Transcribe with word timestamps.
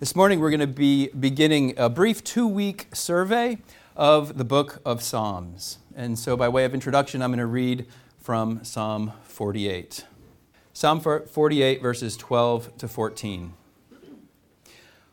This 0.00 0.14
morning 0.14 0.38
we're 0.38 0.50
going 0.50 0.60
to 0.60 0.68
be 0.68 1.08
beginning 1.08 1.74
a 1.76 1.88
brief 1.88 2.22
two 2.22 2.46
week 2.46 2.86
survey 2.92 3.58
of 3.96 4.38
the 4.38 4.44
book 4.44 4.80
of 4.84 5.02
Psalms. 5.02 5.78
And 5.96 6.16
so, 6.16 6.36
by 6.36 6.48
way 6.48 6.64
of 6.64 6.72
introduction, 6.72 7.20
I'm 7.20 7.30
going 7.30 7.40
to 7.40 7.46
read 7.46 7.84
from 8.20 8.62
Psalm 8.62 9.12
48. 9.24 10.06
Psalm 10.72 11.00
48, 11.00 11.82
verses 11.82 12.16
12 12.16 12.76
to 12.78 12.86
14. 12.86 13.54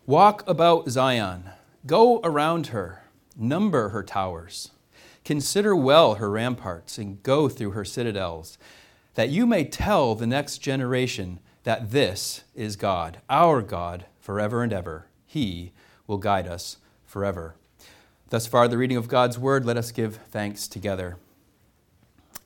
Walk 0.05 0.47
about 0.47 0.87
Zion, 0.87 1.45
go 1.87 2.19
around 2.23 2.67
her, 2.67 3.05
number 3.35 3.89
her 3.89 4.03
towers, 4.03 4.69
consider 5.23 5.75
well 5.75 6.15
her 6.15 6.29
ramparts, 6.29 6.99
and 6.99 7.23
go 7.23 7.49
through 7.49 7.71
her 7.71 7.85
citadels, 7.85 8.59
that 9.15 9.29
you 9.29 9.47
may 9.47 9.63
tell 9.63 10.13
the 10.13 10.27
next 10.27 10.59
generation 10.59 11.39
that 11.63 11.89
this 11.89 12.43
is 12.53 12.75
God, 12.75 13.17
our 13.31 13.63
God 13.63 14.05
forever 14.25 14.63
and 14.63 14.73
ever. 14.73 15.05
He 15.27 15.71
will 16.07 16.17
guide 16.17 16.47
us 16.47 16.77
forever. 17.05 17.55
Thus 18.29 18.47
far, 18.47 18.67
the 18.67 18.77
reading 18.77 18.97
of 18.97 19.07
God's 19.07 19.37
word, 19.37 19.65
let 19.65 19.77
us 19.77 19.91
give 19.91 20.17
thanks 20.31 20.67
together. 20.67 21.17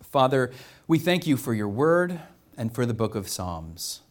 Father, 0.03 0.51
we 0.87 0.99
thank 0.99 1.25
you 1.25 1.37
for 1.37 1.53
your 1.53 1.69
word 1.69 2.19
and 2.57 2.75
for 2.75 2.85
the 2.85 2.93
book 2.93 3.15
of 3.15 3.29
Psalms. 3.29 4.01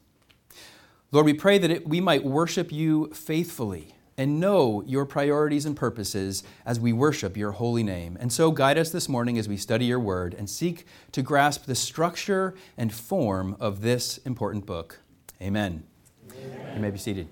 Lord, 1.12 1.27
we 1.27 1.34
pray 1.34 1.58
that 1.58 1.70
it, 1.70 1.86
we 1.86 2.00
might 2.00 2.24
worship 2.24 2.72
you 2.72 3.08
faithfully 3.12 3.94
and 4.16 4.41
know 4.41 4.82
your 4.86 5.05
priorities 5.05 5.66
and 5.66 5.77
purposes 5.77 6.44
as 6.64 6.80
we 6.80 6.94
worship 6.94 7.36
your 7.36 7.52
holy 7.52 7.82
name. 7.82 8.16
And 8.19 8.32
so 8.32 8.50
guide 8.50 8.78
us 8.78 8.91
this 8.91 9.10
morning 9.10 9.38
as 9.38 9.46
we 9.46 9.58
study 9.58 9.84
your 9.84 10.00
word 10.00 10.32
and 10.32 10.48
seek 10.48 10.86
to 11.12 11.20
grasp 11.20 11.66
the 11.66 11.74
structure 11.74 12.55
and 12.78 12.91
form 12.94 13.58
of 13.60 13.82
this 13.82 14.16
important 14.19 14.64
book. 14.64 15.00
Amen. 15.42 15.84
Amen. 16.32 16.74
You 16.74 16.80
may 16.80 16.91
be 16.91 16.98
seated. 16.98 17.28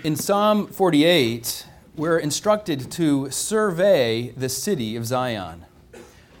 In 0.00 0.16
Psalm 0.16 0.66
48, 0.66 1.64
we're 1.94 2.18
instructed 2.18 2.90
to 2.90 3.30
survey 3.30 4.30
the 4.30 4.48
city 4.48 4.96
of 4.96 5.06
Zion, 5.06 5.64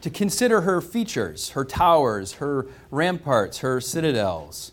to 0.00 0.10
consider 0.10 0.62
her 0.62 0.80
features, 0.80 1.50
her 1.50 1.64
towers, 1.64 2.34
her 2.34 2.66
ramparts, 2.90 3.58
her 3.58 3.80
citadels, 3.80 4.72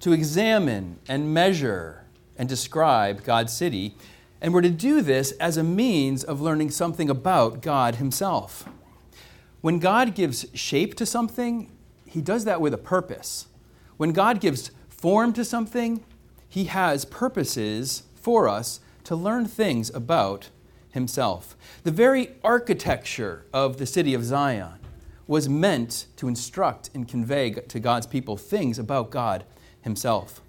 to 0.00 0.12
examine 0.12 0.98
and 1.06 1.34
measure 1.34 2.06
and 2.38 2.48
describe 2.48 3.24
God's 3.24 3.52
city. 3.52 3.94
And 4.40 4.54
we're 4.54 4.62
to 4.62 4.70
do 4.70 5.02
this 5.02 5.32
as 5.32 5.58
a 5.58 5.62
means 5.62 6.24
of 6.24 6.40
learning 6.40 6.70
something 6.70 7.10
about 7.10 7.60
God 7.60 7.96
Himself. 7.96 8.66
When 9.60 9.78
God 9.78 10.14
gives 10.14 10.46
shape 10.54 10.94
to 10.94 11.04
something, 11.04 11.70
He 12.06 12.22
does 12.22 12.46
that 12.46 12.62
with 12.62 12.72
a 12.72 12.78
purpose. 12.78 13.48
When 13.98 14.12
God 14.12 14.40
gives 14.40 14.70
form 14.88 15.34
to 15.34 15.44
something, 15.44 16.02
He 16.48 16.64
has 16.64 17.04
purposes 17.04 18.04
for 18.20 18.48
us 18.48 18.80
to 19.04 19.16
learn 19.16 19.46
things 19.46 19.90
about 19.94 20.50
himself. 20.90 21.56
The 21.84 21.90
very 21.90 22.30
architecture 22.42 23.46
of 23.52 23.78
the 23.78 23.86
city 23.86 24.14
of 24.14 24.24
Zion 24.24 24.74
was 25.26 25.48
meant 25.48 26.06
to 26.16 26.28
instruct 26.28 26.90
and 26.94 27.08
convey 27.08 27.50
to 27.50 27.80
God's 27.80 28.06
people 28.06 28.36
things 28.36 28.78
about 28.78 29.10
God 29.10 29.44
himself. 29.80 30.40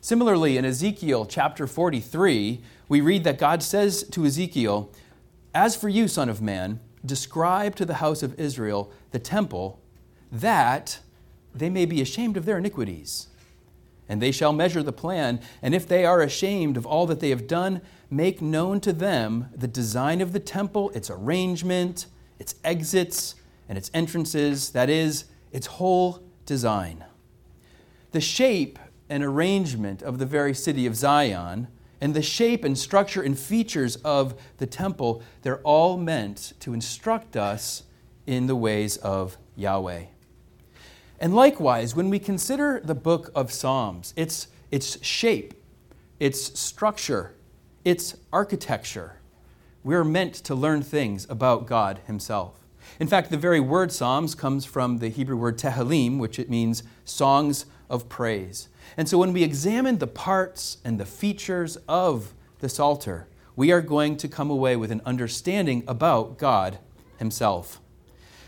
Similarly, 0.00 0.56
in 0.56 0.64
Ezekiel 0.64 1.26
chapter 1.26 1.66
43, 1.66 2.60
we 2.88 3.00
read 3.00 3.24
that 3.24 3.38
God 3.38 3.62
says 3.62 4.02
to 4.04 4.24
Ezekiel, 4.24 4.90
As 5.54 5.76
for 5.76 5.90
you, 5.90 6.08
Son 6.08 6.30
of 6.30 6.40
Man, 6.40 6.80
describe 7.04 7.76
to 7.76 7.84
the 7.84 7.94
house 7.94 8.22
of 8.22 8.38
Israel 8.40 8.90
the 9.10 9.18
temple, 9.18 9.78
that 10.32 11.00
they 11.54 11.68
may 11.68 11.84
be 11.84 12.00
ashamed 12.00 12.36
of 12.38 12.46
their 12.46 12.58
iniquities 12.58 13.28
and 14.10 14.20
they 14.20 14.32
shall 14.32 14.52
measure 14.52 14.82
the 14.82 14.92
plan. 14.92 15.40
And 15.62 15.72
if 15.72 15.86
they 15.86 16.04
are 16.04 16.20
ashamed 16.20 16.76
of 16.76 16.84
all 16.84 17.06
that 17.06 17.20
they 17.20 17.30
have 17.30 17.46
done, 17.46 17.80
make 18.10 18.42
known 18.42 18.80
to 18.80 18.92
them 18.92 19.48
the 19.54 19.68
design 19.68 20.20
of 20.20 20.32
the 20.32 20.40
temple, 20.40 20.90
its 20.90 21.10
arrangement, 21.10 22.06
its 22.40 22.56
exits, 22.64 23.36
and 23.68 23.78
its 23.78 23.88
entrances, 23.94 24.70
that 24.70 24.90
is, 24.90 25.26
its 25.52 25.68
whole 25.68 26.24
design. 26.44 27.04
The 28.10 28.20
shape 28.20 28.80
and 29.08 29.22
arrangement 29.22 30.02
of 30.02 30.18
the 30.18 30.26
very 30.26 30.54
city 30.54 30.86
of 30.86 30.96
Zion, 30.96 31.68
and 32.00 32.12
the 32.12 32.20
shape 32.20 32.64
and 32.64 32.76
structure 32.76 33.22
and 33.22 33.38
features 33.38 33.94
of 33.96 34.34
the 34.56 34.66
temple, 34.66 35.22
they're 35.42 35.60
all 35.60 35.96
meant 35.96 36.54
to 36.58 36.74
instruct 36.74 37.36
us 37.36 37.84
in 38.26 38.48
the 38.48 38.56
ways 38.56 38.96
of 38.96 39.38
Yahweh. 39.54 40.06
And 41.20 41.34
likewise, 41.34 41.94
when 41.94 42.08
we 42.08 42.18
consider 42.18 42.80
the 42.82 42.94
book 42.94 43.30
of 43.34 43.52
Psalms, 43.52 44.14
its, 44.16 44.48
its 44.70 45.04
shape, 45.04 45.52
its 46.18 46.58
structure, 46.58 47.34
its 47.84 48.16
architecture, 48.32 49.16
we're 49.84 50.04
meant 50.04 50.34
to 50.34 50.54
learn 50.54 50.82
things 50.82 51.26
about 51.28 51.66
God 51.66 52.00
Himself. 52.06 52.66
In 52.98 53.06
fact, 53.06 53.30
the 53.30 53.36
very 53.36 53.60
word 53.60 53.92
Psalms 53.92 54.34
comes 54.34 54.64
from 54.64 54.98
the 54.98 55.10
Hebrew 55.10 55.36
word 55.36 55.58
Tehillim, 55.58 56.18
which 56.18 56.38
it 56.38 56.48
means 56.48 56.82
songs 57.04 57.66
of 57.90 58.08
praise. 58.08 58.68
And 58.96 59.08
so 59.08 59.18
when 59.18 59.32
we 59.32 59.42
examine 59.42 59.98
the 59.98 60.06
parts 60.06 60.78
and 60.84 60.98
the 60.98 61.06
features 61.06 61.76
of 61.86 62.32
the 62.60 62.68
Psalter, 62.68 63.28
we 63.56 63.72
are 63.72 63.82
going 63.82 64.16
to 64.18 64.28
come 64.28 64.50
away 64.50 64.76
with 64.76 64.90
an 64.90 65.02
understanding 65.04 65.84
about 65.86 66.38
God 66.38 66.78
Himself. 67.18 67.80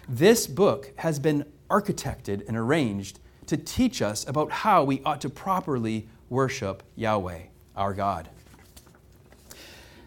This 0.08 0.46
book 0.46 0.92
has 0.96 1.18
been 1.18 1.44
architected 1.72 2.46
and 2.46 2.56
arranged 2.56 3.18
to 3.46 3.56
teach 3.56 4.02
us 4.02 4.28
about 4.28 4.50
how 4.50 4.84
we 4.84 5.02
ought 5.04 5.20
to 5.22 5.30
properly 5.30 6.06
worship 6.28 6.82
Yahweh, 6.96 7.40
our 7.74 7.94
God. 7.94 8.28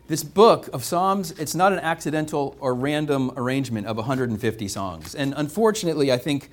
This 0.08 0.24
book 0.24 0.70
of 0.72 0.84
Psalms, 0.84 1.32
it's 1.32 1.56
not 1.56 1.74
an 1.74 1.80
accidental 1.80 2.56
or 2.60 2.76
random 2.76 3.32
arrangement 3.36 3.88
of 3.88 3.98
150 3.98 4.68
songs. 4.68 5.16
And 5.16 5.34
unfortunately, 5.36 6.12
I 6.12 6.18
think 6.18 6.52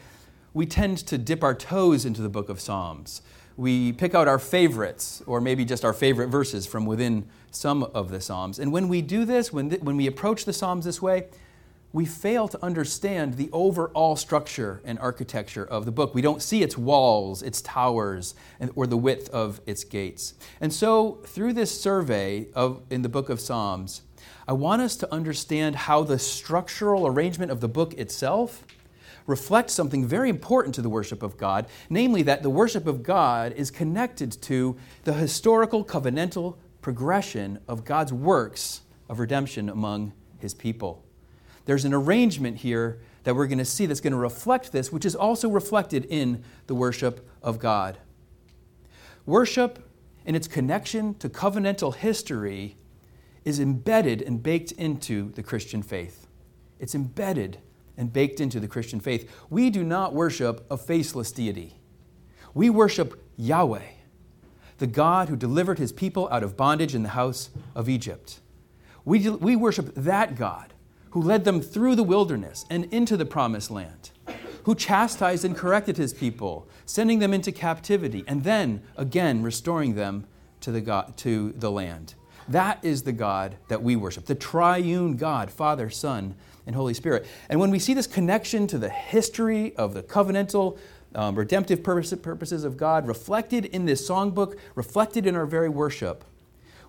we 0.54 0.64
tend 0.64 0.98
to 0.98 1.18
dip 1.18 1.44
our 1.44 1.54
toes 1.54 2.06
into 2.06 2.22
the 2.22 2.30
book 2.30 2.48
of 2.48 2.60
Psalms. 2.60 3.20
We 3.58 3.92
pick 3.92 4.14
out 4.14 4.26
our 4.26 4.38
favorites, 4.38 5.22
or 5.26 5.38
maybe 5.42 5.66
just 5.66 5.84
our 5.84 5.92
favorite 5.92 6.28
verses 6.28 6.66
from 6.66 6.86
within 6.86 7.28
some 7.50 7.82
of 7.82 8.10
the 8.10 8.22
Psalms. 8.22 8.58
And 8.58 8.72
when 8.72 8.88
we 8.88 9.02
do 9.02 9.26
this, 9.26 9.52
when, 9.52 9.68
th- 9.68 9.82
when 9.82 9.98
we 9.98 10.06
approach 10.06 10.46
the 10.46 10.54
Psalms 10.54 10.86
this 10.86 11.02
way, 11.02 11.26
we 11.92 12.06
fail 12.06 12.48
to 12.48 12.64
understand 12.64 13.34
the 13.34 13.50
overall 13.52 14.16
structure 14.16 14.80
and 14.84 14.98
architecture 14.98 15.64
of 15.64 15.84
the 15.84 15.92
book. 15.92 16.14
We 16.14 16.22
don't 16.22 16.42
see 16.42 16.62
its 16.62 16.78
walls, 16.78 17.42
its 17.42 17.60
towers, 17.60 18.34
or 18.74 18.86
the 18.86 18.96
width 18.96 19.28
of 19.30 19.60
its 19.66 19.84
gates. 19.84 20.34
And 20.60 20.72
so, 20.72 21.20
through 21.26 21.52
this 21.52 21.78
survey 21.78 22.46
of, 22.54 22.82
in 22.90 23.02
the 23.02 23.08
book 23.08 23.28
of 23.28 23.40
Psalms, 23.40 24.02
I 24.48 24.54
want 24.54 24.82
us 24.82 24.96
to 24.96 25.12
understand 25.12 25.76
how 25.76 26.02
the 26.02 26.18
structural 26.18 27.06
arrangement 27.06 27.52
of 27.52 27.60
the 27.60 27.68
book 27.68 27.94
itself 27.94 28.64
reflects 29.26 29.72
something 29.72 30.04
very 30.04 30.30
important 30.30 30.74
to 30.74 30.82
the 30.82 30.88
worship 30.88 31.22
of 31.22 31.36
God, 31.36 31.66
namely 31.88 32.22
that 32.22 32.42
the 32.42 32.50
worship 32.50 32.86
of 32.86 33.02
God 33.02 33.52
is 33.52 33.70
connected 33.70 34.32
to 34.42 34.76
the 35.04 35.12
historical 35.12 35.84
covenantal 35.84 36.56
progression 36.80 37.60
of 37.68 37.84
God's 37.84 38.12
works 38.12 38.80
of 39.08 39.20
redemption 39.20 39.68
among 39.68 40.12
his 40.38 40.54
people 40.54 41.04
there's 41.64 41.84
an 41.84 41.94
arrangement 41.94 42.58
here 42.58 43.00
that 43.24 43.36
we're 43.36 43.46
going 43.46 43.58
to 43.58 43.64
see 43.64 43.86
that's 43.86 44.00
going 44.00 44.12
to 44.12 44.18
reflect 44.18 44.72
this, 44.72 44.90
which 44.90 45.04
is 45.04 45.14
also 45.14 45.48
reflected 45.48 46.04
in 46.06 46.42
the 46.66 46.74
worship 46.74 47.28
of 47.42 47.58
God. 47.58 47.98
Worship 49.26 49.88
and 50.26 50.34
its 50.34 50.48
connection 50.48 51.14
to 51.14 51.28
covenantal 51.28 51.94
history 51.94 52.76
is 53.44 53.60
embedded 53.60 54.22
and 54.22 54.42
baked 54.42 54.72
into 54.72 55.32
the 55.32 55.42
Christian 55.42 55.82
faith. 55.82 56.26
It's 56.78 56.94
embedded 56.94 57.58
and 57.96 58.12
baked 58.12 58.40
into 58.40 58.58
the 58.58 58.68
Christian 58.68 59.00
faith. 59.00 59.30
We 59.50 59.70
do 59.70 59.84
not 59.84 60.14
worship 60.14 60.66
a 60.70 60.76
faceless 60.76 61.30
deity. 61.30 61.76
We 62.54 62.70
worship 62.70 63.22
Yahweh, 63.36 63.82
the 64.78 64.86
God 64.86 65.28
who 65.28 65.36
delivered 65.36 65.78
his 65.78 65.92
people 65.92 66.28
out 66.30 66.42
of 66.42 66.56
bondage 66.56 66.94
in 66.94 67.02
the 67.02 67.10
house 67.10 67.50
of 67.74 67.88
Egypt. 67.88 68.40
We, 69.04 69.28
we 69.28 69.56
worship 69.56 69.94
that 69.94 70.36
God 70.36 70.72
who 71.12 71.22
led 71.22 71.44
them 71.44 71.60
through 71.60 71.94
the 71.94 72.02
wilderness 72.02 72.64
and 72.68 72.86
into 72.86 73.16
the 73.16 73.24
promised 73.24 73.70
land, 73.70 74.10
who 74.64 74.74
chastised 74.74 75.44
and 75.44 75.56
corrected 75.56 75.96
his 75.96 76.12
people, 76.12 76.66
sending 76.86 77.18
them 77.18 77.32
into 77.32 77.52
captivity, 77.52 78.24
and 78.26 78.44
then 78.44 78.82
again 78.96 79.42
restoring 79.42 79.94
them 79.94 80.26
to 80.60 80.72
the, 80.72 80.80
God, 80.80 81.16
to 81.18 81.52
the 81.52 81.70
land. 81.70 82.14
That 82.48 82.82
is 82.82 83.02
the 83.02 83.12
God 83.12 83.56
that 83.68 83.82
we 83.82 83.94
worship, 83.94 84.24
the 84.24 84.34
triune 84.34 85.16
God, 85.16 85.50
Father, 85.50 85.90
Son, 85.90 86.34
and 86.66 86.74
Holy 86.74 86.94
Spirit. 86.94 87.26
And 87.48 87.60
when 87.60 87.70
we 87.70 87.78
see 87.78 87.94
this 87.94 88.06
connection 88.06 88.66
to 88.68 88.78
the 88.78 88.88
history 88.88 89.76
of 89.76 89.94
the 89.94 90.02
covenantal, 90.02 90.78
um, 91.14 91.34
redemptive 91.34 91.82
purposes 91.82 92.64
of 92.64 92.76
God 92.76 93.06
reflected 93.06 93.66
in 93.66 93.84
this 93.84 94.08
songbook, 94.08 94.58
reflected 94.74 95.26
in 95.26 95.36
our 95.36 95.46
very 95.46 95.68
worship, 95.68 96.24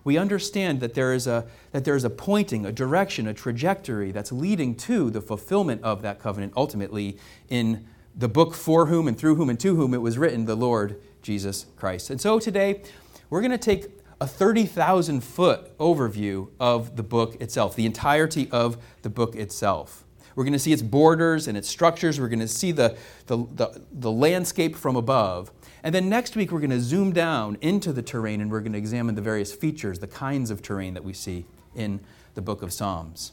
we 0.04 0.18
understand 0.18 0.80
that 0.80 0.94
there 0.94 1.12
is 1.12 1.26
a, 1.26 1.46
that 1.72 1.84
there 1.84 1.96
is 1.96 2.04
a 2.04 2.10
pointing, 2.10 2.66
a 2.66 2.72
direction, 2.72 3.26
a 3.26 3.34
trajectory 3.34 4.12
that's 4.12 4.30
leading 4.30 4.76
to 4.76 5.10
the 5.10 5.20
fulfillment 5.20 5.82
of 5.82 6.02
that 6.02 6.20
covenant 6.20 6.52
ultimately 6.56 7.16
in 7.48 7.86
the 8.14 8.28
book 8.28 8.54
for 8.54 8.86
whom 8.86 9.08
and 9.08 9.18
through 9.18 9.34
whom 9.34 9.48
and 9.48 9.58
to 9.60 9.74
whom 9.74 9.94
it 9.94 10.02
was 10.02 10.18
written, 10.18 10.44
the 10.44 10.54
Lord 10.54 11.00
Jesus 11.22 11.66
Christ. 11.76 12.10
And 12.10 12.20
so 12.20 12.38
today, 12.38 12.82
we're 13.30 13.40
going 13.40 13.50
to 13.50 13.58
take 13.58 13.86
a 14.20 14.26
30,000 14.26 15.22
foot 15.22 15.76
overview 15.78 16.48
of 16.60 16.96
the 16.96 17.02
book 17.02 17.40
itself, 17.40 17.74
the 17.74 17.86
entirety 17.86 18.48
of 18.52 18.76
the 19.02 19.10
book 19.10 19.34
itself. 19.34 20.04
We're 20.36 20.44
going 20.44 20.52
to 20.52 20.58
see 20.58 20.72
its 20.72 20.82
borders 20.82 21.48
and 21.48 21.56
its 21.56 21.68
structures. 21.68 22.20
We're 22.20 22.28
going 22.28 22.40
to 22.40 22.48
see 22.48 22.72
the, 22.72 22.96
the, 23.26 23.38
the, 23.54 23.82
the 23.92 24.10
landscape 24.10 24.76
from 24.76 24.96
above. 24.96 25.50
And 25.84 25.94
then 25.94 26.08
next 26.08 26.34
week, 26.34 26.50
we're 26.50 26.60
going 26.60 26.70
to 26.70 26.80
zoom 26.80 27.12
down 27.12 27.58
into 27.60 27.92
the 27.92 28.00
terrain 28.00 28.40
and 28.40 28.50
we're 28.50 28.60
going 28.60 28.72
to 28.72 28.78
examine 28.78 29.14
the 29.14 29.20
various 29.20 29.52
features, 29.52 29.98
the 29.98 30.06
kinds 30.06 30.50
of 30.50 30.62
terrain 30.62 30.94
that 30.94 31.04
we 31.04 31.12
see 31.12 31.44
in 31.74 32.00
the 32.34 32.40
book 32.40 32.62
of 32.62 32.72
Psalms. 32.72 33.32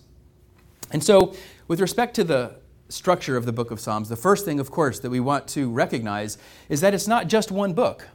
And 0.91 1.01
so, 1.01 1.33
with 1.69 1.79
respect 1.79 2.13
to 2.15 2.25
the 2.25 2.55
structure 2.89 3.37
of 3.37 3.45
the 3.45 3.53
book 3.53 3.71
of 3.71 3.79
Psalms, 3.79 4.09
the 4.09 4.17
first 4.17 4.43
thing, 4.43 4.59
of 4.59 4.69
course, 4.69 4.99
that 4.99 5.09
we 5.09 5.21
want 5.21 5.47
to 5.47 5.71
recognize 5.71 6.37
is 6.67 6.81
that 6.81 6.93
it's 6.93 7.07
not 7.07 7.27
just 7.27 7.51
one 7.51 7.71
book. 7.71 8.09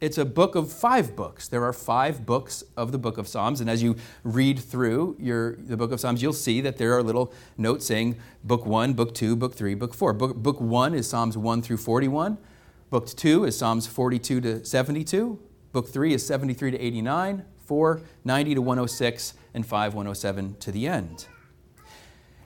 It's 0.00 0.16
a 0.16 0.24
book 0.24 0.54
of 0.54 0.70
five 0.70 1.16
books. 1.16 1.48
There 1.48 1.64
are 1.64 1.72
five 1.72 2.24
books 2.24 2.62
of 2.76 2.92
the 2.92 2.98
book 2.98 3.18
of 3.18 3.26
Psalms, 3.26 3.60
and 3.60 3.68
as 3.68 3.82
you 3.82 3.96
read 4.22 4.60
through 4.60 5.16
your, 5.18 5.56
the 5.56 5.76
book 5.76 5.90
of 5.90 5.98
Psalms, 5.98 6.22
you'll 6.22 6.34
see 6.34 6.60
that 6.60 6.76
there 6.76 6.96
are 6.96 7.02
little 7.02 7.32
notes 7.58 7.86
saying 7.86 8.16
book 8.44 8.64
one, 8.64 8.92
book 8.92 9.12
two, 9.12 9.34
book 9.34 9.56
three, 9.56 9.74
book 9.74 9.92
four. 9.92 10.12
Book, 10.12 10.36
book 10.36 10.60
one 10.60 10.94
is 10.94 11.08
Psalms 11.08 11.36
1 11.36 11.62
through 11.62 11.78
41. 11.78 12.38
Book 12.88 13.08
2 13.08 13.44
is 13.44 13.58
Psalms 13.58 13.88
42 13.88 14.40
to 14.42 14.64
72. 14.64 15.40
Book 15.72 15.88
3 15.88 16.14
is 16.14 16.24
73 16.24 16.70
to 16.70 16.78
89. 16.78 17.44
4, 17.64 18.00
90 18.24 18.54
to 18.54 18.62
106. 18.62 19.34
And 19.54 19.66
5, 19.66 19.94
107 19.94 20.56
to 20.60 20.70
the 20.70 20.86
end. 20.86 21.26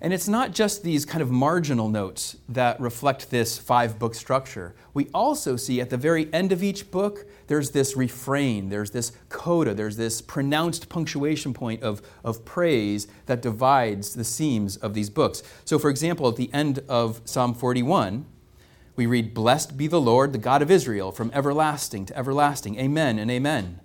And 0.01 0.15
it's 0.15 0.29
not 0.29 0.55
just 0.55 0.83
these 0.83 1.05
kind 1.05 1.21
of 1.21 1.31
marginal 1.31 1.91
notes 1.91 2.39
that 2.49 2.81
reflect 2.81 3.31
this 3.31 3.59
five 3.59 3.99
book 3.99 4.15
structure. 4.15 4.75
We 4.95 5.11
also 5.13 5.57
see 5.57 5.79
at 5.79 5.91
the 5.91 5.99
very 5.99 6.33
end 6.33 6.53
of 6.53 6.63
each 6.63 6.91
book, 6.91 7.27
there's 7.49 7.73
this 7.73 7.95
refrain, 7.99 8.71
there's 8.71 8.93
this 8.93 9.13
coda, 9.29 9.75
there's 9.75 9.99
this 9.99 10.23
pronounced 10.23 10.89
punctuation 10.89 11.53
point 11.53 11.83
of, 11.83 12.01
of 12.25 12.47
praise 12.47 13.09
that 13.27 13.43
divides 13.43 14.15
the 14.15 14.25
seams 14.25 14.79
of 14.79 14.95
these 14.95 15.11
books. 15.11 15.43
So, 15.67 15.79
for 15.79 15.91
example, 15.91 16.27
at 16.29 16.37
the 16.37 16.51
end 16.55 16.83
of 16.89 17.21
Psalm 17.27 17.53
41, 17.53 18.25
we 19.01 19.07
read, 19.07 19.33
Blessed 19.33 19.79
be 19.79 19.87
the 19.87 19.99
Lord, 19.99 20.35
the 20.35 20.39
God 20.39 20.61
of 20.61 20.71
Israel, 20.71 21.11
from 21.11 21.31
everlasting 21.33 22.05
to 22.05 22.19
everlasting. 22.19 22.79
Amen 22.79 23.19
and 23.19 23.31
amen. 23.31 23.81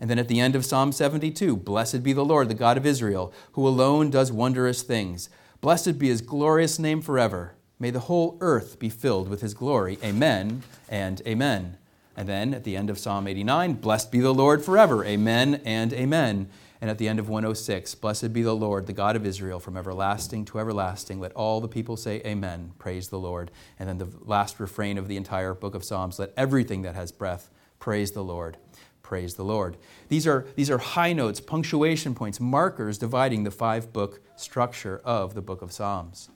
And 0.00 0.08
then 0.08 0.20
at 0.20 0.28
the 0.28 0.38
end 0.38 0.54
of 0.54 0.64
Psalm 0.64 0.92
72, 0.92 1.56
Blessed 1.56 2.04
be 2.04 2.12
the 2.12 2.24
Lord, 2.24 2.48
the 2.48 2.54
God 2.54 2.76
of 2.76 2.86
Israel, 2.86 3.32
who 3.54 3.66
alone 3.66 4.08
does 4.08 4.30
wondrous 4.30 4.82
things. 4.82 5.28
Blessed 5.60 5.98
be 5.98 6.06
his 6.06 6.20
glorious 6.20 6.78
name 6.78 7.02
forever. 7.02 7.56
May 7.80 7.90
the 7.90 8.06
whole 8.06 8.38
earth 8.40 8.78
be 8.78 8.88
filled 8.88 9.28
with 9.28 9.40
his 9.40 9.52
glory. 9.52 9.98
Amen 10.04 10.62
and 10.88 11.20
amen. 11.26 11.76
And 12.16 12.28
then 12.28 12.54
at 12.54 12.62
the 12.62 12.76
end 12.76 12.88
of 12.88 13.00
Psalm 13.00 13.26
89, 13.26 13.72
Blessed 13.74 14.12
be 14.12 14.20
the 14.20 14.32
Lord 14.32 14.64
forever. 14.64 15.04
Amen 15.04 15.60
and 15.64 15.92
amen. 15.92 16.48
And 16.80 16.90
at 16.90 16.98
the 16.98 17.08
end 17.08 17.18
of 17.18 17.28
106, 17.28 17.94
Blessed 17.96 18.32
be 18.32 18.42
the 18.42 18.54
Lord, 18.54 18.86
the 18.86 18.92
God 18.92 19.16
of 19.16 19.24
Israel, 19.24 19.58
from 19.58 19.76
everlasting 19.76 20.44
to 20.46 20.58
everlasting. 20.58 21.20
Let 21.20 21.32
all 21.32 21.60
the 21.60 21.68
people 21.68 21.96
say, 21.96 22.20
Amen. 22.26 22.72
Praise 22.78 23.08
the 23.08 23.18
Lord. 23.18 23.50
And 23.78 23.88
then 23.88 23.98
the 23.98 24.08
last 24.20 24.60
refrain 24.60 24.98
of 24.98 25.08
the 25.08 25.16
entire 25.16 25.54
book 25.54 25.74
of 25.74 25.84
Psalms 25.84 26.18
let 26.18 26.32
everything 26.36 26.82
that 26.82 26.94
has 26.94 27.12
breath 27.12 27.50
praise 27.78 28.12
the 28.12 28.24
Lord. 28.24 28.58
Praise 29.02 29.34
the 29.34 29.44
Lord. 29.44 29.76
These 30.08 30.26
are, 30.26 30.46
these 30.56 30.68
are 30.68 30.78
high 30.78 31.12
notes, 31.12 31.40
punctuation 31.40 32.14
points, 32.14 32.40
markers 32.40 32.98
dividing 32.98 33.44
the 33.44 33.52
five 33.52 33.92
book 33.92 34.20
structure 34.34 35.00
of 35.04 35.34
the 35.34 35.42
book 35.42 35.62
of 35.62 35.72
Psalms. 35.72 36.28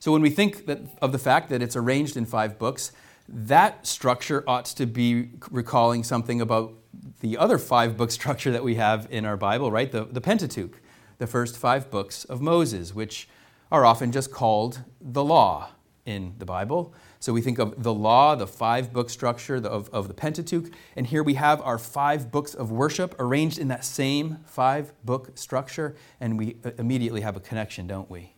So 0.00 0.12
when 0.12 0.22
we 0.22 0.30
think 0.30 0.66
that, 0.66 0.80
of 1.00 1.12
the 1.12 1.18
fact 1.18 1.50
that 1.50 1.62
it's 1.62 1.76
arranged 1.76 2.16
in 2.16 2.26
five 2.26 2.58
books, 2.58 2.90
that 3.28 3.86
structure 3.86 4.42
ought 4.46 4.64
to 4.64 4.86
be 4.86 5.30
recalling 5.50 6.02
something 6.02 6.40
about 6.40 6.74
the 7.20 7.36
other 7.36 7.58
five 7.58 7.96
book 7.96 8.10
structure 8.10 8.50
that 8.50 8.64
we 8.64 8.74
have 8.74 9.06
in 9.10 9.24
our 9.24 9.36
Bible, 9.36 9.70
right? 9.70 9.90
The, 9.90 10.04
the 10.04 10.20
Pentateuch, 10.20 10.80
the 11.18 11.26
first 11.26 11.56
five 11.56 11.90
books 11.90 12.24
of 12.24 12.40
Moses, 12.40 12.94
which 12.94 13.28
are 13.70 13.84
often 13.84 14.10
just 14.10 14.30
called 14.30 14.82
the 15.00 15.22
law 15.22 15.70
in 16.06 16.34
the 16.38 16.46
Bible. 16.46 16.94
So 17.20 17.32
we 17.32 17.42
think 17.42 17.58
of 17.58 17.82
the 17.82 17.92
law, 17.92 18.34
the 18.34 18.46
five 18.46 18.92
book 18.92 19.10
structure 19.10 19.56
of, 19.56 19.88
of 19.90 20.08
the 20.08 20.14
Pentateuch, 20.14 20.72
and 20.96 21.06
here 21.06 21.22
we 21.22 21.34
have 21.34 21.60
our 21.60 21.78
five 21.78 22.32
books 22.32 22.54
of 22.54 22.70
worship 22.70 23.14
arranged 23.18 23.58
in 23.58 23.68
that 23.68 23.84
same 23.84 24.38
five 24.46 24.92
book 25.04 25.36
structure, 25.36 25.94
and 26.20 26.38
we 26.38 26.56
uh, 26.64 26.70
immediately 26.78 27.20
have 27.20 27.36
a 27.36 27.40
connection, 27.40 27.86
don't 27.86 28.10
we? 28.10 28.34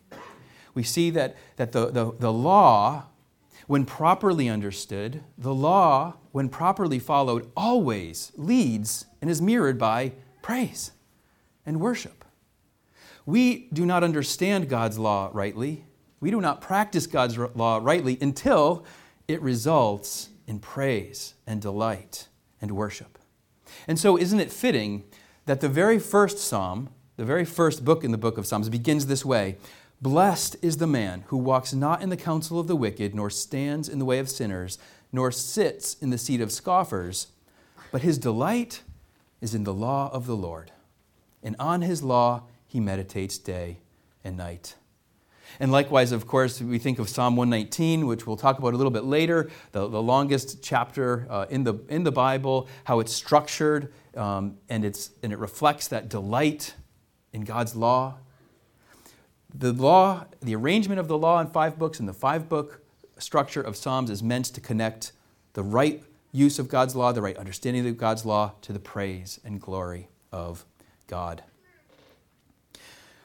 We 0.75 0.83
see 0.83 1.11
that, 1.11 1.37
that 1.57 1.73
the, 1.73 1.91
the, 1.91 2.13
the 2.19 2.33
law 2.33 3.07
when 3.67 3.85
properly 3.85 4.49
understood, 4.49 5.23
the 5.39 5.55
law, 5.55 6.15
when 6.33 6.49
properly 6.49 6.99
followed, 6.99 7.51
always 7.57 8.33
leads 8.37 9.07
and 9.21 9.31
is 9.31 9.41
mirrored 9.41 9.79
by 9.79 10.13
praise 10.43 10.93
and 11.65 11.81
worship. 11.81 12.25
We 13.25 13.69
do 13.73 13.87
not 13.87 14.03
understand 14.03 14.69
God's 14.69 14.99
law 14.99 15.31
rightly. 15.33 15.85
We 16.21 16.31
do 16.31 16.41
not 16.41 16.61
practice 16.61 17.07
God's 17.07 17.39
law 17.39 17.79
rightly 17.81 18.19
until 18.21 18.85
it 19.29 19.41
results 19.41 20.31
in 20.47 20.59
praise 20.59 21.35
and 21.47 21.63
delight 21.63 22.29
and 22.61 22.73
worship. 22.73 23.19
And 23.87 23.99
so, 23.99 24.19
isn't 24.19 24.41
it 24.41 24.53
fitting 24.53 25.05
that 25.47 25.61
the 25.61 25.69
very 25.69 25.99
first 25.99 26.39
psalm, 26.39 26.91
the 27.17 27.25
very 27.25 27.45
first 27.45 27.85
book 27.85 28.05
in 28.05 28.13
the 28.13 28.19
book 28.19 28.39
of 28.39 28.47
Psalms, 28.47 28.69
begins 28.69 29.07
this 29.07 29.25
way 29.25 29.57
Blessed 30.01 30.57
is 30.63 30.79
the 30.79 30.87
man 30.89 31.23
who 31.29 31.37
walks 31.37 31.73
not 31.73 32.03
in 32.03 32.09
the 32.09 32.17
counsel 32.17 32.59
of 32.59 32.67
the 32.67 32.75
wicked, 32.75 33.15
nor 33.15 33.31
stands 33.31 33.89
in 33.89 34.01
the 34.01 34.05
way 34.05 34.19
of 34.19 34.29
sinners, 34.29 34.77
nor 35.13 35.31
sits 35.31 35.95
in 35.95 36.11
the 36.11 36.19
seat 36.19 36.41
of 36.41 36.51
scoffers, 36.51 37.29
but 37.91 38.03
his 38.03 38.19
delight 38.19 38.83
is 39.41 39.55
in 39.55 39.65
the 39.65 39.75
law 39.75 40.11
of 40.13 40.27
the 40.27 40.37
Lord. 40.37 40.73
And 41.43 41.57
on 41.59 41.83
his 41.83 42.03
law 42.03 42.45
he 42.67 42.81
meditates 42.81 43.39
day 43.39 43.79
and 44.25 44.37
night. 44.37 44.77
And 45.61 45.71
likewise, 45.71 46.13
of 46.13 46.27
course, 46.27 46.63
we 46.63 46.79
think 46.79 46.99
of 46.99 47.11
Psalm 47.11 47.37
119, 47.37 48.07
which 48.07 48.27
we'll 48.27 48.39
talk 48.39 48.59
about 48.59 48.73
a 48.73 48.77
little 48.77 48.91
bit 48.91 49.05
later, 49.05 49.51
the, 49.73 49.87
the 49.87 50.01
longest 50.01 50.63
chapter 50.63 51.27
uh, 51.29 51.45
in, 51.51 51.65
the, 51.65 51.75
in 51.91 52.05
the 52.05 52.13
Bible, 52.13 52.69
how 52.85 53.01
it's 53.01 53.13
structured, 53.13 53.93
um, 54.17 54.57
and, 54.71 54.83
it's, 54.83 55.11
and 55.23 55.31
it 55.31 55.39
reflects 55.39 55.89
that 55.89 56.09
delight 56.09 56.75
in 57.35 57.43
God's 57.43 57.77
law 57.77 58.17
the 59.55 59.73
law, 59.73 60.25
the 60.41 60.55
arrangement 60.55 60.99
of 60.99 61.09
the 61.09 61.19
law 61.19 61.41
in 61.41 61.47
five 61.47 61.79
books 61.79 62.01
and 62.01 62.09
the 62.09 62.15
five 62.15 62.49
book 62.49 62.82
structure 63.23 63.61
of 63.61 63.77
Psalms 63.77 64.11
is 64.11 64.23
meant 64.23 64.47
to 64.47 64.61
connect 64.61 65.13
the 65.55 65.63
right 65.63 66.03
use 66.33 66.59
of 66.59 66.69
God's 66.69 66.97
law, 66.97 67.13
the 67.13 67.23
right 67.23 67.37
understanding 67.37 67.87
of 67.87 67.97
God's 67.97 68.25
law, 68.25 68.53
to 68.63 68.73
the 68.73 68.79
praise 68.79 69.39
and 69.45 69.61
glory 69.61 70.09
of 70.33 70.65
God. 71.07 71.43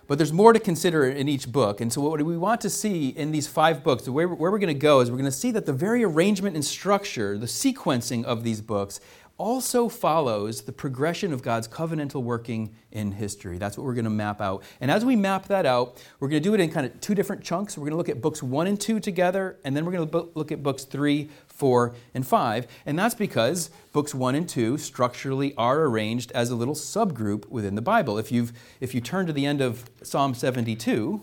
But 0.08 0.18
there's 0.18 0.32
more 0.32 0.54
to 0.54 0.60
consider 0.60 1.06
in 1.06 1.28
each 1.28 1.52
book. 1.52 1.82
And 1.82 1.92
so, 1.92 2.02
what 2.02 2.22
we 2.22 2.38
want 2.38 2.62
to 2.62 2.70
see 2.70 3.10
in 3.10 3.32
these 3.32 3.48
five 3.48 3.84
books, 3.84 4.08
where 4.08 4.28
we're 4.28 4.58
going 4.58 4.68
to 4.68 4.74
go 4.74 5.02
is 5.02 5.12
we're 5.12 5.18
going 5.18 5.26
to 5.26 5.32
see 5.32 5.52
that 5.52 5.66
the 5.66 5.74
very 5.74 6.04
arrangement 6.04 6.56
and 6.56 6.64
structure, 6.64 7.38
the 7.38 7.46
sequencing 7.46 8.24
of 8.24 8.44
these 8.44 8.62
books, 8.62 9.02
also 9.38 9.88
follows 9.88 10.62
the 10.62 10.72
progression 10.72 11.32
of 11.32 11.44
God's 11.44 11.68
covenantal 11.68 12.24
working 12.24 12.74
in 12.92 13.12
history. 13.12 13.58
That's 13.58 13.78
what 13.78 13.86
we're 13.86 13.94
going 13.94 14.06
to 14.06 14.10
map 14.10 14.42
out. 14.42 14.64
And 14.82 14.90
as 14.90 15.06
we 15.06 15.16
map 15.16 15.48
that 15.48 15.66
out, 15.66 16.04
we're 16.20 16.28
going 16.28 16.42
to 16.42 16.50
do 16.50 16.56
it 16.56 16.60
in 16.60 16.72
kind 16.72 16.86
of 16.86 17.00
two 17.02 17.14
different 17.14 17.44
chunks. 17.44 17.78
We're 17.78 17.84
going 17.84 17.92
to 17.92 17.98
look 17.98 18.10
at 18.10 18.22
books 18.22 18.42
one 18.42 18.66
and 18.68 18.80
two 18.80 19.00
together, 19.00 19.58
and 19.64 19.76
then 19.76 19.86
we're 19.86 19.92
going 19.92 20.10
to 20.10 20.30
look 20.34 20.52
at 20.52 20.64
books 20.64 20.84
three, 20.84 21.30
four, 21.48 21.94
and 22.14 22.26
five. 22.26 22.68
And 22.86 22.98
that's 22.98 23.16
because 23.16 23.70
books 23.94 24.16
one 24.16 24.34
and 24.34 24.50
two 24.50 24.78
structurally 24.78 25.54
are 25.56 25.84
arranged 25.84 26.32
as 26.32 26.50
a 26.50 26.56
little 26.56 26.76
subgroup 26.76 27.48
within 27.50 27.76
the 27.76 27.82
Bible. 27.82 28.18
If, 28.18 28.32
you've, 28.32 28.54
if 28.80 28.96
you 28.96 29.02
turn 29.02 29.28
to 29.28 29.34
the 29.34 29.46
end 29.46 29.62
of 29.62 29.90
Psalm 30.02 30.34
72, 30.34 31.22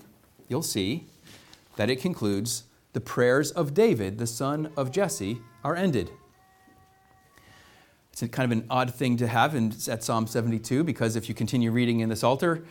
you'll 0.49 0.63
see 0.63 1.07
that 1.77 1.91
it 1.91 1.97
concludes 1.97 2.65
the 2.93 3.01
prayers 3.01 3.51
of 3.51 3.75
David, 3.75 4.19
the 4.19 4.27
son 4.27 4.71
of 4.77 4.93
Jesse, 4.93 5.41
are 5.65 5.75
ended. 5.75 6.11
It's 8.23 8.35
kind 8.35 8.51
of 8.51 8.57
an 8.57 8.65
odd 8.71 8.95
thing 8.95 9.17
to 9.17 9.27
have 9.27 9.55
in, 9.57 9.75
at 9.89 10.05
Psalm 10.05 10.27
72 10.27 10.85
because 10.85 11.17
if 11.17 11.29
you 11.29 11.35
continue 11.35 11.73
reading 11.73 12.01
in 12.01 12.09
the 12.09 12.17
Psalter, 12.17 12.65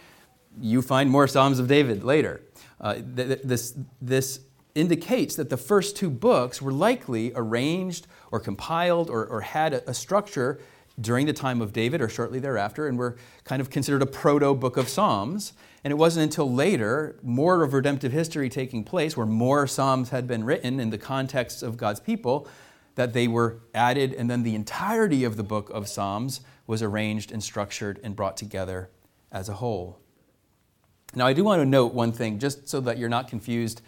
you 0.62 0.82
find 0.82 1.10
more 1.10 1.28
Psalms 1.28 1.60
of 1.60 1.68
David 1.68 2.04
later. 2.04 2.42
Uh, 2.80 2.96
th- 3.16 3.42
this, 3.44 3.78
this 4.02 4.40
indicates 4.76 5.36
that 5.36 5.50
the 5.50 5.58
first 5.58 5.98
two 5.98 6.10
books 6.10 6.62
were 6.62 6.72
likely 6.72 7.34
arranged 7.36 8.08
or 8.32 8.40
compiled 8.40 9.10
or, 9.10 9.26
or 9.26 9.42
had 9.42 9.74
a, 9.74 9.90
a, 9.90 9.94
structure 9.94 10.60
during 11.00 11.26
the 11.26 11.34
time 11.34 11.62
of 11.62 11.74
David 11.74 12.02
or 12.02 12.10
shortly 12.10 12.40
thereafter 12.40 12.88
and 12.88 12.98
were 12.98 13.18
kind 13.44 13.62
of 13.62 13.70
considered 13.70 14.02
a 14.02 14.06
proto 14.06 14.54
book 14.54 14.78
of 14.78 14.88
Psalms. 14.88 15.54
And 15.84 15.92
it 15.92 15.96
wasn't 15.96 16.24
until 16.24 16.52
later, 16.52 17.20
more 17.22 17.64
of 17.64 17.74
redemptive 17.74 18.12
history 18.12 18.50
taking 18.50 18.84
place, 18.84 19.18
where 19.18 19.26
more 19.26 19.68
Psalms 19.68 20.10
had 20.10 20.28
been 20.28 20.44
written 20.46 20.80
in 20.80 20.92
the 20.92 20.98
context 20.98 21.62
of 21.62 21.76
God's 21.78 22.00
people, 22.00 22.48
that 22.96 23.14
they 23.14 23.28
were 23.28 23.60
added, 23.74 24.14
and 24.14 24.30
then 24.30 24.44
the 24.44 24.56
entirety 24.56 25.24
of 25.24 25.38
the 25.38 25.44
book 25.44 25.70
of 25.72 25.88
Psalms 25.88 26.42
was 26.68 26.82
arranged 26.82 27.32
and 27.32 27.44
structured 27.44 28.00
and 28.04 28.16
brought 28.16 28.38
together 28.38 28.90
as 29.32 29.50
a 29.50 29.54
whole. 29.54 30.00
Now, 31.16 31.28
I 31.28 31.34
do 31.34 31.44
want 31.44 31.62
to 31.62 31.66
note 31.66 31.94
one 31.94 32.12
thing, 32.12 32.40
just 32.40 32.68
so 32.68 32.80
that 32.82 32.98
you're 32.98 33.10
not 33.10 33.28
confused. 33.28 33.82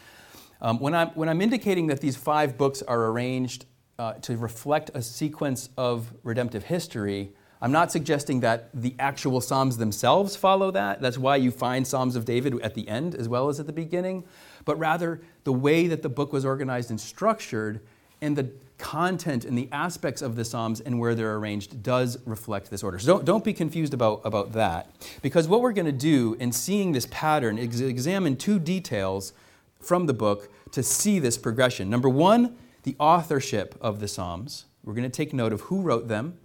Um, 0.61 0.79
when, 0.79 0.93
I'm, 0.95 1.09
when 1.09 1.29
I'm 1.29 1.41
indicating 1.41 1.87
that 1.87 2.01
these 2.01 2.15
five 2.15 2.57
books 2.57 2.81
are 2.81 3.05
arranged 3.07 3.65
uh, 3.97 4.13
to 4.13 4.37
reflect 4.37 4.91
a 4.93 5.01
sequence 5.01 5.69
of 5.77 6.13
redemptive 6.23 6.65
history, 6.65 7.33
I'm 7.61 7.71
not 7.71 7.91
suggesting 7.91 8.41
that 8.41 8.69
the 8.73 8.95
actual 8.99 9.41
Psalms 9.41 9.77
themselves 9.77 10.35
follow 10.35 10.71
that. 10.71 11.01
That's 11.01 11.17
why 11.17 11.37
you 11.37 11.51
find 11.51 11.87
Psalms 11.87 12.15
of 12.15 12.25
David 12.25 12.59
at 12.61 12.75
the 12.75 12.87
end 12.87 13.15
as 13.15 13.29
well 13.29 13.49
as 13.49 13.59
at 13.59 13.65
the 13.65 13.73
beginning. 13.73 14.25
But 14.65 14.77
rather, 14.77 15.21
the 15.45 15.53
way 15.53 15.87
that 15.87 16.01
the 16.01 16.09
book 16.09 16.33
was 16.33 16.45
organized 16.45 16.89
and 16.89 16.99
structured 16.99 17.81
and 18.21 18.35
the 18.35 18.51
content 18.77 19.45
and 19.45 19.57
the 19.57 19.69
aspects 19.71 20.21
of 20.21 20.35
the 20.35 20.43
Psalms 20.43 20.81
and 20.81 20.99
where 20.99 21.15
they're 21.15 21.35
arranged 21.35 21.81
does 21.81 22.17
reflect 22.25 22.69
this 22.69 22.83
order. 22.83 22.99
So 22.99 23.13
don't, 23.13 23.25
don't 23.25 23.43
be 23.43 23.53
confused 23.53 23.93
about, 23.93 24.21
about 24.23 24.51
that. 24.53 24.89
Because 25.21 25.47
what 25.47 25.61
we're 25.61 25.73
going 25.73 25.85
to 25.85 25.91
do 25.91 26.35
in 26.39 26.51
seeing 26.51 26.91
this 26.91 27.07
pattern 27.09 27.57
is 27.57 27.81
examine 27.81 28.35
two 28.35 28.59
details 28.59 29.33
from 29.79 30.07
the 30.07 30.13
book 30.13 30.51
to 30.71 30.83
see 30.83 31.19
this 31.19 31.37
progression. 31.37 31.89
Number 31.89 32.09
one, 32.09 32.57
the 32.83 32.95
authorship 32.99 33.75
of 33.81 33.99
the 33.99 34.07
Psalms. 34.07 34.65
We're 34.83 34.93
going 34.93 35.09
to 35.09 35.15
take 35.15 35.33
note 35.33 35.53
of 35.53 35.61
who 35.61 35.81
wrote 35.81 36.07
them 36.07 36.37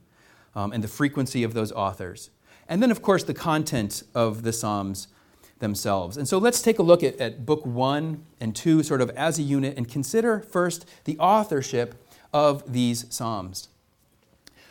um, 0.55 0.73
and 0.73 0.85
the 0.85 0.89
frequency 0.89 1.43
of 1.43 1.53
those 1.53 1.73
authors. 1.73 2.31
And 2.69 2.83
then, 2.83 2.91
of 2.91 3.03
course, 3.03 3.25
the 3.25 3.35
content 3.35 4.03
of 4.15 4.43
the 4.43 4.53
Psalms 4.53 5.09
themselves. 5.59 6.17
And 6.17 6.27
so 6.27 6.39
let's 6.39 6.63
take 6.63 6.79
a 6.79 6.83
look 6.83 7.03
at, 7.03 7.21
at 7.21 7.45
book 7.45 7.67
one 7.67 8.25
and 8.41 8.57
two, 8.57 8.83
sort 8.83 9.01
of 9.01 9.11
as 9.11 9.39
a 9.39 9.43
unit, 9.43 9.77
and 9.77 9.89
consider 9.89 10.41
first 10.41 10.87
the 11.05 11.19
authorship 11.19 11.95
of 12.33 12.73
these 12.73 13.07
Psalms. 13.11 13.69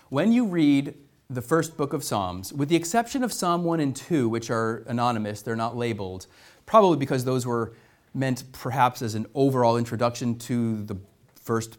When 0.10 0.32
you 0.32 0.46
read 0.46 0.96
the 1.30 1.42
first 1.42 1.78
book 1.78 1.94
of 1.94 2.04
Psalms, 2.04 2.52
with 2.52 2.70
the 2.70 2.76
exception 2.76 3.24
of 3.24 3.32
Psalm 3.32 3.64
1 3.64 3.80
and 3.80 3.96
2, 3.96 4.28
which 4.28 4.50
are 4.50 4.84
anonymous, 4.88 5.42
they're 5.42 5.56
not 5.56 5.78
labeled, 5.78 6.26
probably 6.66 6.98
because 6.98 7.26
those 7.26 7.46
were 7.46 7.74
meant 8.14 8.44
perhaps 8.52 9.02
as 9.02 9.14
an 9.16 9.28
overall 9.36 9.78
introduction 9.78 10.38
to 10.40 10.84
the 10.84 10.98
first 11.36 11.78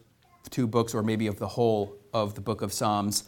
two 0.49 0.67
books 0.67 0.93
or 0.93 1.03
maybe 1.03 1.27
of 1.27 1.37
the 1.39 1.47
whole 1.47 1.97
of 2.13 2.35
the 2.35 2.41
book 2.41 2.61
of 2.61 2.71
Psalms. 2.71 3.25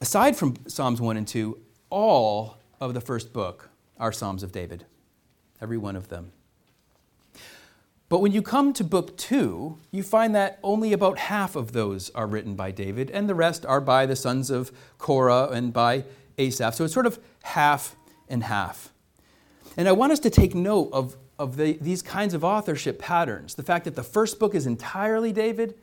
Aside 0.00 0.36
from 0.36 0.56
Psalms 0.66 1.00
1 1.00 1.16
and 1.16 1.26
2, 1.26 1.58
all 1.90 2.58
of 2.80 2.94
the 2.94 3.00
first 3.00 3.32
book 3.32 3.70
are 3.98 4.12
Psalms 4.12 4.42
of 4.42 4.52
David, 4.52 4.86
every 5.60 5.76
one 5.76 5.96
of 5.96 6.08
them. 6.08 6.32
But 8.10 8.20
when 8.20 8.32
you 8.32 8.42
come 8.42 8.72
to 8.72 8.82
book 8.82 9.16
two, 9.16 9.78
you 9.92 10.02
find 10.02 10.34
that 10.34 10.58
only 10.64 10.92
about 10.92 11.16
half 11.16 11.54
of 11.54 11.70
those 11.70 12.10
are 12.10 12.26
written 12.26 12.56
by 12.56 12.72
David, 12.72 13.08
and 13.12 13.28
the 13.28 13.36
rest 13.36 13.64
are 13.64 13.80
by 13.80 14.04
the 14.04 14.16
sons 14.16 14.50
of 14.50 14.72
Korah 14.98 15.50
and 15.52 15.72
by 15.72 16.04
Asaph. 16.36 16.74
So 16.74 16.84
it's 16.84 16.92
sort 16.92 17.06
of 17.06 17.20
half 17.44 17.94
and 18.28 18.42
half. 18.42 18.92
And 19.76 19.88
I 19.88 19.92
want 19.92 20.10
us 20.10 20.18
to 20.20 20.30
take 20.30 20.56
note 20.56 20.90
of, 20.92 21.16
of 21.38 21.56
the, 21.56 21.78
these 21.80 22.02
kinds 22.02 22.34
of 22.34 22.42
authorship 22.42 22.98
patterns. 22.98 23.54
The 23.54 23.62
fact 23.62 23.84
that 23.84 23.94
the 23.94 24.02
first 24.02 24.40
book 24.40 24.56
is 24.56 24.66
entirely 24.66 25.32
David, 25.32 25.78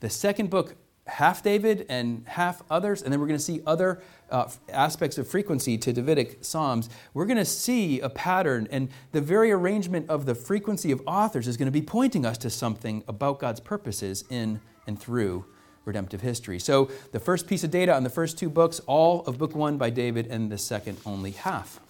the 0.00 0.08
second 0.08 0.48
book 0.48 0.74
half 1.08 1.42
David 1.42 1.86
and 1.88 2.24
half 2.26 2.62
others, 2.70 3.02
and 3.02 3.12
then 3.12 3.20
we're 3.20 3.26
going 3.26 3.38
to 3.38 3.44
see 3.44 3.60
other 3.66 4.00
uh, 4.30 4.48
aspects 4.68 5.18
of 5.18 5.26
frequency 5.26 5.78
to 5.78 5.92
Davidic 5.92 6.38
Psalms. 6.44 6.88
We're 7.14 7.26
going 7.26 7.38
to 7.38 7.44
see 7.44 8.00
a 8.00 8.08
pattern, 8.08 8.68
and 8.70 8.88
the 9.12 9.20
very 9.20 9.50
arrangement 9.50 10.08
of 10.08 10.26
the 10.26 10.34
frequency 10.34 10.92
of 10.92 11.02
authors 11.06 11.48
is 11.48 11.56
going 11.56 11.66
to 11.66 11.72
be 11.72 11.82
pointing 11.82 12.26
us 12.26 12.38
to 12.38 12.50
something 12.50 13.02
about 13.08 13.38
God's 13.38 13.60
purposes 13.60 14.24
in 14.30 14.60
and 14.86 15.00
through 15.00 15.44
redemptive 15.84 16.20
history. 16.20 16.58
So, 16.58 16.90
the 17.12 17.20
first 17.20 17.46
piece 17.46 17.64
of 17.64 17.70
data 17.70 17.94
on 17.94 18.04
the 18.04 18.10
first 18.10 18.38
two 18.38 18.50
books, 18.50 18.80
all 18.86 19.22
of 19.22 19.38
book 19.38 19.54
one 19.54 19.78
by 19.78 19.90
David, 19.90 20.26
and 20.26 20.52
the 20.52 20.58
second 20.58 20.98
only 21.06 21.30
half. 21.30 21.80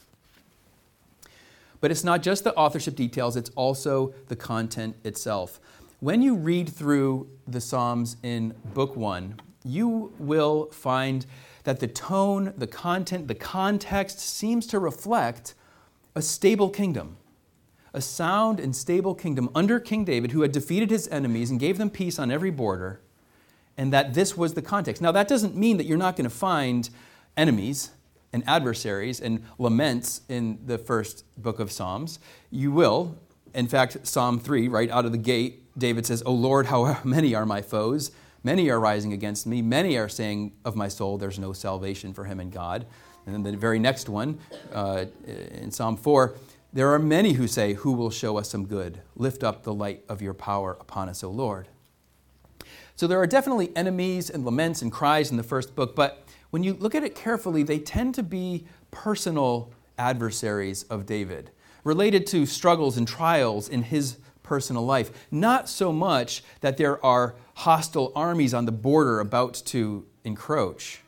But 1.81 1.91
it's 1.91 2.05
not 2.05 2.23
just 2.23 2.45
the 2.45 2.55
authorship 2.55 2.97
details, 2.97 3.37
it's 3.37 3.51
also 3.51 4.15
the 4.29 4.37
content 4.37 4.97
itself. 5.05 5.61
When 6.01 6.23
you 6.23 6.37
read 6.37 6.69
through 6.69 7.29
the 7.49 7.61
Psalms 7.61 8.19
in 8.23 8.55
Book 8.73 8.95
One, 8.95 9.41
you 9.65 10.13
will 10.21 10.67
find 10.71 11.27
that 11.65 11.81
the 11.81 11.89
tone, 11.89 12.55
the 12.57 12.69
content, 12.69 13.27
the 13.27 13.35
context 13.35 14.21
seems 14.21 14.69
to 14.69 14.79
reflect 14.79 15.55
a 16.15 16.23
stable 16.23 16.71
kingdom, 16.71 17.17
a 17.93 18.01
sound 18.01 18.61
and 18.61 18.77
stable 18.77 19.17
kingdom 19.17 19.51
under 19.57 19.81
King 19.81 20.05
David 20.05 20.31
who 20.31 20.43
had 20.43 20.53
defeated 20.53 20.93
his 20.93 21.09
enemies 21.09 21.51
and 21.51 21.59
gave 21.59 21.79
them 21.79 21.91
peace 21.91 22.21
on 22.21 22.31
every 22.31 22.53
border, 22.53 23.01
and 23.77 23.93
that 23.93 24.15
this 24.15 24.37
was 24.37 24.55
the 24.55 24.63
context. 24.63 25.03
Now, 25.03 25.11
that 25.11 25.27
doesn't 25.27 25.57
mean 25.57 25.79
that 25.79 25.87
you're 25.87 25.99
not 25.99 26.15
going 26.15 26.31
to 26.31 26.35
find 26.35 26.89
enemies 27.37 27.91
and 28.33 28.45
adversaries 28.47 29.21
and 29.21 29.43
laments 29.59 30.21
in 30.29 30.61
the 30.65 30.79
first 30.79 31.25
book 31.37 31.59
of 31.59 31.73
Psalms. 31.73 32.21
You 32.53 32.71
will. 32.71 33.19
In 33.55 33.69
fact, 33.69 34.07
Psalm 34.07 34.39
3, 34.39 34.69
right 34.69 34.91
out 34.91 35.05
of 35.05 35.13
the 35.13 35.19
gate, 35.19 35.63
David 35.79 36.07
says, 36.07 36.23
O 36.27 36.33
Lord, 36.33 36.67
how 36.67 37.01
many 37.05 37.35
are 37.35 37.47
my 37.47 37.63
foes? 37.63 38.11
Many 38.45 38.71
are 38.71 38.79
rising 38.79 39.13
against 39.13 39.47
me. 39.47 39.63
Many 39.63 39.97
are 39.97 40.09
saying 40.09 40.53
of 40.65 40.77
my 40.77 40.89
soul, 40.89 41.19
there's 41.19 41.39
no 41.39 41.53
salvation 41.53 42.15
for 42.15 42.25
him 42.25 42.41
in 42.41 42.51
God. 42.51 42.87
And 43.27 43.35
then 43.35 43.43
the 43.43 43.59
very 43.59 43.79
next 43.79 44.09
one, 44.09 44.39
uh, 44.73 45.07
in 45.27 45.71
Psalm 45.71 45.97
4, 45.97 46.35
there 46.73 46.93
are 46.93 46.99
many 46.99 47.33
who 47.33 47.47
say, 47.47 47.75
Who 47.75 47.93
will 47.93 48.11
show 48.11 48.39
us 48.39 48.51
some 48.51 48.67
good? 48.67 49.01
Lift 49.17 49.43
up 49.43 49.63
the 49.65 49.75
light 49.75 50.05
of 50.09 50.23
your 50.23 50.35
power 50.35 50.77
upon 50.81 51.09
us, 51.09 51.25
O 51.25 51.31
Lord. 51.31 51.69
So 52.97 53.07
there 53.07 53.21
are 53.21 53.27
definitely 53.27 53.75
enemies 53.77 54.29
and 54.29 54.45
laments 54.45 54.83
and 54.83 54.91
cries 54.91 55.31
in 55.31 55.37
the 55.37 55.43
first 55.43 55.75
book, 55.75 55.95
but 55.95 56.25
when 56.51 56.63
you 56.63 56.75
look 56.75 56.95
at 56.95 57.05
it 57.05 57.15
carefully, 57.15 57.63
they 57.63 57.79
tend 57.79 58.15
to 58.17 58.23
be 58.23 58.67
personal 58.91 59.73
adversaries 59.99 60.85
of 60.85 61.07
David, 61.07 61.51
related 61.89 62.27
to 62.27 62.47
struggles 62.47 62.97
and 62.97 63.09
trials 63.09 63.69
in 63.69 63.83
his 63.83 64.19
personal 64.43 64.85
life. 64.85 65.11
Not 65.31 65.69
so 65.69 65.93
much 65.93 66.45
that 66.61 66.77
there 66.77 67.05
are 67.05 67.35
hostile 67.55 68.13
armies 68.15 68.55
on 68.55 68.67
the 68.67 68.73
border 68.73 69.21
about 69.21 69.55
to 69.67 70.07
encroach. 70.23 71.01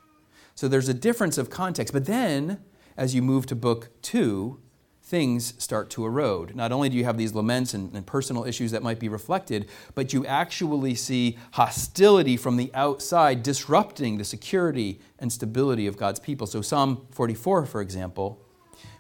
So 0.55 0.69
there's 0.69 0.89
a 0.89 0.95
difference 0.95 1.39
of 1.39 1.51
context. 1.51 1.93
But 1.93 2.07
then, 2.07 2.61
as 2.97 3.15
you 3.15 3.23
move 3.23 3.47
to 3.47 3.55
book 3.55 3.91
two, 4.03 4.59
things 5.03 5.55
start 5.63 5.91
to 5.91 6.07
erode. 6.07 6.55
Not 6.55 6.73
only 6.73 6.89
do 6.89 6.97
you 6.97 7.05
have 7.05 7.19
these 7.19 7.35
laments 7.35 7.75
and, 7.75 7.95
and, 7.95 8.07
personal 8.07 8.45
issues 8.45 8.71
that 8.71 8.83
might 8.83 9.01
be 9.01 9.09
reflected, 9.09 9.69
but 9.95 10.13
you 10.13 10.25
actually 10.25 10.95
see 10.95 11.37
hostility 11.53 12.37
from 12.37 12.57
the 12.57 12.71
outside 12.75 13.43
disrupting 13.43 14.19
the 14.19 14.25
security 14.25 15.01
and 15.19 15.33
stability 15.33 15.87
of 15.89 15.97
God's 15.97 16.21
people. 16.21 16.47
So, 16.47 16.63
Psalm 16.63 17.07
44, 17.11 17.67
for 17.67 17.81
example, 17.81 18.41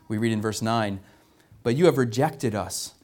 we 0.08 0.18
read 0.18 0.32
in 0.32 0.42
verse 0.42 0.60
9, 0.60 0.98
But 1.62 1.76
you 1.76 1.86
have 1.86 1.98
rejected 1.98 2.54
us 2.54 2.94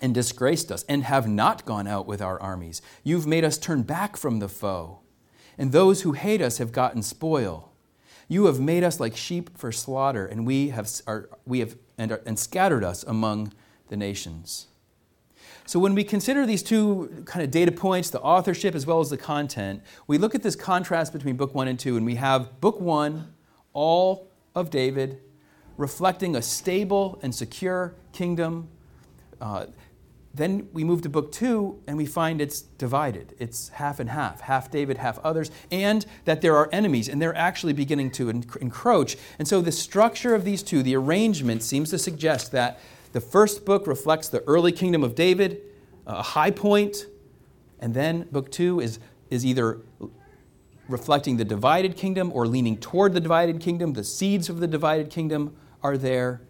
and 0.00 0.14
disgraced 0.14 0.70
us, 0.70 0.84
and 0.88 1.04
have 1.04 1.26
not 1.26 1.64
gone 1.64 1.86
out 1.86 2.06
with 2.06 2.20
our 2.20 2.40
armies. 2.40 2.82
You've 3.02 3.26
made 3.26 3.44
us 3.44 3.58
turn 3.58 3.82
back 3.82 4.16
from 4.16 4.40
the 4.40 4.48
foe, 4.48 5.00
and 5.56 5.72
those 5.72 6.02
who 6.02 6.12
hate 6.12 6.42
us 6.42 6.58
have 6.58 6.72
gotten 6.72 7.02
spoil. 7.02 7.72
You 8.28 8.46
have 8.46 8.60
made 8.60 8.84
us 8.84 9.00
like 9.00 9.16
sheep 9.16 9.56
for 9.56 9.72
slaughter, 9.72 10.26
and 10.26 10.46
we 10.46 10.68
have, 10.70 10.90
are, 11.06 11.30
we 11.46 11.60
have 11.60 11.76
and, 11.96 12.12
are, 12.12 12.22
and 12.26 12.38
scattered 12.38 12.84
us 12.84 13.04
among 13.04 13.52
the 13.88 13.96
nations. 13.96 14.66
So, 15.64 15.80
when 15.80 15.94
we 15.94 16.04
consider 16.04 16.46
these 16.46 16.62
two 16.62 17.24
kind 17.24 17.42
of 17.42 17.50
data 17.50 17.72
points, 17.72 18.10
the 18.10 18.20
authorship 18.20 18.74
as 18.74 18.86
well 18.86 19.00
as 19.00 19.10
the 19.10 19.16
content, 19.16 19.82
we 20.06 20.18
look 20.18 20.34
at 20.34 20.42
this 20.42 20.56
contrast 20.56 21.12
between 21.12 21.36
book 21.36 21.54
one 21.54 21.68
and 21.68 21.78
two, 21.78 21.96
and 21.96 22.04
we 22.04 22.16
have 22.16 22.60
book 22.60 22.80
one, 22.80 23.32
all 23.72 24.30
of 24.54 24.70
David, 24.70 25.20
reflecting 25.76 26.36
a 26.36 26.42
stable 26.42 27.18
and 27.22 27.34
secure 27.34 27.94
kingdom. 28.12 28.68
Uh, 29.40 29.66
then 30.34 30.68
we 30.72 30.84
move 30.84 31.00
to 31.02 31.08
book 31.08 31.32
two 31.32 31.80
and 31.86 31.96
we 31.96 32.04
find 32.04 32.40
it's 32.40 32.60
divided. 32.60 33.34
It's 33.38 33.70
half 33.70 33.98
and 34.00 34.10
half, 34.10 34.42
half 34.42 34.70
David, 34.70 34.98
half 34.98 35.18
others, 35.20 35.50
and 35.70 36.04
that 36.26 36.42
there 36.42 36.54
are 36.56 36.68
enemies 36.72 37.08
and 37.08 37.20
they're 37.20 37.36
actually 37.36 37.72
beginning 37.72 38.10
to 38.12 38.28
encroach. 38.28 39.16
And 39.38 39.48
so 39.48 39.62
the 39.62 39.72
structure 39.72 40.34
of 40.34 40.44
these 40.44 40.62
two, 40.62 40.82
the 40.82 40.94
arrangement, 40.94 41.62
seems 41.62 41.90
to 41.90 41.98
suggest 41.98 42.52
that 42.52 42.78
the 43.12 43.20
first 43.20 43.64
book 43.64 43.86
reflects 43.86 44.28
the 44.28 44.42
early 44.42 44.72
kingdom 44.72 45.02
of 45.02 45.14
David, 45.14 45.62
a 46.06 46.22
high 46.22 46.50
point, 46.50 47.06
and 47.80 47.94
then 47.94 48.24
book 48.30 48.50
two 48.50 48.78
is, 48.80 48.98
is 49.30 49.46
either 49.46 49.80
reflecting 50.86 51.38
the 51.38 51.44
divided 51.44 51.96
kingdom 51.96 52.30
or 52.32 52.46
leaning 52.46 52.76
toward 52.76 53.14
the 53.14 53.20
divided 53.20 53.58
kingdom. 53.58 53.94
The 53.94 54.04
seeds 54.04 54.50
of 54.50 54.60
the 54.60 54.66
divided 54.66 55.08
kingdom 55.08 55.56
are 55.82 55.96
there 55.96 56.40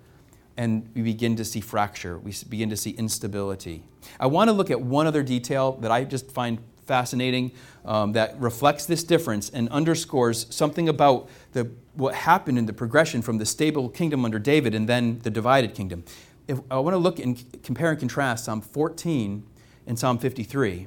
and 0.56 0.88
we 0.95 1.02
begin 1.02 1.37
to 1.37 1.45
see 1.45 1.61
fracture. 1.61 2.18
We 2.18 2.35
begin 2.49 2.71
to 2.71 2.76
see 2.76 2.90
instability. 2.90 3.83
I 4.18 4.26
want 4.26 4.49
to 4.49 4.52
look 4.52 4.71
at 4.71 4.80
one 4.80 5.06
other 5.06 5.23
detail 5.23 5.73
that 5.80 5.90
I 5.90 6.04
just 6.04 6.30
find 6.30 6.59
fascinating 6.87 7.52
um, 7.85 8.12
that 8.12 8.38
reflects 8.40 8.87
this 8.87 9.04
difference 9.04 9.50
and 9.50 9.68
underscores 9.71 10.47
something 10.54 10.88
about 10.88 11.28
the, 11.52 11.71
what 11.95 12.14
happened 12.14 12.59
in 12.59 12.66
the 12.66 12.73
progression 12.73 13.23
from 13.23 13.38
the 13.38 13.47
stable 13.47 13.88
kingdom 13.88 14.25
under 14.25 14.38
David 14.38 14.75
and 14.75 14.88
then 14.88 15.18
the 15.21 15.30
divided 15.30 15.75
kingdom. 15.75 16.04
If, 16.49 16.61
I 16.71 16.78
want 16.78 16.95
to 16.95 16.99
look 16.99 17.18
and 17.18 17.62
compare 17.62 17.90
and 17.90 17.99
contrast 17.99 18.45
Psalm 18.45 18.61
14 18.61 19.45
and 19.87 19.99
Psalm 19.99 20.18
53. 20.18 20.87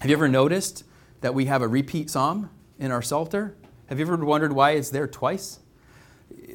Have 0.00 0.10
you 0.10 0.16
ever 0.16 0.28
noticed 0.28 0.84
that 1.20 1.34
we 1.34 1.46
have 1.46 1.62
a 1.62 1.68
repeat 1.68 2.10
psalm 2.10 2.50
in 2.78 2.92
our 2.92 3.02
Psalter? 3.02 3.56
Have 3.86 3.98
you 3.98 4.06
ever 4.06 4.16
wondered 4.24 4.52
why 4.52 4.72
it's 4.72 4.90
there 4.90 5.08
twice? 5.08 5.58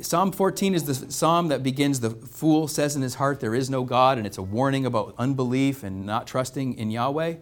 Psalm 0.02 0.32
14 0.32 0.74
is 0.74 0.86
the 0.86 1.12
psalm 1.12 1.50
that 1.50 1.62
begins 1.62 2.00
The 2.00 2.10
fool 2.10 2.68
says 2.68 2.96
in 2.96 3.02
his 3.02 3.16
heart, 3.16 3.40
There 3.40 3.54
is 3.54 3.70
no 3.70 3.84
God, 3.84 4.18
and 4.18 4.26
it's 4.26 4.38
a 4.38 4.44
warning 4.44 4.86
about 4.86 5.14
unbelief 5.18 5.84
and 5.84 6.06
not 6.06 6.28
trusting 6.28 6.78
in 6.78 6.90
Yahweh. 6.92 7.36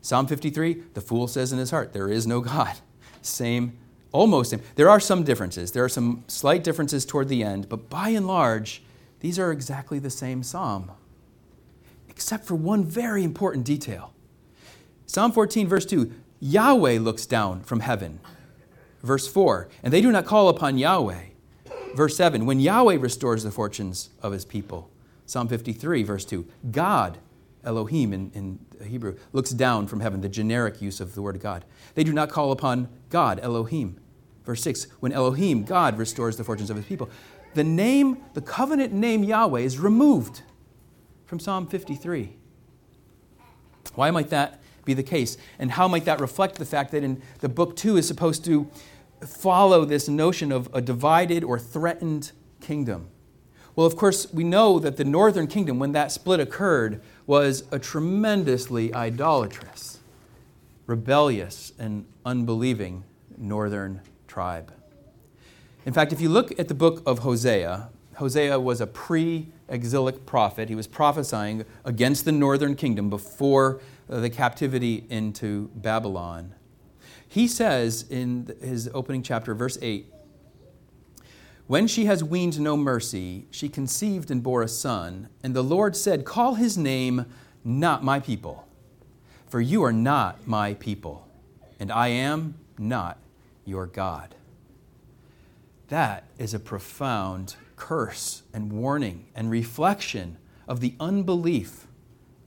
Psalm 0.00 0.26
53, 0.26 0.82
the 0.94 1.00
fool 1.00 1.28
says 1.28 1.52
in 1.52 1.58
his 1.58 1.70
heart, 1.70 1.92
There 1.92 2.08
is 2.08 2.26
no 2.26 2.40
God. 2.40 2.74
Same 3.22 3.78
almost 4.16 4.50
same. 4.50 4.62
There 4.76 4.88
are 4.88 5.00
some 5.00 5.24
differences. 5.24 5.72
There 5.72 5.84
are 5.84 5.88
some 5.88 6.24
slight 6.26 6.64
differences 6.64 7.04
toward 7.04 7.28
the 7.28 7.42
end, 7.42 7.68
but 7.68 7.90
by 7.90 8.10
and 8.10 8.26
large, 8.26 8.82
these 9.20 9.38
are 9.38 9.52
exactly 9.52 9.98
the 9.98 10.10
same 10.10 10.42
psalm, 10.42 10.90
except 12.08 12.44
for 12.44 12.54
one 12.54 12.84
very 12.84 13.24
important 13.24 13.64
detail. 13.64 14.12
Psalm 15.06 15.32
14, 15.32 15.68
verse 15.68 15.86
2 15.86 16.12
Yahweh 16.40 16.98
looks 16.98 17.26
down 17.26 17.62
from 17.62 17.80
heaven. 17.80 18.20
Verse 19.02 19.28
4 19.28 19.68
And 19.82 19.92
they 19.92 20.00
do 20.00 20.10
not 20.10 20.26
call 20.26 20.48
upon 20.48 20.78
Yahweh. 20.78 21.22
Verse 21.96 22.14
7 22.14 22.44
When 22.44 22.60
Yahweh 22.60 22.98
restores 23.00 23.42
the 23.42 23.50
fortunes 23.50 24.10
of 24.22 24.32
his 24.32 24.44
people. 24.44 24.90
Psalm 25.24 25.48
53, 25.48 26.04
verse 26.04 26.24
2 26.24 26.46
God, 26.70 27.18
Elohim 27.64 28.12
in, 28.12 28.30
in 28.34 28.86
Hebrew, 28.86 29.16
looks 29.32 29.50
down 29.50 29.88
from 29.88 30.00
heaven, 30.00 30.20
the 30.20 30.28
generic 30.28 30.80
use 30.80 31.00
of 31.00 31.14
the 31.14 31.22
word 31.22 31.40
God. 31.40 31.64
They 31.94 32.04
do 32.04 32.12
not 32.12 32.28
call 32.28 32.52
upon 32.52 32.88
God, 33.08 33.40
Elohim. 33.42 33.98
Verse 34.44 34.62
6 34.62 34.84
When 35.00 35.10
Elohim, 35.10 35.64
God, 35.64 35.98
restores 35.98 36.36
the 36.36 36.44
fortunes 36.44 36.68
of 36.68 36.76
his 36.76 36.84
people. 36.84 37.08
The 37.54 37.64
name, 37.64 38.18
the 38.34 38.42
covenant 38.42 38.92
name 38.92 39.24
Yahweh 39.24 39.60
is 39.60 39.78
removed 39.78 40.42
from 41.24 41.40
Psalm 41.40 41.66
53. 41.66 42.36
Why 43.94 44.10
might 44.10 44.28
that 44.28 44.60
be 44.84 44.92
the 44.92 45.02
case? 45.02 45.38
And 45.58 45.70
how 45.70 45.88
might 45.88 46.04
that 46.04 46.20
reflect 46.20 46.56
the 46.56 46.66
fact 46.66 46.92
that 46.92 47.02
in 47.02 47.22
the 47.40 47.48
book 47.48 47.74
two 47.74 47.96
is 47.96 48.06
supposed 48.06 48.44
to 48.44 48.70
follow 49.26 49.84
this 49.84 50.08
notion 50.08 50.52
of 50.52 50.68
a 50.72 50.80
divided 50.80 51.44
or 51.44 51.58
threatened 51.58 52.32
kingdom? 52.60 53.08
Well, 53.74 53.86
of 53.86 53.96
course, 53.96 54.32
we 54.32 54.42
know 54.42 54.78
that 54.78 54.96
the 54.96 55.04
northern 55.04 55.46
kingdom, 55.46 55.78
when 55.78 55.92
that 55.92 56.10
split 56.10 56.40
occurred, 56.40 57.02
was 57.26 57.64
a 57.70 57.78
tremendously 57.78 58.94
idolatrous, 58.94 59.98
rebellious, 60.86 61.72
and 61.78 62.06
unbelieving 62.24 63.04
northern 63.36 64.00
tribe. 64.26 64.72
In 65.84 65.92
fact, 65.92 66.12
if 66.12 66.20
you 66.20 66.28
look 66.28 66.58
at 66.58 66.68
the 66.68 66.74
book 66.74 67.02
of 67.04 67.20
Hosea, 67.20 67.90
Hosea 68.16 68.58
was 68.58 68.80
a 68.80 68.86
pre 68.86 69.48
exilic 69.68 70.24
prophet. 70.26 70.68
He 70.68 70.74
was 70.74 70.86
prophesying 70.86 71.64
against 71.84 72.24
the 72.24 72.32
northern 72.32 72.76
kingdom 72.76 73.10
before 73.10 73.80
the 74.08 74.30
captivity 74.30 75.04
into 75.10 75.70
Babylon. 75.74 76.54
He 77.36 77.48
says 77.48 78.06
in 78.08 78.50
his 78.62 78.88
opening 78.94 79.22
chapter, 79.22 79.54
verse 79.54 79.76
8, 79.82 80.10
When 81.66 81.86
she 81.86 82.06
has 82.06 82.24
weaned 82.24 82.58
no 82.58 82.78
mercy, 82.78 83.44
she 83.50 83.68
conceived 83.68 84.30
and 84.30 84.42
bore 84.42 84.62
a 84.62 84.68
son, 84.68 85.28
and 85.42 85.54
the 85.54 85.62
Lord 85.62 85.96
said, 85.96 86.24
Call 86.24 86.54
his 86.54 86.78
name 86.78 87.26
not 87.62 88.02
my 88.02 88.20
people, 88.20 88.66
for 89.50 89.60
you 89.60 89.82
are 89.82 89.92
not 89.92 90.48
my 90.48 90.72
people, 90.72 91.28
and 91.78 91.92
I 91.92 92.08
am 92.08 92.54
not 92.78 93.18
your 93.66 93.84
God. 93.84 94.34
That 95.88 96.24
is 96.38 96.54
a 96.54 96.58
profound 96.58 97.56
curse 97.76 98.44
and 98.54 98.72
warning 98.72 99.26
and 99.34 99.50
reflection 99.50 100.38
of 100.66 100.80
the 100.80 100.94
unbelief 100.98 101.85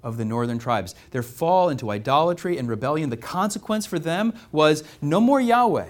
of 0.03 0.17
the 0.17 0.25
northern 0.25 0.59
tribes. 0.59 0.95
Their 1.11 1.23
fall 1.23 1.69
into 1.69 1.91
idolatry 1.91 2.57
and 2.57 2.69
rebellion, 2.69 3.09
the 3.09 3.17
consequence 3.17 3.85
for 3.85 3.99
them 3.99 4.33
was 4.51 4.83
no 5.01 5.19
more 5.19 5.41
Yahweh. 5.41 5.89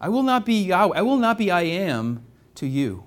I 0.00 0.08
will 0.08 0.22
not 0.22 0.44
be 0.44 0.62
Yahweh. 0.64 0.98
I 0.98 1.02
will 1.02 1.16
not 1.16 1.38
be 1.38 1.50
I 1.50 1.62
am 1.62 2.24
to 2.56 2.66
you. 2.66 3.04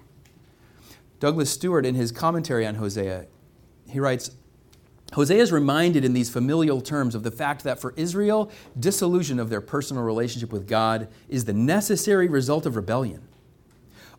Douglas 1.19 1.49
Stuart, 1.49 1.85
in 1.85 1.95
his 1.95 2.11
commentary 2.11 2.65
on 2.65 2.75
Hosea, 2.75 3.27
he 3.89 3.99
writes 3.99 4.31
Hosea 5.13 5.41
is 5.41 5.51
reminded 5.51 6.05
in 6.05 6.13
these 6.13 6.29
familial 6.29 6.81
terms 6.81 7.15
of 7.15 7.23
the 7.23 7.31
fact 7.31 7.63
that 7.63 7.79
for 7.79 7.93
Israel, 7.97 8.51
dissolution 8.79 9.39
of 9.39 9.49
their 9.49 9.61
personal 9.61 10.03
relationship 10.03 10.51
with 10.51 10.67
God 10.67 11.07
is 11.27 11.45
the 11.45 11.53
necessary 11.53 12.27
result 12.27 12.65
of 12.65 12.75
rebellion. 12.75 13.27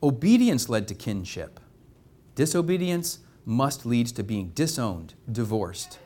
Obedience 0.03 0.69
led 0.69 0.89
to 0.89 0.95
kinship. 0.95 1.61
Disobedience 2.35 3.21
must 3.45 3.87
lead 3.87 4.07
to 4.09 4.23
being 4.23 4.51
disowned, 4.51 5.15
divorced. 5.31 5.99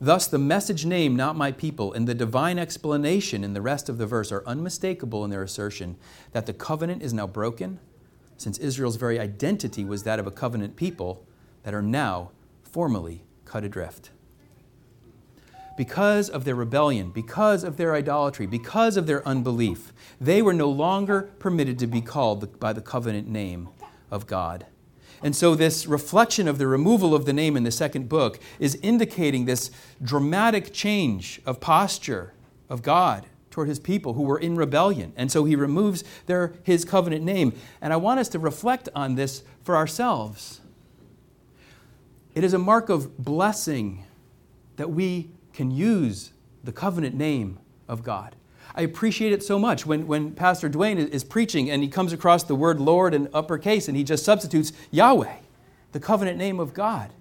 Thus, 0.00 0.26
the 0.26 0.38
message 0.38 0.84
name, 0.84 1.14
not 1.14 1.36
my 1.36 1.52
people, 1.52 1.92
and 1.92 2.08
the 2.08 2.14
divine 2.14 2.58
explanation 2.58 3.44
in 3.44 3.54
the 3.54 3.62
rest 3.62 3.88
of 3.88 3.98
the 3.98 4.06
verse 4.06 4.32
are 4.32 4.42
unmistakable 4.46 5.24
in 5.24 5.30
their 5.30 5.44
assertion 5.44 5.96
that 6.32 6.46
the 6.46 6.52
covenant 6.52 7.02
is 7.02 7.14
now 7.14 7.28
broken, 7.28 7.78
since 8.36 8.58
Israel's 8.58 8.96
very 8.96 9.20
identity 9.20 9.84
was 9.84 10.02
that 10.02 10.18
of 10.18 10.26
a 10.26 10.32
covenant 10.32 10.74
people 10.74 11.24
that 11.62 11.72
are 11.72 11.82
now 11.82 12.32
formally 12.64 13.22
cut 13.44 13.62
adrift. 13.62 14.10
Because 15.76 16.28
of 16.28 16.44
their 16.44 16.56
rebellion, 16.56 17.10
because 17.10 17.62
of 17.62 17.76
their 17.76 17.94
idolatry, 17.94 18.46
because 18.46 18.96
of 18.96 19.06
their 19.06 19.26
unbelief, 19.26 19.92
they 20.20 20.42
were 20.42 20.52
no 20.52 20.68
longer 20.68 21.30
permitted 21.38 21.78
to 21.78 21.86
be 21.86 22.00
called 22.00 22.58
by 22.58 22.72
the 22.72 22.80
covenant 22.80 23.28
name 23.28 23.68
of 24.10 24.26
God. 24.26 24.66
And 25.22 25.36
so, 25.36 25.54
this 25.54 25.86
reflection 25.86 26.48
of 26.48 26.58
the 26.58 26.66
removal 26.66 27.14
of 27.14 27.24
the 27.24 27.32
name 27.32 27.56
in 27.56 27.62
the 27.62 27.70
second 27.70 28.08
book 28.08 28.40
is 28.58 28.74
indicating 28.82 29.44
this 29.44 29.70
dramatic 30.02 30.72
change 30.72 31.40
of 31.46 31.60
posture 31.60 32.34
of 32.68 32.82
God 32.82 33.26
toward 33.50 33.68
his 33.68 33.78
people 33.78 34.14
who 34.14 34.22
were 34.22 34.38
in 34.38 34.56
rebellion. 34.56 35.12
And 35.16 35.30
so, 35.30 35.44
he 35.44 35.54
removes 35.54 36.02
their, 36.26 36.54
his 36.64 36.84
covenant 36.84 37.24
name. 37.24 37.52
And 37.80 37.92
I 37.92 37.96
want 37.96 38.18
us 38.18 38.28
to 38.30 38.38
reflect 38.38 38.88
on 38.94 39.14
this 39.14 39.44
for 39.62 39.76
ourselves. 39.76 40.60
It 42.34 42.42
is 42.42 42.54
a 42.54 42.58
mark 42.58 42.88
of 42.88 43.18
blessing 43.18 44.04
that 44.76 44.90
we 44.90 45.30
can 45.52 45.70
use 45.70 46.32
the 46.64 46.72
covenant 46.72 47.14
name 47.14 47.58
of 47.88 48.02
God. 48.02 48.34
I 48.74 48.82
appreciate 48.82 49.32
it 49.32 49.42
so 49.42 49.58
much 49.58 49.84
when, 49.84 50.06
when 50.06 50.32
Pastor 50.32 50.70
Dwayne 50.70 50.96
is 50.96 51.24
preaching 51.24 51.70
and 51.70 51.82
he 51.82 51.88
comes 51.88 52.12
across 52.12 52.44
the 52.44 52.54
word 52.54 52.80
Lord 52.80 53.12
in 53.12 53.28
uppercase 53.34 53.88
and 53.88 53.96
he 53.96 54.04
just 54.04 54.24
substitutes 54.24 54.72
Yahweh, 54.90 55.36
the 55.92 56.00
covenant 56.00 56.38
name 56.38 56.58
of 56.58 56.72
God. 56.72 57.12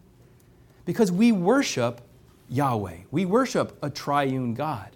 Because 0.85 1.11
we 1.11 1.31
worship 1.31 2.01
Yahweh, 2.49 2.97
we 3.11 3.25
worship 3.25 3.77
a 3.83 3.89
triune 3.89 4.53
God. 4.53 4.89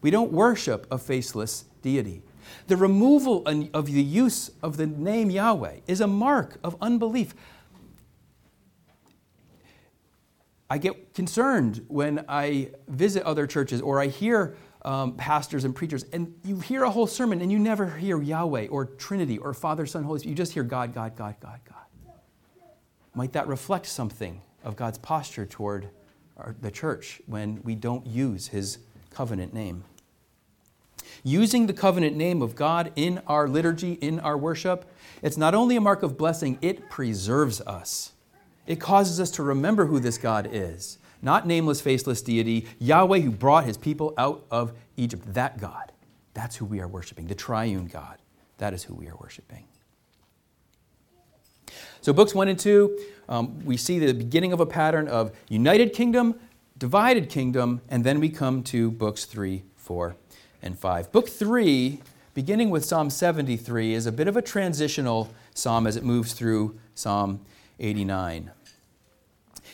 We 0.00 0.10
don't 0.10 0.32
worship 0.32 0.86
a 0.90 0.98
faceless 0.98 1.64
deity. 1.82 2.22
The 2.68 2.76
removal 2.76 3.46
of 3.74 3.86
the 3.86 4.02
use 4.02 4.50
of 4.62 4.76
the 4.76 4.86
name 4.86 5.30
Yahweh 5.30 5.78
is 5.86 6.00
a 6.00 6.06
mark 6.06 6.58
of 6.62 6.76
unbelief. 6.80 7.34
I 10.68 10.78
get 10.78 11.14
concerned 11.14 11.84
when 11.88 12.24
I 12.28 12.70
visit 12.86 13.24
other 13.24 13.46
churches 13.46 13.80
or 13.80 14.00
I 14.00 14.06
hear 14.06 14.56
um, 14.82 15.14
pastors 15.14 15.64
and 15.64 15.74
preachers, 15.74 16.04
and 16.12 16.34
you 16.44 16.60
hear 16.60 16.84
a 16.84 16.90
whole 16.90 17.06
sermon 17.06 17.40
and 17.40 17.52
you 17.52 17.58
never 17.58 17.96
hear 17.96 18.20
Yahweh 18.20 18.68
or 18.68 18.86
Trinity 18.86 19.38
or 19.38 19.52
Father, 19.52 19.86
Son, 19.86 20.04
Holy 20.04 20.20
Spirit. 20.20 20.30
You 20.30 20.36
just 20.36 20.52
hear 20.52 20.62
God, 20.62 20.94
God, 20.94 21.16
God, 21.16 21.36
God, 21.40 21.60
God. 21.68 21.76
Might 23.14 23.32
that 23.32 23.48
reflect 23.48 23.86
something 23.86 24.40
of 24.64 24.76
God's 24.76 24.98
posture 24.98 25.46
toward 25.46 25.88
our, 26.36 26.54
the 26.60 26.70
church 26.70 27.20
when 27.26 27.60
we 27.62 27.74
don't 27.74 28.06
use 28.06 28.48
His 28.48 28.78
covenant 29.10 29.52
name? 29.52 29.84
Using 31.22 31.66
the 31.66 31.72
covenant 31.72 32.16
name 32.16 32.40
of 32.40 32.54
God 32.54 32.92
in 32.96 33.20
our 33.26 33.48
liturgy, 33.48 33.94
in 33.94 34.20
our 34.20 34.38
worship, 34.38 34.90
it's 35.22 35.36
not 35.36 35.54
only 35.54 35.76
a 35.76 35.80
mark 35.80 36.02
of 36.02 36.16
blessing, 36.16 36.58
it 36.62 36.88
preserves 36.88 37.60
us. 37.62 38.12
It 38.66 38.80
causes 38.80 39.20
us 39.20 39.30
to 39.32 39.42
remember 39.42 39.86
who 39.86 40.00
this 40.00 40.16
God 40.16 40.48
is 40.50 40.98
not 41.22 41.46
nameless, 41.46 41.80
faceless 41.80 42.22
deity, 42.22 42.66
Yahweh 42.78 43.20
who 43.20 43.30
brought 43.30 43.64
his 43.64 43.76
people 43.76 44.14
out 44.16 44.44
of 44.50 44.72
Egypt. 44.96 45.34
That 45.34 45.58
God. 45.58 45.92
That's 46.34 46.56
who 46.56 46.64
we 46.64 46.80
are 46.80 46.88
worshiping, 46.88 47.26
the 47.26 47.34
triune 47.34 47.86
God. 47.86 48.18
That 48.58 48.74
is 48.74 48.84
who 48.84 48.94
we 48.94 49.08
are 49.08 49.16
worshiping. 49.16 49.64
So, 52.00 52.12
books 52.12 52.34
one 52.34 52.48
and 52.48 52.58
two, 52.58 52.98
um, 53.28 53.64
we 53.64 53.76
see 53.76 53.98
the 53.98 54.14
beginning 54.14 54.52
of 54.52 54.60
a 54.60 54.66
pattern 54.66 55.06
of 55.08 55.32
united 55.48 55.92
kingdom, 55.92 56.34
divided 56.78 57.28
kingdom, 57.28 57.80
and 57.88 58.04
then 58.04 58.20
we 58.20 58.28
come 58.28 58.62
to 58.64 58.90
books 58.90 59.24
three, 59.24 59.64
four, 59.76 60.16
and 60.62 60.78
five. 60.78 61.12
Book 61.12 61.28
three, 61.28 62.00
beginning 62.34 62.70
with 62.70 62.84
Psalm 62.84 63.10
73, 63.10 63.94
is 63.94 64.06
a 64.06 64.12
bit 64.12 64.28
of 64.28 64.36
a 64.36 64.42
transitional 64.42 65.30
psalm 65.54 65.86
as 65.86 65.96
it 65.96 66.04
moves 66.04 66.32
through 66.32 66.78
Psalm 66.94 67.40
89. 67.78 68.50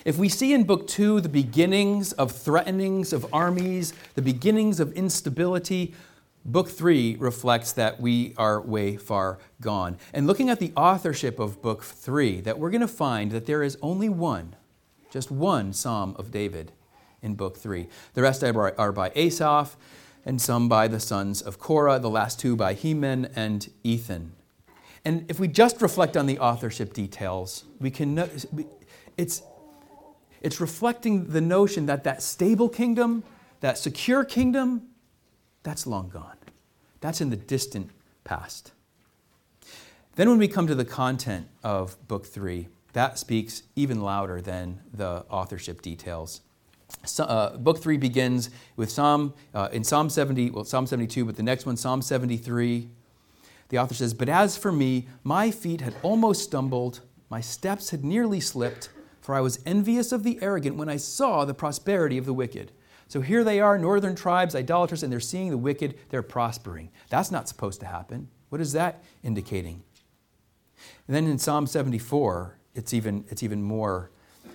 If 0.06 0.18
we 0.18 0.28
see 0.28 0.54
in 0.54 0.62
Book 0.62 0.86
Two 0.86 1.20
the 1.20 1.28
beginnings 1.28 2.12
of 2.12 2.30
threatenings 2.30 3.12
of 3.12 3.26
armies, 3.32 3.92
the 4.14 4.22
beginnings 4.22 4.78
of 4.78 4.92
instability, 4.92 5.96
Book 6.44 6.68
Three 6.68 7.16
reflects 7.16 7.72
that 7.72 8.00
we 8.00 8.32
are 8.36 8.60
way 8.60 8.96
far 8.96 9.40
gone. 9.60 9.98
And 10.14 10.28
looking 10.28 10.48
at 10.48 10.60
the 10.60 10.72
authorship 10.76 11.40
of 11.40 11.60
Book 11.60 11.82
Three, 11.82 12.40
that 12.42 12.56
we're 12.56 12.70
going 12.70 12.82
to 12.82 12.88
find 12.88 13.32
that 13.32 13.46
there 13.46 13.64
is 13.64 13.76
only 13.82 14.08
one, 14.08 14.54
just 15.10 15.32
one 15.32 15.72
Psalm 15.72 16.14
of 16.20 16.30
David 16.30 16.70
in 17.20 17.34
Book 17.34 17.56
Three. 17.56 17.88
The 18.14 18.22
rest 18.22 18.44
are 18.44 18.92
by 18.92 19.10
Asaph, 19.16 19.76
and 20.24 20.40
some 20.40 20.68
by 20.68 20.86
the 20.86 21.00
sons 21.00 21.42
of 21.42 21.58
Korah, 21.58 21.98
the 21.98 22.08
last 22.08 22.38
two 22.38 22.54
by 22.54 22.74
Heman 22.74 23.32
and 23.34 23.68
Ethan. 23.82 24.34
And 25.04 25.28
if 25.28 25.40
we 25.40 25.48
just 25.48 25.82
reflect 25.82 26.16
on 26.16 26.26
the 26.26 26.38
authorship 26.38 26.92
details, 26.92 27.64
we 27.80 27.90
can 27.90 28.30
it's 29.16 29.42
it's 30.46 30.61
reflecting 30.61 31.26
the 31.30 31.40
notion 31.40 31.87
that 31.87 32.04
that 32.04 32.22
stable 32.22 32.68
kingdom, 32.68 33.24
that 33.62 33.76
secure 33.76 34.24
kingdom, 34.24 34.82
that's 35.64 35.88
long 35.88 36.09
gone. 36.09 36.37
That's 37.00 37.20
in 37.20 37.30
the 37.30 37.37
distant 37.37 37.90
past. 38.22 38.70
Then, 40.14 40.28
when 40.30 40.38
we 40.38 40.46
come 40.46 40.68
to 40.68 40.76
the 40.76 40.85
content 40.85 41.48
of 41.64 41.96
Book 42.06 42.24
3, 42.24 42.68
that 42.92 43.18
speaks 43.18 43.64
even 43.74 44.00
louder 44.00 44.40
than 44.40 44.78
the 44.94 45.24
authorship 45.28 45.82
details. 45.82 46.42
So, 47.04 47.24
uh, 47.24 47.56
book 47.56 47.78
3 47.78 47.96
begins 47.96 48.50
with 48.76 48.88
Psalm, 48.88 49.35
uh, 49.52 49.68
in 49.72 49.82
Psalm 49.82 50.09
70, 50.09 50.50
well, 50.52 50.64
Psalm 50.64 50.87
72, 50.87 51.24
but 51.24 51.35
the 51.35 51.42
next 51.42 51.66
one, 51.66 51.76
Psalm 51.76 52.00
73. 52.00 52.88
The 53.70 53.78
author 53.78 53.94
says, 53.94 54.14
But 54.14 54.28
as 54.28 54.56
for 54.56 54.70
me, 54.70 55.09
my 55.24 55.50
feet 55.50 55.80
had 55.80 55.96
almost 56.04 56.44
stumbled, 56.44 57.00
my 57.28 57.40
steps 57.40 57.90
had 57.90 58.04
nearly 58.04 58.38
slipped, 58.38 58.90
for 59.26 59.34
I 59.34 59.40
was 59.40 59.58
envious 59.66 60.12
of 60.12 60.22
the 60.22 60.38
arrogant 60.40 60.76
when 60.76 60.88
I 60.88 60.98
saw 60.98 61.44
the 61.44 61.52
prosperity 61.52 62.16
of 62.16 62.26
the 62.26 62.32
wicked. 62.32 62.70
So 63.08 63.22
here 63.22 63.42
they 63.42 63.58
are, 63.58 63.76
northern 63.76 64.14
tribes, 64.14 64.54
idolaters, 64.54 65.02
and 65.02 65.12
they're 65.12 65.18
seeing 65.18 65.50
the 65.50 65.58
wicked, 65.58 65.96
they're 66.10 66.22
prospering. 66.22 66.90
That's 67.08 67.32
not 67.32 67.48
supposed 67.48 67.80
to 67.80 67.86
happen. 67.86 68.28
What 68.50 68.60
is 68.60 68.72
that 68.74 69.02
indicating? 69.24 69.82
And 71.08 71.16
then 71.16 71.26
in 71.26 71.38
Psalm 71.38 71.66
74, 71.66 72.56
it's 72.76 72.94
even, 72.94 73.24
it's 73.28 73.42
even 73.42 73.64
more 73.64 74.12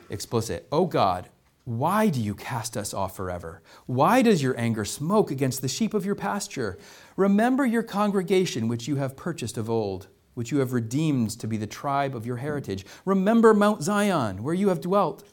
explicit. 0.10 0.70
Oh 0.72 0.86
God, 0.86 1.28
why 1.66 2.08
do 2.08 2.22
you 2.22 2.34
cast 2.34 2.78
us 2.78 2.94
off 2.94 3.14
forever? 3.14 3.62
Why 3.88 4.22
does 4.22 4.42
your 4.42 4.58
anger 4.58 4.86
smoke 4.86 5.32
against 5.32 5.62
the 5.62 5.68
sheep 5.68 5.94
of 5.94 6.06
your 6.06 6.16
pasture? 6.16 6.80
Remember 7.18 7.66
your 7.66 7.84
congregation, 7.84 8.70
which 8.70 8.88
you 8.88 8.96
have 8.96 9.18
purchased 9.18 9.58
of 9.58 9.70
old, 9.70 10.08
which 10.42 10.52
you 10.52 10.58
have 10.58 10.74
redeemed 10.74 11.30
to 11.30 11.46
be 11.46 11.56
the 11.56 11.68
tribe 11.68 12.16
of 12.16 12.26
your 12.26 12.38
heritage. 12.38 12.84
Remember 13.06 13.54
Mount 13.54 13.84
Zion, 13.84 14.42
where 14.42 14.56
you 14.56 14.70
have 14.70 14.82
dwelt. 14.82 15.24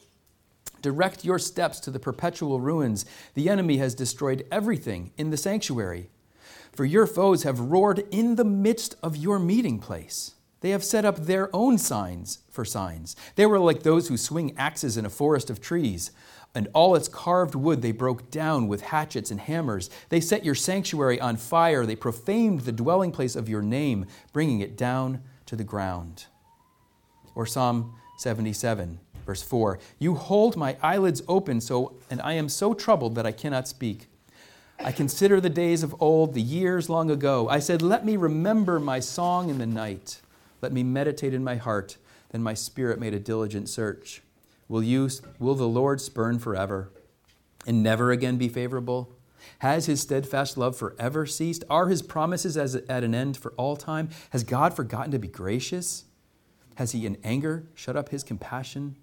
Direct 0.82 1.24
your 1.24 1.38
steps 1.38 1.80
to 1.80 1.90
the 1.90 1.98
perpetual 1.98 2.60
ruins. 2.60 3.06
The 3.32 3.48
enemy 3.48 3.78
has 3.78 3.94
destroyed 3.94 4.46
everything 4.52 5.12
in 5.16 5.30
the 5.30 5.38
sanctuary. 5.38 6.10
For 6.72 6.84
your 6.84 7.06
foes 7.06 7.44
have 7.44 7.58
roared 7.58 8.00
in 8.10 8.34
the 8.34 8.44
midst 8.44 8.96
of 9.02 9.16
your 9.16 9.38
meeting 9.38 9.78
place. 9.78 10.34
They 10.60 10.70
have 10.70 10.84
set 10.84 11.06
up 11.06 11.16
their 11.16 11.48
own 11.56 11.78
signs 11.78 12.40
for 12.50 12.66
signs. 12.66 13.16
They 13.36 13.46
were 13.46 13.58
like 13.58 13.84
those 13.84 14.08
who 14.08 14.18
swing 14.18 14.54
axes 14.58 14.98
in 14.98 15.06
a 15.06 15.10
forest 15.10 15.48
of 15.48 15.58
trees, 15.58 16.10
and 16.58 16.66
all 16.74 16.96
its 16.96 17.06
carved 17.06 17.54
wood 17.54 17.82
they 17.82 17.92
broke 17.92 18.32
down 18.32 18.66
with 18.66 18.80
hatchets 18.80 19.30
and 19.30 19.38
hammers. 19.38 19.88
They 20.08 20.20
set 20.20 20.44
your 20.44 20.56
sanctuary 20.56 21.20
on 21.20 21.36
fire. 21.36 21.86
They 21.86 21.94
profaned 21.94 22.62
the 22.62 22.72
dwelling 22.72 23.12
place 23.12 23.36
of 23.36 23.48
your 23.48 23.62
name, 23.62 24.06
bringing 24.32 24.58
it 24.58 24.76
down 24.76 25.22
to 25.46 25.54
the 25.54 25.62
ground. 25.62 26.26
Or 27.36 27.46
Psalm 27.46 27.94
77, 28.16 28.98
verse 29.24 29.40
4 29.40 29.78
You 30.00 30.16
hold 30.16 30.56
my 30.56 30.76
eyelids 30.82 31.22
open, 31.28 31.60
so, 31.60 31.94
and 32.10 32.20
I 32.22 32.32
am 32.32 32.48
so 32.48 32.74
troubled 32.74 33.14
that 33.14 33.24
I 33.24 33.30
cannot 33.30 33.68
speak. 33.68 34.08
I 34.80 34.90
consider 34.90 35.40
the 35.40 35.48
days 35.48 35.84
of 35.84 35.94
old, 36.02 36.34
the 36.34 36.42
years 36.42 36.90
long 36.90 37.08
ago. 37.08 37.48
I 37.48 37.60
said, 37.60 37.82
Let 37.82 38.04
me 38.04 38.16
remember 38.16 38.80
my 38.80 38.98
song 38.98 39.48
in 39.48 39.58
the 39.58 39.66
night. 39.66 40.22
Let 40.60 40.72
me 40.72 40.82
meditate 40.82 41.34
in 41.34 41.44
my 41.44 41.54
heart. 41.54 41.98
Then 42.30 42.42
my 42.42 42.54
spirit 42.54 42.98
made 42.98 43.14
a 43.14 43.20
diligent 43.20 43.68
search. 43.68 44.22
Will, 44.68 44.82
you, 44.82 45.08
will 45.38 45.54
the 45.54 45.68
Lord 45.68 46.00
spurn 46.00 46.38
forever 46.38 46.90
and 47.66 47.82
never 47.82 48.10
again 48.10 48.36
be 48.36 48.48
favorable? 48.48 49.14
Has 49.60 49.86
his 49.86 50.00
steadfast 50.00 50.56
love 50.56 50.76
forever 50.76 51.26
ceased? 51.26 51.64
Are 51.70 51.88
his 51.88 52.02
promises 52.02 52.56
as, 52.56 52.74
at 52.74 53.04
an 53.04 53.14
end 53.14 53.36
for 53.36 53.52
all 53.56 53.76
time? 53.76 54.10
Has 54.30 54.44
God 54.44 54.74
forgotten 54.74 55.10
to 55.12 55.18
be 55.18 55.28
gracious? 55.28 56.04
Has 56.76 56.92
he 56.92 57.06
in 57.06 57.16
anger 57.24 57.66
shut 57.74 57.96
up 57.96 58.10
his 58.10 58.22
compassion? 58.22 58.96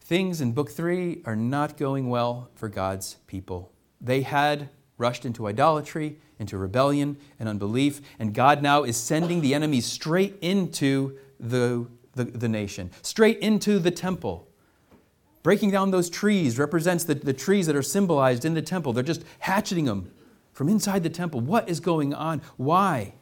Things 0.00 0.40
in 0.40 0.52
Book 0.52 0.70
3 0.70 1.22
are 1.24 1.36
not 1.36 1.76
going 1.76 2.08
well 2.08 2.50
for 2.54 2.68
God's 2.68 3.16
people. 3.26 3.72
They 4.00 4.22
had 4.22 4.70
rushed 4.96 5.24
into 5.24 5.46
idolatry, 5.46 6.18
into 6.38 6.56
rebellion 6.56 7.16
and 7.38 7.48
unbelief, 7.48 8.00
and 8.18 8.34
God 8.34 8.62
now 8.62 8.82
is 8.82 8.96
sending 8.96 9.40
the 9.40 9.54
enemy 9.54 9.80
straight 9.80 10.36
into 10.40 11.18
the, 11.38 11.86
the, 12.18 12.24
the, 12.24 12.48
nation, 12.48 12.90
straight 13.02 13.38
into 13.38 13.78
the 13.78 13.90
temple. 13.90 14.46
Breaking 15.42 15.70
down 15.70 15.90
those 15.90 16.10
trees 16.10 16.58
represents 16.58 17.04
the, 17.04 17.14
the 17.14 17.32
trees 17.32 17.66
that 17.66 17.76
are 17.76 17.82
symbolized 17.82 18.44
in 18.44 18.54
the 18.54 18.62
temple. 18.62 18.92
They're 18.92 19.02
just 19.02 19.24
hatcheting 19.38 19.86
them 19.86 20.10
from 20.52 20.68
inside 20.68 21.02
the 21.02 21.10
temple. 21.10 21.40
What 21.40 21.68
is 21.68 21.80
going 21.80 22.12
on? 22.12 22.42
Why 22.56 23.14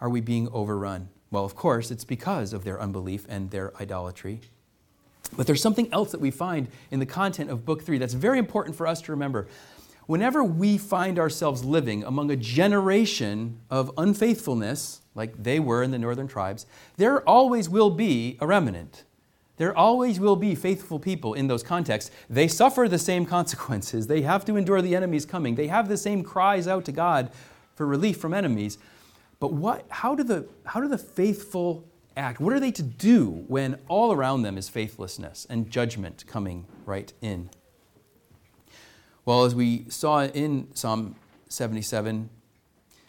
are 0.00 0.08
we 0.08 0.20
being 0.20 0.48
overrun? 0.52 1.08
Well, 1.30 1.44
of 1.44 1.54
course, 1.54 1.90
it's 1.90 2.04
because 2.04 2.52
of 2.52 2.64
their 2.64 2.80
unbelief 2.80 3.26
and 3.28 3.50
their 3.50 3.76
idolatry. 3.80 4.40
But 5.36 5.46
there's 5.46 5.62
something 5.62 5.92
else 5.92 6.12
that 6.12 6.20
we 6.20 6.30
find 6.30 6.68
in 6.90 7.00
the 7.00 7.06
content 7.06 7.50
of 7.50 7.64
Book 7.64 7.82
3 7.82 7.98
that's 7.98 8.14
very 8.14 8.38
important 8.38 8.76
for 8.76 8.86
us 8.86 9.02
to 9.02 9.12
remember 9.12 9.48
whenever 10.06 10.44
we 10.44 10.78
find 10.78 11.18
ourselves 11.18 11.64
living 11.64 12.04
among 12.04 12.30
a 12.30 12.36
generation 12.36 13.58
of 13.70 13.90
unfaithfulness, 13.96 15.00
like 15.14 15.42
they 15.42 15.60
were 15.60 15.82
in 15.82 15.90
the 15.90 15.98
northern 15.98 16.28
tribes, 16.28 16.66
there 16.96 17.26
always 17.28 17.68
will 17.68 17.90
be 17.90 18.36
a 18.40 18.46
remnant. 18.46 19.04
There 19.56 19.76
always 19.76 20.18
will 20.18 20.36
be 20.36 20.54
faithful 20.54 20.98
people 20.98 21.34
in 21.34 21.46
those 21.46 21.62
contexts. 21.62 22.10
They 22.28 22.48
suffer 22.48 22.88
the 22.88 22.98
same 22.98 23.24
consequences. 23.24 24.08
They 24.08 24.22
have 24.22 24.44
to 24.46 24.56
endure 24.56 24.82
the 24.82 24.96
enemies 24.96 25.24
coming. 25.24 25.54
They 25.54 25.68
have 25.68 25.88
the 25.88 25.96
same 25.96 26.24
cries 26.24 26.66
out 26.66 26.84
to 26.86 26.92
God 26.92 27.30
for 27.76 27.86
relief 27.86 28.16
from 28.16 28.34
enemies. 28.34 28.78
But 29.38 29.52
what, 29.52 29.86
how, 29.88 30.14
do 30.14 30.24
the, 30.24 30.48
how 30.66 30.80
do 30.80 30.88
the 30.88 30.98
faithful 30.98 31.84
act? 32.16 32.40
What 32.40 32.52
are 32.52 32.60
they 32.60 32.72
to 32.72 32.82
do 32.82 33.44
when 33.46 33.78
all 33.88 34.12
around 34.12 34.42
them 34.42 34.58
is 34.58 34.68
faithlessness 34.68 35.46
and 35.48 35.70
judgment 35.70 36.24
coming 36.26 36.66
right 36.84 37.12
in? 37.20 37.50
Well, 39.24 39.44
as 39.44 39.54
we 39.54 39.86
saw 39.88 40.24
in 40.24 40.68
Psalm 40.74 41.14
77, 41.48 42.28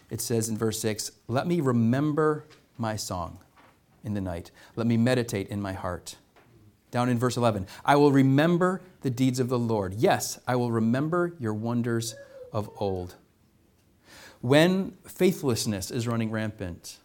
it 0.09 0.21
says 0.21 0.49
in 0.49 0.57
verse 0.57 0.79
6 0.79 1.11
Let 1.27 1.47
me 1.47 1.61
remember 1.61 2.45
my 2.77 2.95
song 2.95 3.39
in 4.03 4.13
the 4.13 4.21
night, 4.21 4.51
let 4.75 4.87
me 4.87 4.97
meditate 4.97 5.47
in 5.49 5.61
my 5.61 5.73
heart. 5.73 6.15
Down 6.91 7.09
in 7.09 7.19
verse 7.19 7.35
11, 7.35 7.67
I 7.83 7.95
will 7.97 8.11
remember 8.11 8.81
the 9.01 9.09
deeds 9.09 9.39
of 9.39 9.49
the 9.49 9.59
Lord. 9.59 9.95
Yes, 9.95 10.39
I 10.47 10.55
will 10.55 10.71
remember 10.71 11.33
your 11.39 11.53
wonders 11.53 12.15
of 12.53 12.69
old. 12.77 13.15
When 14.39 14.93
faithlessness 15.05 15.91
is 15.91 16.07
running 16.07 16.31
rampant, 16.31 16.99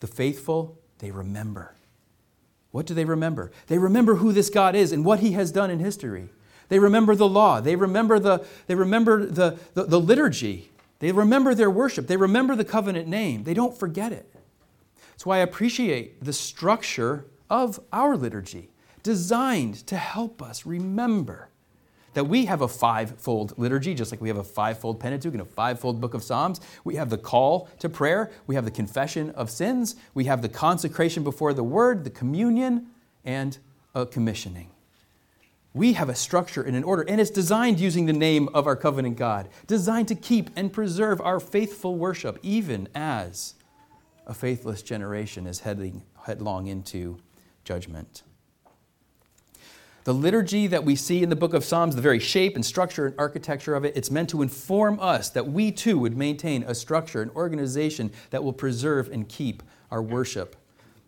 the 0.00 0.06
faithful, 0.06 0.78
they 0.98 1.10
remember. 1.12 1.74
What 2.72 2.86
do 2.86 2.94
they 2.94 3.04
remember? 3.04 3.52
They 3.68 3.78
remember 3.78 4.16
who 4.16 4.32
this 4.32 4.50
God 4.50 4.74
is 4.74 4.92
and 4.92 5.04
what 5.04 5.20
he 5.20 5.32
has 5.32 5.52
done 5.52 5.70
in 5.70 5.78
history. 5.78 6.28
They 6.68 6.78
remember 6.78 7.14
the 7.14 7.28
law. 7.28 7.60
They 7.60 7.76
remember 7.76 8.18
the, 8.18 8.44
they 8.66 8.74
remember 8.74 9.26
the, 9.26 9.58
the, 9.74 9.84
the 9.84 10.00
liturgy. 10.00 10.71
They 11.02 11.10
remember 11.10 11.52
their 11.52 11.68
worship. 11.68 12.06
They 12.06 12.16
remember 12.16 12.54
the 12.54 12.64
covenant 12.64 13.08
name. 13.08 13.42
They 13.42 13.54
don't 13.54 13.76
forget 13.76 14.12
it. 14.12 14.32
That's 15.10 15.26
why 15.26 15.38
I 15.38 15.40
appreciate 15.40 16.22
the 16.22 16.32
structure 16.32 17.26
of 17.50 17.80
our 17.92 18.16
liturgy, 18.16 18.70
designed 19.02 19.84
to 19.88 19.96
help 19.96 20.40
us 20.40 20.64
remember 20.64 21.48
that 22.14 22.28
we 22.28 22.44
have 22.44 22.60
a 22.60 22.68
five-fold 22.68 23.58
liturgy, 23.58 23.94
just 23.94 24.12
like 24.12 24.20
we 24.20 24.28
have 24.28 24.38
a 24.38 24.44
five-fold 24.44 25.00
Pentateuch 25.00 25.32
and 25.32 25.42
a 25.42 25.44
five-fold 25.44 26.00
book 26.00 26.14
of 26.14 26.22
Psalms. 26.22 26.60
We 26.84 26.94
have 26.94 27.10
the 27.10 27.18
call 27.18 27.68
to 27.80 27.88
prayer, 27.88 28.30
we 28.46 28.54
have 28.54 28.64
the 28.64 28.70
confession 28.70 29.30
of 29.30 29.50
sins, 29.50 29.96
we 30.14 30.26
have 30.26 30.40
the 30.40 30.48
consecration 30.48 31.24
before 31.24 31.52
the 31.52 31.64
word, 31.64 32.04
the 32.04 32.10
communion, 32.10 32.86
and 33.24 33.58
a 33.92 34.06
commissioning. 34.06 34.70
We 35.74 35.94
have 35.94 36.10
a 36.10 36.14
structure 36.14 36.62
and 36.62 36.76
an 36.76 36.84
order, 36.84 37.02
and 37.02 37.20
it's 37.20 37.30
designed 37.30 37.80
using 37.80 38.06
the 38.06 38.12
name 38.12 38.48
of 38.52 38.66
our 38.66 38.76
covenant 38.76 39.16
God, 39.16 39.48
designed 39.66 40.08
to 40.08 40.14
keep 40.14 40.50
and 40.54 40.72
preserve 40.72 41.20
our 41.20 41.40
faithful 41.40 41.96
worship, 41.96 42.38
even 42.42 42.88
as 42.94 43.54
a 44.26 44.34
faithless 44.34 44.82
generation 44.82 45.46
is 45.46 45.60
heading 45.60 46.02
headlong 46.26 46.66
into 46.66 47.18
judgment. 47.64 48.22
The 50.04 50.12
liturgy 50.12 50.66
that 50.66 50.84
we 50.84 50.96
see 50.96 51.22
in 51.22 51.30
the 51.30 51.36
book 51.36 51.54
of 51.54 51.64
Psalms, 51.64 51.94
the 51.94 52.02
very 52.02 52.18
shape 52.18 52.56
and 52.56 52.66
structure 52.66 53.06
and 53.06 53.14
architecture 53.18 53.74
of 53.74 53.84
it, 53.84 53.96
it's 53.96 54.10
meant 54.10 54.30
to 54.30 54.42
inform 54.42 54.98
us 54.98 55.30
that 55.30 55.46
we 55.46 55.70
too 55.70 55.96
would 55.98 56.16
maintain 56.16 56.64
a 56.64 56.74
structure, 56.74 57.22
an 57.22 57.30
organization 57.30 58.10
that 58.30 58.42
will 58.42 58.52
preserve 58.52 59.08
and 59.08 59.28
keep 59.28 59.62
our 59.92 60.02
worship 60.02 60.56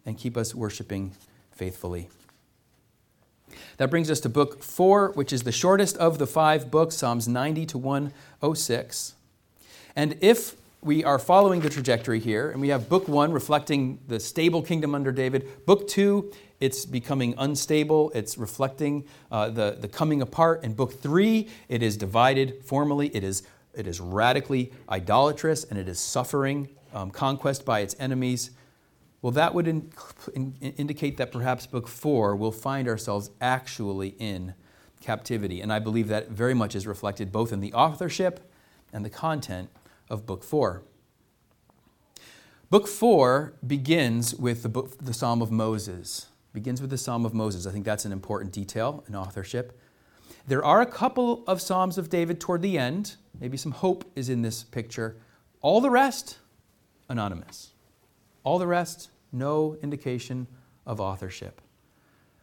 and 0.07 0.17
keep 0.17 0.37
us 0.37 0.55
worshiping 0.55 1.13
faithfully. 1.51 2.09
That 3.77 3.91
brings 3.91 4.11
us 4.11 4.21
to 4.21 4.29
book 4.29 4.63
four, 4.63 5.13
which 5.13 5.33
is 5.33 5.43
the 5.43 5.53
shortest 5.53 5.97
of 5.99 6.19
the 6.19 6.27
five 6.27 6.71
books, 6.71 6.97
Psalms 6.97 7.29
90 7.29 7.67
to 7.67 7.79
106. 7.79 9.15
And 9.97 10.17
if 10.21 10.57
we 10.83 11.03
are 11.03 11.19
following 11.19 11.61
the 11.61 11.71
trajectory 11.71 12.21
here, 12.21 12.51
and 12.51 12.61
we 12.61 12.69
have 12.69 12.89
book 12.89 13.09
one 13.09 13.33
reflecting 13.33 13.99
the 14.07 14.21
stable 14.21 14.63
kingdom 14.63 14.95
under 14.95 15.11
David, 15.13 15.65
book 15.65 15.89
two, 15.89 16.31
it's 16.61 16.85
becoming 16.85 17.35
unstable, 17.39 18.11
it's 18.15 18.37
reflecting 18.37 19.05
uh, 19.33 19.49
the, 19.49 19.79
the 19.81 19.89
coming 19.89 20.21
apart, 20.21 20.63
and 20.63 20.77
book 20.77 21.01
three, 21.01 21.49
it 21.69 21.83
is 21.83 21.97
divided 21.97 22.63
formally, 22.65 23.09
it 23.15 23.25
is, 23.25 23.43
it 23.75 23.87
is 23.87 23.99
radically 23.99 24.73
idolatrous, 24.91 25.65
and 25.65 25.79
it 25.79 25.89
is 25.89 25.99
suffering 25.99 26.69
um, 26.93 27.11
conquest 27.11 27.65
by 27.65 27.81
its 27.81 27.97
enemies. 27.99 28.51
Well, 29.25 29.31
that 29.31 29.55
would 29.55 29.67
in, 29.67 29.91
in, 30.35 30.55
indicate 30.61 31.17
that 31.17 31.33
perhaps 31.33 31.65
book 31.65 31.89
four 31.89 32.37
will 32.37 32.53
find 32.53 32.87
ourselves 32.87 33.31
actually 33.41 34.17
in 34.19 34.53
captivity. 35.01 35.63
And 35.63 35.73
I 35.73 35.79
believe 35.79 36.09
that 36.09 36.29
very 36.29 36.53
much 36.53 36.75
is 36.75 36.87
reflected 36.87 37.33
both 37.33 37.51
in 37.51 37.61
the 37.61 37.73
authorship 37.73 38.53
and 38.93 39.03
the 39.03 39.09
content 39.09 39.71
of 40.11 40.27
book 40.27 40.45
four. 40.45 40.83
Book 42.69 42.87
four 42.87 43.55
begins 43.67 44.35
with 44.35 44.63
the, 44.63 44.69
book, 44.69 44.99
the 44.99 45.15
Psalm 45.15 45.41
of 45.41 45.51
Moses. 45.51 46.27
Begins 46.53 46.83
with 46.83 46.91
the 46.91 46.99
Psalm 46.99 47.25
of 47.25 47.33
Moses. 47.33 47.67
I 47.67 47.71
think 47.71 47.87
that's 47.87 48.05
an 48.05 48.13
important 48.13 48.53
detail 48.53 49.05
in 49.09 49.17
authorship. 49.17 49.81
There 50.47 50.63
are 50.63 50.83
a 50.83 50.87
couple 50.87 51.45
of 51.47 51.63
Psalms 51.63 51.97
of 51.97 52.11
David 52.11 52.43
toward 52.43 52.61
the 52.61 52.77
end. 52.77 53.17
Maybe 53.41 53.57
some 53.57 53.73
hope 53.73 54.05
is 54.15 54.29
in 54.29 54.43
this 54.43 54.65
picture. 54.65 55.17
All 55.63 55.81
the 55.81 55.89
rest, 55.89 56.41
anonymous. 57.09 57.71
All 58.43 58.59
the 58.59 58.67
rest, 58.67 59.09
no 59.35 59.77
indication 59.83 60.47
of 60.87 61.01
authorship. 61.01 61.61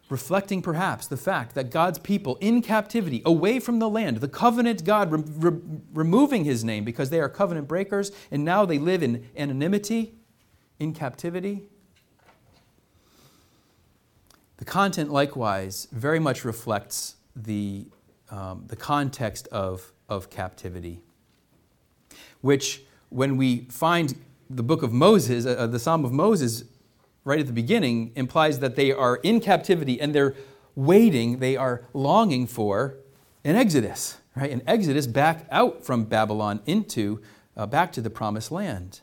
Reflecting 0.10 0.62
perhaps 0.62 1.08
the 1.08 1.16
fact 1.16 1.56
that 1.56 1.72
God's 1.72 1.98
people 1.98 2.38
in 2.42 2.62
captivity, 2.62 3.22
away 3.26 3.60
from 3.60 3.80
the 3.80 3.90
land, 3.90 4.18
the 4.18 4.28
covenant 4.28 4.84
God 4.84 5.10
re- 5.10 5.24
re- 5.26 5.62
removing 5.94 6.44
his 6.44 6.66
name 6.66 6.84
because 6.84 7.10
they 7.10 7.22
are 7.22 7.30
covenant 7.30 7.68
breakers, 7.70 8.12
and 8.30 8.44
now 8.44 8.66
they 8.66 8.78
live 8.78 9.04
in 9.04 9.26
anonymity, 9.38 10.16
in 10.80 10.94
captivity. 10.94 11.70
The 14.58 14.66
content, 14.66 15.12
likewise, 15.12 15.88
very 15.92 16.20
much 16.20 16.44
reflects 16.44 17.16
the, 17.36 17.88
um, 18.30 18.66
the 18.68 18.76
context 18.76 19.48
of, 19.48 19.94
of 20.10 20.30
captivity, 20.30 21.00
which, 22.42 22.84
when 23.10 23.38
we 23.38 23.62
find 23.70 24.14
the 24.50 24.62
book 24.62 24.84
of 24.84 24.92
Moses, 24.92 25.46
uh, 25.46 25.68
the 25.68 25.80
Psalm 25.80 26.04
of 26.04 26.12
Moses, 26.12 26.66
right 27.24 27.40
at 27.40 27.48
the 27.48 27.54
beginning, 27.54 28.12
implies 28.16 28.60
that 28.60 28.76
they 28.76 28.92
are 28.92 29.18
in 29.18 29.40
captivity 29.40 30.00
and 30.00 30.14
they're 30.14 30.36
waiting, 30.76 31.40
they 31.40 31.56
are 31.56 31.86
longing 31.94 32.48
for 32.48 32.96
an 33.44 33.56
exodus, 33.56 34.18
right? 34.36 34.52
An 34.52 34.62
exodus 34.66 35.08
back 35.08 35.46
out 35.52 35.84
from 35.84 36.06
Babylon 36.06 36.62
into, 36.66 37.22
uh, 37.56 37.66
back 37.66 37.92
to 37.94 38.02
the 38.02 38.10
promised 38.10 38.52
land. 38.52 39.02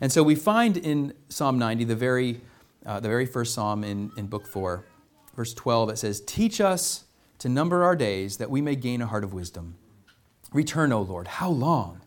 And 0.00 0.12
so 0.12 0.22
we 0.22 0.34
find 0.34 0.76
in 0.76 1.14
Psalm 1.28 1.58
90, 1.58 1.84
the 1.84 1.96
very, 1.96 2.40
uh, 2.84 3.00
the 3.00 3.08
very 3.08 3.26
first 3.26 3.54
psalm 3.54 3.82
in, 3.84 4.10
in 4.16 4.26
book 4.26 4.46
4, 4.46 4.84
verse 5.34 5.54
12, 5.54 5.90
it 5.90 5.98
says, 5.98 6.20
Teach 6.20 6.60
us 6.60 7.04
to 7.38 7.48
number 7.48 7.84
our 7.84 7.96
days 7.96 8.36
that 8.38 8.50
we 8.50 8.60
may 8.60 8.76
gain 8.76 9.02
a 9.02 9.06
heart 9.06 9.24
of 9.24 9.32
wisdom. 9.32 9.76
Return, 10.52 10.92
O 10.92 11.02
Lord. 11.02 11.28
How 11.28 11.50
long? 11.50 12.00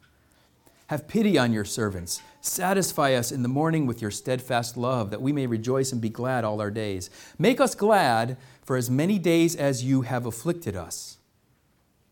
Have 0.87 1.07
pity 1.07 1.37
on 1.37 1.53
your 1.53 1.65
servants. 1.65 2.21
Satisfy 2.41 3.13
us 3.13 3.31
in 3.31 3.43
the 3.43 3.49
morning 3.49 3.85
with 3.85 4.01
your 4.01 4.11
steadfast 4.11 4.77
love, 4.77 5.11
that 5.11 5.21
we 5.21 5.33
may 5.33 5.45
rejoice 5.45 5.91
and 5.91 5.99
be 5.99 6.09
glad 6.09 6.45
all 6.45 6.61
our 6.61 6.71
days. 6.71 7.09
Make 7.37 7.59
us 7.59 7.75
glad 7.75 8.37
for 8.63 8.77
as 8.77 8.89
many 8.89 9.19
days 9.19 9.55
as 9.55 9.83
you 9.83 10.03
have 10.03 10.25
afflicted 10.25 10.75
us, 10.75 11.17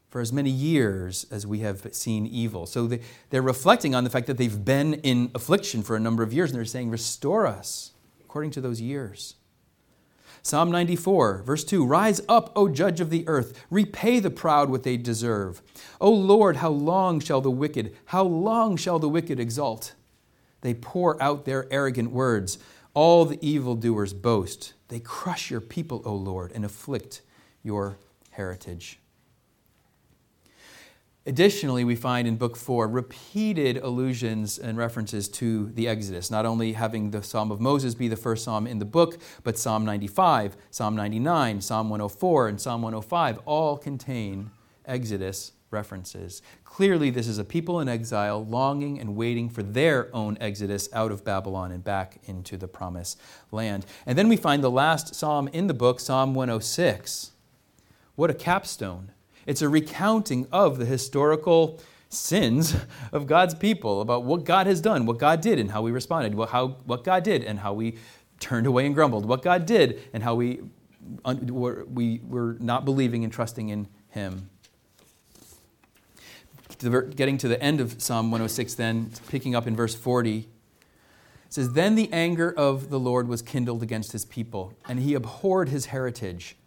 for 0.09 0.19
as 0.19 0.33
many 0.33 0.49
years 0.49 1.25
as 1.31 1.47
we 1.47 1.59
have 1.59 1.87
seen 1.93 2.25
evil. 2.25 2.65
So 2.65 2.99
they're 3.29 3.41
reflecting 3.41 3.95
on 3.95 4.03
the 4.03 4.09
fact 4.09 4.27
that 4.27 4.37
they've 4.37 4.65
been 4.65 4.95
in 4.95 5.31
affliction 5.33 5.81
for 5.81 5.95
a 5.95 5.99
number 5.99 6.23
of 6.23 6.33
years, 6.33 6.51
and 6.51 6.57
they're 6.57 6.65
saying, 6.65 6.89
Restore 6.89 7.47
us 7.47 7.91
according 8.19 8.51
to 8.51 8.61
those 8.61 8.81
years. 8.81 9.35
Psalm 10.43 10.71
94, 10.71 11.43
verse 11.43 11.63
2 11.63 11.85
Rise 11.85 12.21
up, 12.27 12.51
O 12.53 12.67
judge 12.67 12.99
of 12.99 13.09
the 13.09 13.25
earth, 13.27 13.65
repay 13.69 14.19
the 14.19 14.29
proud 14.29 14.69
what 14.69 14.83
they 14.83 14.97
deserve. 14.97 15.61
O 16.01 16.11
Lord, 16.11 16.57
how 16.57 16.69
long 16.69 17.21
shall 17.21 17.39
the 17.39 17.51
wicked, 17.51 17.95
how 18.05 18.23
long 18.23 18.75
shall 18.75 18.99
the 18.99 19.09
wicked 19.09 19.39
exult? 19.39 19.93
They 20.61 20.73
pour 20.73 21.21
out 21.21 21.45
their 21.45 21.71
arrogant 21.71 22.11
words. 22.11 22.57
All 22.93 23.25
the 23.25 23.39
evildoers 23.45 24.13
boast. 24.13 24.73
They 24.87 24.99
crush 24.99 25.51
your 25.51 25.61
people, 25.61 26.01
O 26.05 26.15
Lord, 26.15 26.51
and 26.53 26.65
afflict 26.65 27.21
your 27.63 27.97
heritage. 28.31 28.99
Additionally, 31.27 31.83
we 31.83 31.97
find 31.97 32.25
in 32.25 32.37
Book 32.37 32.55
4 32.55 32.87
repeated 32.87 33.75
allusions 33.75 34.57
and 34.57 34.77
references 34.77 35.27
to 35.27 35.69
the 35.73 35.85
Exodus, 35.85 36.31
not 36.31 36.45
only 36.45 36.71
having 36.71 37.11
the 37.11 37.21
Psalm 37.21 37.51
of 37.51 37.59
Moses 37.59 37.95
be 37.95 38.07
the 38.07 38.15
first 38.15 38.45
psalm 38.45 38.65
in 38.65 38.79
the 38.79 38.85
book, 38.85 39.21
but 39.43 39.57
Psalm 39.57 39.83
95, 39.83 40.55
Psalm 40.71 40.95
99, 40.95 41.59
Psalm 41.59 41.89
104, 41.89 42.47
and 42.47 42.61
Psalm 42.61 42.81
105 42.81 43.39
all 43.45 43.77
contain 43.77 44.51
Exodus 44.85 45.51
references. 45.71 46.41
Clearly, 46.63 47.09
this 47.09 47.27
is 47.27 47.37
a 47.37 47.43
people 47.43 47.79
in 47.79 47.89
exile 47.89 48.45
longing 48.45 48.99
and 48.99 49.15
waiting 49.15 49.49
for 49.49 49.63
their 49.63 50.09
own 50.15 50.37
exodus 50.39 50.89
out 50.93 51.11
of 51.11 51.23
Babylon 51.23 51.71
and 51.71 51.83
back 51.83 52.19
into 52.25 52.57
the 52.57 52.67
promised 52.67 53.19
land. 53.51 53.85
And 54.05 54.17
then 54.17 54.29
we 54.29 54.37
find 54.37 54.63
the 54.63 54.71
last 54.71 55.15
psalm 55.15 55.47
in 55.49 55.67
the 55.67 55.73
book, 55.73 55.99
Psalm 55.99 56.33
106. 56.33 57.31
What 58.15 58.29
a 58.29 58.33
capstone! 58.33 59.11
It's 59.45 59.61
a 59.61 59.69
recounting 59.69 60.47
of 60.51 60.77
the 60.77 60.85
historical 60.85 61.79
sins 62.09 62.75
of 63.11 63.27
God's 63.27 63.55
people 63.55 64.01
about 64.01 64.23
what 64.23 64.43
God 64.43 64.67
has 64.67 64.81
done, 64.81 65.05
what 65.05 65.17
God 65.17 65.41
did, 65.41 65.59
and 65.59 65.71
how 65.71 65.81
we 65.81 65.91
responded, 65.91 66.35
what, 66.35 66.49
how, 66.49 66.69
what 66.85 67.03
God 67.03 67.23
did, 67.23 67.43
and 67.43 67.59
how 67.59 67.73
we 67.73 67.97
turned 68.39 68.67
away 68.67 68.85
and 68.85 68.95
grumbled, 68.95 69.25
what 69.25 69.41
God 69.41 69.65
did, 69.65 70.01
and 70.13 70.23
how 70.23 70.35
we, 70.35 70.61
we 71.25 72.21
were 72.27 72.57
not 72.59 72.85
believing 72.85 73.23
and 73.23 73.33
trusting 73.33 73.69
in 73.69 73.87
Him. 74.09 74.49
Getting 76.79 77.37
to 77.39 77.47
the 77.47 77.61
end 77.61 77.81
of 77.81 78.01
Psalm 78.01 78.31
106, 78.31 78.75
then, 78.75 79.11
picking 79.29 79.55
up 79.55 79.65
in 79.65 79.75
verse 79.75 79.95
40, 79.95 80.39
it 80.39 80.47
says, 81.49 81.73
Then 81.73 81.95
the 81.95 82.11
anger 82.11 82.53
of 82.55 82.89
the 82.89 82.99
Lord 82.99 83.27
was 83.27 83.41
kindled 83.41 83.81
against 83.81 84.11
his 84.11 84.25
people, 84.25 84.73
and 84.87 84.99
he 84.99 85.13
abhorred 85.13 85.69
his 85.69 85.87
heritage. 85.87 86.57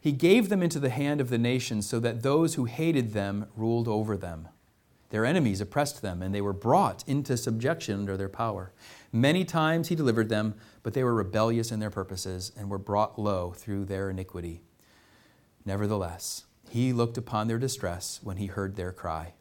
He 0.00 0.12
gave 0.12 0.48
them 0.48 0.62
into 0.62 0.80
the 0.80 0.90
hand 0.90 1.20
of 1.20 1.28
the 1.28 1.38
nations 1.38 1.86
so 1.86 2.00
that 2.00 2.22
those 2.22 2.54
who 2.54 2.64
hated 2.64 3.12
them 3.12 3.46
ruled 3.54 3.86
over 3.86 4.16
them. 4.16 4.48
Their 5.10 5.26
enemies 5.26 5.60
oppressed 5.60 6.02
them, 6.02 6.22
and 6.22 6.34
they 6.34 6.40
were 6.40 6.52
brought 6.52 7.06
into 7.06 7.36
subjection 7.36 8.00
under 8.00 8.16
their 8.16 8.28
power. 8.28 8.72
Many 9.12 9.44
times 9.44 9.88
he 9.88 9.94
delivered 9.94 10.28
them, 10.28 10.54
but 10.82 10.94
they 10.94 11.04
were 11.04 11.14
rebellious 11.14 11.70
in 11.70 11.80
their 11.80 11.90
purposes 11.90 12.52
and 12.56 12.70
were 12.70 12.78
brought 12.78 13.18
low 13.18 13.50
through 13.50 13.84
their 13.84 14.08
iniquity. 14.08 14.62
Nevertheless, 15.66 16.46
he 16.70 16.92
looked 16.92 17.18
upon 17.18 17.48
their 17.48 17.58
distress 17.58 18.20
when 18.22 18.38
he 18.38 18.46
heard 18.46 18.76
their 18.76 18.92
cry. 18.92 19.34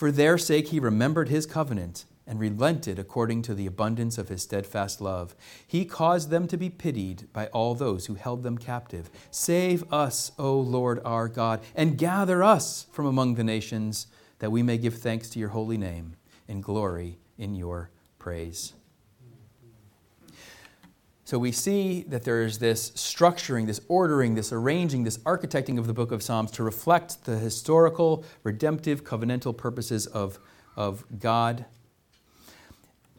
For 0.00 0.10
their 0.10 0.38
sake 0.38 0.68
he 0.68 0.80
remembered 0.80 1.28
his 1.28 1.44
covenant 1.44 2.06
and 2.26 2.40
relented 2.40 2.98
according 2.98 3.42
to 3.42 3.54
the 3.54 3.66
abundance 3.66 4.16
of 4.16 4.30
his 4.30 4.42
steadfast 4.42 5.02
love. 5.02 5.36
He 5.66 5.84
caused 5.84 6.30
them 6.30 6.48
to 6.48 6.56
be 6.56 6.70
pitied 6.70 7.30
by 7.34 7.48
all 7.48 7.74
those 7.74 8.06
who 8.06 8.14
held 8.14 8.42
them 8.42 8.56
captive. 8.56 9.10
Save 9.30 9.84
us, 9.92 10.32
O 10.38 10.58
Lord 10.58 11.02
our 11.04 11.28
God, 11.28 11.60
and 11.74 11.98
gather 11.98 12.42
us 12.42 12.86
from 12.90 13.04
among 13.04 13.34
the 13.34 13.44
nations, 13.44 14.06
that 14.38 14.50
we 14.50 14.62
may 14.62 14.78
give 14.78 14.94
thanks 14.94 15.28
to 15.28 15.38
your 15.38 15.50
holy 15.50 15.76
name 15.76 16.16
and 16.48 16.62
glory 16.62 17.18
in 17.36 17.54
your 17.54 17.90
praise. 18.18 18.72
So 21.30 21.38
we 21.38 21.52
see 21.52 22.02
that 22.08 22.24
there 22.24 22.42
is 22.42 22.58
this 22.58 22.90
structuring, 22.90 23.68
this 23.68 23.80
ordering, 23.86 24.34
this 24.34 24.52
arranging, 24.52 25.04
this 25.04 25.18
architecting 25.18 25.78
of 25.78 25.86
the 25.86 25.94
book 25.94 26.10
of 26.10 26.24
Psalms 26.24 26.50
to 26.50 26.64
reflect 26.64 27.24
the 27.24 27.38
historical, 27.38 28.24
redemptive, 28.42 29.04
covenantal 29.04 29.56
purposes 29.56 30.08
of, 30.08 30.40
of 30.74 31.04
God 31.20 31.66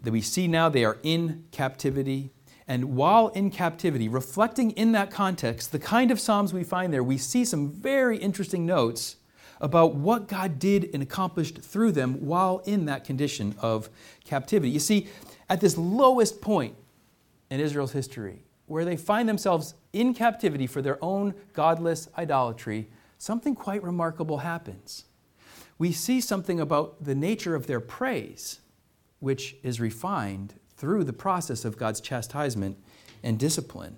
that 0.02 0.12
we 0.12 0.20
see 0.20 0.46
now 0.46 0.68
they 0.68 0.84
are 0.84 0.98
in 1.04 1.46
captivity. 1.52 2.32
And 2.68 2.98
while 2.98 3.30
in 3.30 3.50
captivity, 3.50 4.10
reflecting 4.10 4.72
in 4.72 4.92
that 4.92 5.10
context, 5.10 5.72
the 5.72 5.80
kind 5.80 6.12
of 6.12 6.20
Psalms 6.20 6.54
we 6.54 6.66
find 6.66 6.92
there, 6.92 7.06
we 7.06 7.18
see 7.18 7.46
some 7.46 7.72
very 7.72 8.18
interesting 8.18 8.66
notes 8.66 9.16
about 9.62 9.96
what 9.96 10.28
God 10.28 10.60
did 10.60 10.90
and 10.94 11.02
accomplished 11.02 11.60
through 11.60 11.94
them 11.94 12.16
while 12.26 12.62
in 12.66 12.84
that 12.88 13.06
condition 13.06 13.56
of 13.62 13.90
captivity. 14.26 14.70
You 14.70 14.82
see, 14.82 15.08
at 15.48 15.62
this 15.62 15.78
lowest 15.78 16.42
point 16.42 16.76
in 17.52 17.60
Israel's 17.60 17.92
history, 17.92 18.40
where 18.66 18.86
they 18.86 18.98
find 18.98 19.30
themselves 19.30 19.76
in 19.94 20.16
captivity 20.16 20.66
for 20.66 20.82
their 20.82 20.98
own 21.04 21.36
godless 21.54 22.10
idolatry, 22.18 22.88
something 23.20 23.54
quite 23.54 23.84
remarkable 23.84 24.40
happens. 24.40 25.06
We 25.78 25.92
see 25.92 26.22
something 26.22 26.60
about 26.60 27.04
the 27.04 27.14
nature 27.14 27.54
of 27.54 27.68
their 27.68 27.80
praise 27.80 28.62
which 29.20 29.56
is 29.62 29.80
refined 29.80 30.56
through 30.76 31.04
the 31.04 31.14
process 31.14 31.64
of 31.64 31.78
God's 31.78 32.02
chastisement 32.02 32.78
and 33.22 33.38
discipline. 33.38 33.98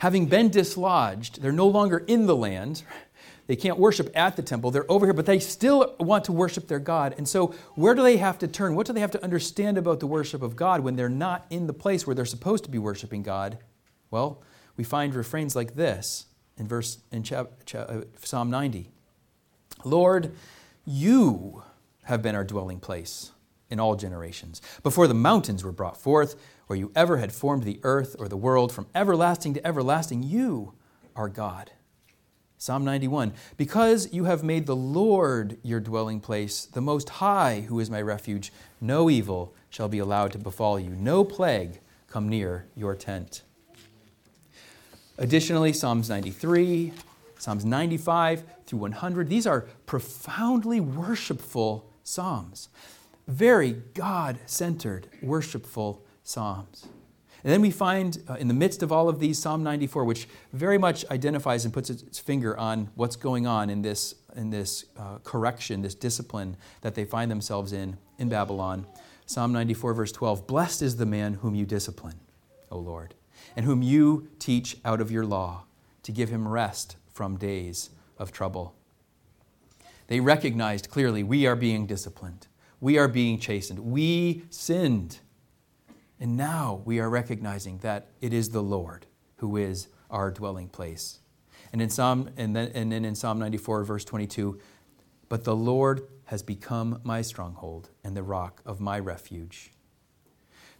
Having 0.00 0.26
been 0.26 0.48
dislodged, 0.48 1.40
they're 1.40 1.52
no 1.52 1.66
longer 1.66 1.98
in 1.98 2.26
the 2.26 2.36
land. 2.36 2.82
They 3.48 3.56
can't 3.56 3.78
worship 3.78 4.10
at 4.14 4.36
the 4.36 4.42
temple. 4.42 4.70
They're 4.70 4.90
over 4.90 5.06
here, 5.06 5.14
but 5.14 5.24
they 5.24 5.38
still 5.38 5.96
want 5.98 6.24
to 6.24 6.32
worship 6.32 6.68
their 6.68 6.78
God. 6.78 7.14
And 7.16 7.26
so, 7.26 7.54
where 7.74 7.94
do 7.94 8.02
they 8.02 8.18
have 8.18 8.38
to 8.40 8.46
turn? 8.46 8.74
What 8.74 8.86
do 8.86 8.92
they 8.92 9.00
have 9.00 9.10
to 9.12 9.24
understand 9.24 9.78
about 9.78 10.00
the 10.00 10.06
worship 10.06 10.42
of 10.42 10.54
God 10.54 10.82
when 10.82 10.96
they're 10.96 11.08
not 11.08 11.46
in 11.48 11.66
the 11.66 11.72
place 11.72 12.06
where 12.06 12.14
they're 12.14 12.26
supposed 12.26 12.64
to 12.64 12.70
be 12.70 12.78
worshiping 12.78 13.22
God? 13.22 13.58
Well, 14.10 14.42
we 14.76 14.84
find 14.84 15.14
refrains 15.14 15.56
like 15.56 15.74
this 15.76 16.26
in 16.58 16.68
verse 16.68 16.98
in 17.10 17.24
uh, 17.34 18.02
Psalm 18.22 18.50
90. 18.50 18.90
Lord, 19.82 20.32
you 20.84 21.62
have 22.04 22.20
been 22.20 22.34
our 22.34 22.44
dwelling 22.44 22.80
place 22.80 23.32
in 23.70 23.80
all 23.80 23.96
generations. 23.96 24.60
Before 24.82 25.06
the 25.06 25.14
mountains 25.14 25.64
were 25.64 25.72
brought 25.72 25.96
forth, 25.96 26.36
or 26.68 26.76
you 26.76 26.92
ever 26.94 27.16
had 27.16 27.32
formed 27.32 27.62
the 27.62 27.80
earth 27.82 28.14
or 28.18 28.28
the 28.28 28.36
world, 28.36 28.72
from 28.72 28.88
everlasting 28.94 29.54
to 29.54 29.66
everlasting, 29.66 30.22
you 30.22 30.74
are 31.16 31.30
God. 31.30 31.70
Psalm 32.58 32.84
91 32.84 33.32
Because 33.56 34.12
you 34.12 34.24
have 34.24 34.42
made 34.42 34.66
the 34.66 34.76
Lord 34.76 35.56
your 35.62 35.80
dwelling 35.80 36.20
place, 36.20 36.64
the 36.66 36.80
Most 36.80 37.08
High, 37.08 37.60
who 37.68 37.80
is 37.80 37.88
my 37.88 38.02
refuge, 38.02 38.52
no 38.80 39.08
evil 39.08 39.54
shall 39.70 39.88
be 39.88 40.00
allowed 40.00 40.32
to 40.32 40.38
befall 40.38 40.78
you. 40.78 40.90
No 40.90 41.24
plague 41.24 41.80
come 42.08 42.28
near 42.28 42.66
your 42.76 42.94
tent. 42.94 43.42
Additionally, 45.16 45.72
Psalms 45.72 46.08
93, 46.08 46.92
Psalms 47.38 47.64
95 47.64 48.44
through 48.66 48.78
100, 48.80 49.28
these 49.28 49.46
are 49.46 49.62
profoundly 49.86 50.80
worshipful 50.80 51.90
Psalms. 52.02 52.68
Very 53.26 53.72
God 53.94 54.38
centered, 54.46 55.08
worshipful 55.22 56.02
Psalms. 56.24 56.86
And 57.44 57.52
then 57.52 57.60
we 57.60 57.70
find 57.70 58.22
uh, 58.28 58.34
in 58.34 58.48
the 58.48 58.54
midst 58.54 58.82
of 58.82 58.90
all 58.90 59.08
of 59.08 59.20
these 59.20 59.38
Psalm 59.38 59.62
94, 59.62 60.04
which 60.04 60.28
very 60.52 60.78
much 60.78 61.04
identifies 61.10 61.64
and 61.64 61.72
puts 61.72 61.88
its 61.88 62.18
finger 62.18 62.56
on 62.58 62.90
what's 62.94 63.16
going 63.16 63.46
on 63.46 63.70
in 63.70 63.82
this, 63.82 64.14
in 64.34 64.50
this 64.50 64.86
uh, 64.98 65.18
correction, 65.22 65.82
this 65.82 65.94
discipline 65.94 66.56
that 66.80 66.94
they 66.94 67.04
find 67.04 67.30
themselves 67.30 67.72
in 67.72 67.96
in 68.18 68.28
Babylon. 68.28 68.86
Psalm 69.26 69.52
94, 69.52 69.94
verse 69.94 70.12
12 70.12 70.46
Blessed 70.46 70.82
is 70.82 70.96
the 70.96 71.06
man 71.06 71.34
whom 71.34 71.54
you 71.54 71.64
discipline, 71.64 72.18
O 72.70 72.78
Lord, 72.78 73.14
and 73.54 73.64
whom 73.64 73.82
you 73.82 74.28
teach 74.38 74.78
out 74.84 75.00
of 75.00 75.10
your 75.10 75.24
law 75.24 75.64
to 76.02 76.12
give 76.12 76.30
him 76.30 76.48
rest 76.48 76.96
from 77.12 77.36
days 77.36 77.90
of 78.18 78.32
trouble. 78.32 78.74
They 80.08 80.20
recognized 80.20 80.90
clearly 80.90 81.22
we 81.22 81.46
are 81.46 81.56
being 81.56 81.86
disciplined, 81.86 82.48
we 82.80 82.98
are 82.98 83.08
being 83.08 83.38
chastened, 83.38 83.80
we 83.80 84.42
sinned. 84.50 85.20
And 86.20 86.36
now 86.36 86.82
we 86.84 86.98
are 86.98 87.08
recognizing 87.08 87.78
that 87.78 88.08
it 88.20 88.32
is 88.32 88.50
the 88.50 88.62
Lord 88.62 89.06
who 89.36 89.56
is 89.56 89.88
our 90.10 90.30
dwelling 90.30 90.68
place. 90.68 91.20
And 91.72 91.80
in 91.80 91.90
Psalm 91.90 92.30
and 92.36 92.56
then, 92.56 92.70
and 92.74 92.90
then 92.90 93.04
in 93.04 93.14
Psalm 93.14 93.38
94 93.38 93.84
verse 93.84 94.04
22, 94.04 94.58
but 95.28 95.44
the 95.44 95.54
Lord 95.54 96.08
has 96.24 96.42
become 96.42 97.00
my 97.04 97.22
stronghold 97.22 97.90
and 98.02 98.16
the 98.16 98.22
rock 98.22 98.62
of 98.64 98.80
my 98.80 98.98
refuge. 98.98 99.72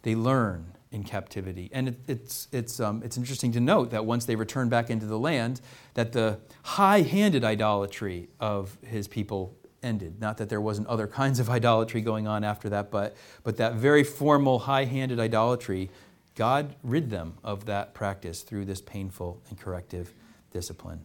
They 0.01 0.15
learn 0.15 0.73
in 0.91 1.03
captivity. 1.03 1.69
And 1.71 1.89
it, 1.89 1.99
it's, 2.07 2.47
it's, 2.51 2.79
um, 2.79 3.01
it's 3.03 3.17
interesting 3.17 3.51
to 3.51 3.59
note 3.59 3.91
that 3.91 4.05
once 4.05 4.25
they 4.25 4.35
return 4.35 4.69
back 4.69 4.89
into 4.89 5.05
the 5.05 5.19
land, 5.19 5.61
that 5.93 6.13
the 6.13 6.39
high-handed 6.63 7.43
idolatry 7.43 8.29
of 8.39 8.77
his 8.83 9.07
people 9.07 9.55
ended. 9.83 10.19
Not 10.19 10.37
that 10.37 10.49
there 10.49 10.61
wasn't 10.61 10.87
other 10.87 11.07
kinds 11.07 11.39
of 11.39 11.49
idolatry 11.49 12.01
going 12.01 12.27
on 12.27 12.43
after 12.43 12.69
that, 12.69 12.91
but, 12.91 13.15
but 13.43 13.57
that 13.57 13.75
very 13.75 14.03
formal, 14.03 14.59
high 14.59 14.85
handed 14.85 15.19
idolatry, 15.19 15.89
God 16.35 16.75
rid 16.83 17.09
them 17.09 17.33
of 17.43 17.65
that 17.65 17.93
practice 17.93 18.41
through 18.41 18.65
this 18.65 18.81
painful 18.81 19.41
and 19.49 19.59
corrective 19.59 20.13
discipline. 20.51 21.01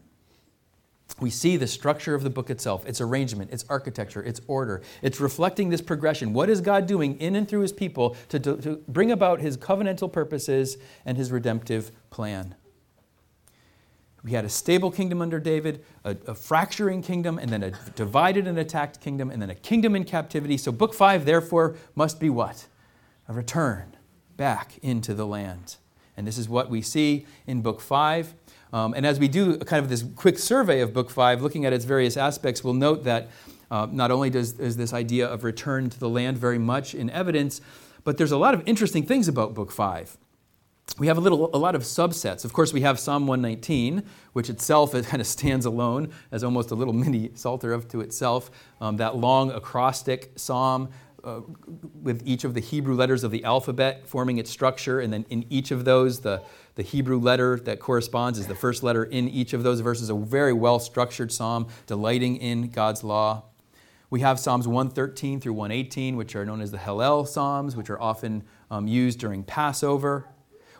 We 1.20 1.30
see 1.30 1.56
the 1.56 1.66
structure 1.66 2.14
of 2.14 2.22
the 2.22 2.30
book 2.30 2.50
itself, 2.50 2.86
its 2.86 3.00
arrangement, 3.00 3.52
its 3.52 3.64
architecture, 3.68 4.22
its 4.22 4.40
order. 4.48 4.82
It's 5.00 5.20
reflecting 5.20 5.68
this 5.68 5.80
progression. 5.80 6.32
What 6.32 6.50
is 6.50 6.60
God 6.60 6.86
doing 6.86 7.18
in 7.20 7.36
and 7.36 7.48
through 7.48 7.60
his 7.60 7.72
people 7.72 8.16
to, 8.30 8.40
to, 8.40 8.56
to 8.56 8.82
bring 8.88 9.12
about 9.12 9.40
his 9.40 9.56
covenantal 9.56 10.10
purposes 10.10 10.76
and 11.04 11.16
his 11.16 11.30
redemptive 11.30 11.92
plan? 12.10 12.56
We 14.24 14.32
had 14.32 14.46
a 14.46 14.48
stable 14.48 14.90
kingdom 14.90 15.20
under 15.20 15.38
David, 15.38 15.84
a, 16.02 16.16
a, 16.26 16.34
fracturing 16.34 17.02
kingdom, 17.02 17.38
and 17.38 17.50
then 17.50 17.62
a 17.62 17.72
divided 17.94 18.46
and 18.46 18.58
attacked 18.58 19.02
kingdom, 19.02 19.30
and 19.30 19.40
then 19.40 19.50
a 19.50 19.54
kingdom 19.54 19.94
in 19.94 20.04
captivity. 20.04 20.56
So, 20.56 20.72
book 20.72 20.94
five, 20.94 21.26
therefore, 21.26 21.76
must 21.94 22.18
be 22.18 22.30
what? 22.30 22.66
A 23.28 23.34
return 23.34 23.96
back 24.38 24.78
into 24.82 25.12
the 25.12 25.26
land. 25.26 25.76
And 26.16 26.26
this 26.26 26.38
is 26.38 26.48
what 26.48 26.70
we 26.70 26.80
see 26.80 27.26
in 27.46 27.60
book 27.60 27.82
five. 27.82 28.34
Um, 28.72 28.94
and 28.94 29.04
as 29.04 29.20
we 29.20 29.28
do 29.28 29.58
kind 29.58 29.82
of 29.82 29.90
this 29.90 30.04
quick 30.16 30.38
survey 30.38 30.80
of 30.80 30.94
book 30.94 31.10
five, 31.10 31.42
looking 31.42 31.66
at 31.66 31.74
its 31.74 31.84
various 31.84 32.16
aspects, 32.16 32.64
we'll 32.64 32.74
note 32.74 33.04
that 33.04 33.28
uh, 33.70 33.86
not 33.90 34.10
only 34.10 34.30
does 34.30 34.58
is 34.58 34.76
this 34.76 34.94
idea 34.94 35.26
of 35.26 35.44
return 35.44 35.90
to 35.90 36.00
the 36.00 36.08
land 36.08 36.38
very 36.38 36.58
much 36.58 36.94
in 36.94 37.10
evidence, 37.10 37.60
but 38.04 38.16
there's 38.16 38.32
a 38.32 38.38
lot 38.38 38.54
of 38.54 38.62
interesting 38.66 39.04
things 39.04 39.28
about 39.28 39.52
book 39.52 39.70
five 39.70 40.16
we 40.98 41.08
have 41.08 41.18
a, 41.18 41.20
little, 41.20 41.50
a 41.52 41.58
lot 41.58 41.74
of 41.74 41.82
subsets. 41.82 42.44
Of 42.44 42.52
course, 42.52 42.72
we 42.72 42.82
have 42.82 43.00
Psalm 43.00 43.26
119, 43.26 44.04
which 44.32 44.48
itself 44.48 44.94
it 44.94 45.06
kind 45.06 45.20
of 45.20 45.26
stands 45.26 45.66
alone 45.66 46.10
as 46.30 46.44
almost 46.44 46.70
a 46.70 46.74
little 46.74 46.92
mini 47.04 47.30
psalter 47.34 47.72
of 47.72 47.88
to 47.88 48.00
itself. 48.00 48.50
Um, 48.80 48.96
that 48.98 49.16
long 49.16 49.50
acrostic 49.50 50.32
psalm 50.36 50.90
uh, 51.24 51.40
with 52.02 52.22
each 52.26 52.44
of 52.44 52.54
the 52.54 52.60
Hebrew 52.60 52.94
letters 52.94 53.24
of 53.24 53.30
the 53.30 53.44
alphabet 53.44 54.06
forming 54.06 54.38
its 54.38 54.50
structure, 54.50 55.00
and 55.00 55.12
then 55.12 55.24
in 55.30 55.46
each 55.48 55.70
of 55.70 55.84
those, 55.84 56.20
the, 56.20 56.42
the 56.74 56.82
Hebrew 56.82 57.18
letter 57.18 57.58
that 57.60 57.80
corresponds 57.80 58.38
is 58.38 58.46
the 58.46 58.54
first 58.54 58.82
letter 58.82 59.04
in 59.04 59.28
each 59.28 59.54
of 59.54 59.62
those 59.62 59.80
verses. 59.80 60.10
A 60.10 60.14
very 60.14 60.52
well 60.52 60.78
structured 60.78 61.32
psalm, 61.32 61.66
delighting 61.86 62.36
in 62.36 62.68
God's 62.68 63.02
law. 63.02 63.44
We 64.10 64.20
have 64.20 64.38
Psalms 64.38 64.68
113 64.68 65.40
through 65.40 65.54
118, 65.54 66.16
which 66.16 66.36
are 66.36 66.44
known 66.44 66.60
as 66.60 66.70
the 66.70 66.78
Hallel 66.78 67.26
Psalms, 67.26 67.74
which 67.74 67.90
are 67.90 68.00
often 68.00 68.44
um, 68.70 68.86
used 68.86 69.18
during 69.18 69.42
Passover 69.42 70.28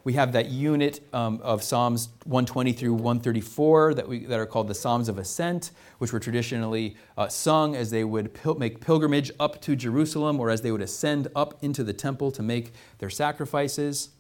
we 0.04 0.12
have 0.12 0.32
that 0.32 0.50
unit 0.50 1.00
um, 1.14 1.40
of 1.42 1.62
Psalms 1.62 2.10
120 2.24 2.72
through 2.74 2.92
134 2.92 3.94
that, 3.94 4.06
we, 4.06 4.26
that 4.26 4.38
are 4.38 4.44
called 4.44 4.68
the 4.68 4.74
Psalms 4.74 5.08
of 5.08 5.18
Ascent, 5.18 5.70
which 5.98 6.12
were 6.12 6.20
traditionally 6.20 6.96
uh, 7.16 7.28
sung 7.28 7.74
as 7.74 7.90
they 7.90 8.04
would 8.04 8.34
pil- 8.34 8.56
make 8.56 8.82
pilgrimage 8.82 9.30
up 9.40 9.62
to 9.62 9.74
Jerusalem 9.74 10.38
or 10.38 10.50
as 10.50 10.60
they 10.60 10.70
would 10.70 10.82
ascend 10.82 11.28
up 11.34 11.56
into 11.62 11.82
the 11.82 11.94
temple 11.94 12.30
to 12.32 12.42
make 12.42 12.72
their 12.98 13.08
sacrifices. 13.08 14.10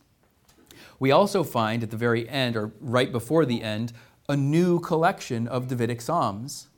We 0.98 1.10
also 1.10 1.44
find 1.44 1.82
at 1.82 1.90
the 1.90 1.98
very 1.98 2.26
end, 2.30 2.56
or 2.56 2.72
right 2.80 3.12
before 3.12 3.44
the 3.44 3.62
end, 3.62 3.92
a 4.26 4.36
new 4.36 4.80
collection 4.80 5.46
of 5.46 5.68
Davidic 5.68 6.00
Psalms. 6.00 6.68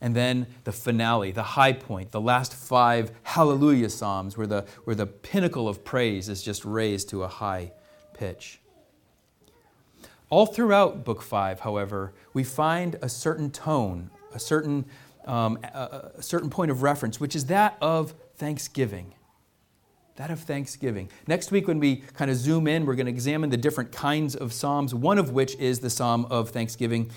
And 0.00 0.14
then 0.14 0.46
the 0.62 0.72
finale, 0.72 1.32
the 1.32 1.42
high 1.42 1.72
point, 1.72 2.12
the 2.12 2.20
last 2.20 2.54
five 2.54 3.10
Hallelujah 3.24 3.90
Psalms, 3.90 4.36
where 4.36 4.46
the, 4.46 4.64
where 4.84 4.94
the 4.94 5.06
pinnacle 5.06 5.66
of 5.68 5.82
praise 5.82 6.28
is 6.28 6.42
just 6.42 6.64
raised 6.64 7.08
to 7.08 7.24
a 7.24 7.28
high 7.28 7.72
pitch. 8.14 8.60
All 10.30 10.46
throughout 10.46 11.04
Book 11.04 11.22
5, 11.22 11.60
however, 11.60 12.12
we 12.32 12.44
find 12.44 12.96
a 13.02 13.08
certain 13.08 13.50
tone, 13.50 14.10
a 14.32 14.40
certain, 14.40 14.86
um, 15.26 15.58
a, 15.62 16.10
a 16.16 16.22
certain 16.22 16.50
point 16.50 16.70
of 16.70 16.82
reference, 16.82 17.20
which 17.20 17.36
is 17.36 17.46
that 17.46 17.76
of 17.80 18.14
thanksgiving. 18.36 19.14
That 20.16 20.30
of 20.30 20.40
thanksgiving. 20.40 21.10
Next 21.26 21.50
week, 21.50 21.68
when 21.68 21.78
we 21.78 21.96
kind 21.96 22.30
of 22.30 22.36
zoom 22.36 22.66
in, 22.66 22.86
we're 22.86 22.94
going 22.94 23.06
to 23.06 23.12
examine 23.12 23.50
the 23.50 23.56
different 23.56 23.92
kinds 23.92 24.34
of 24.34 24.52
Psalms, 24.52 24.94
one 24.94 25.18
of 25.18 25.30
which 25.30 25.56
is 25.56 25.80
the 25.80 25.90
Psalm 25.90 26.26
of 26.30 26.50
Thanksgiving. 26.50 27.10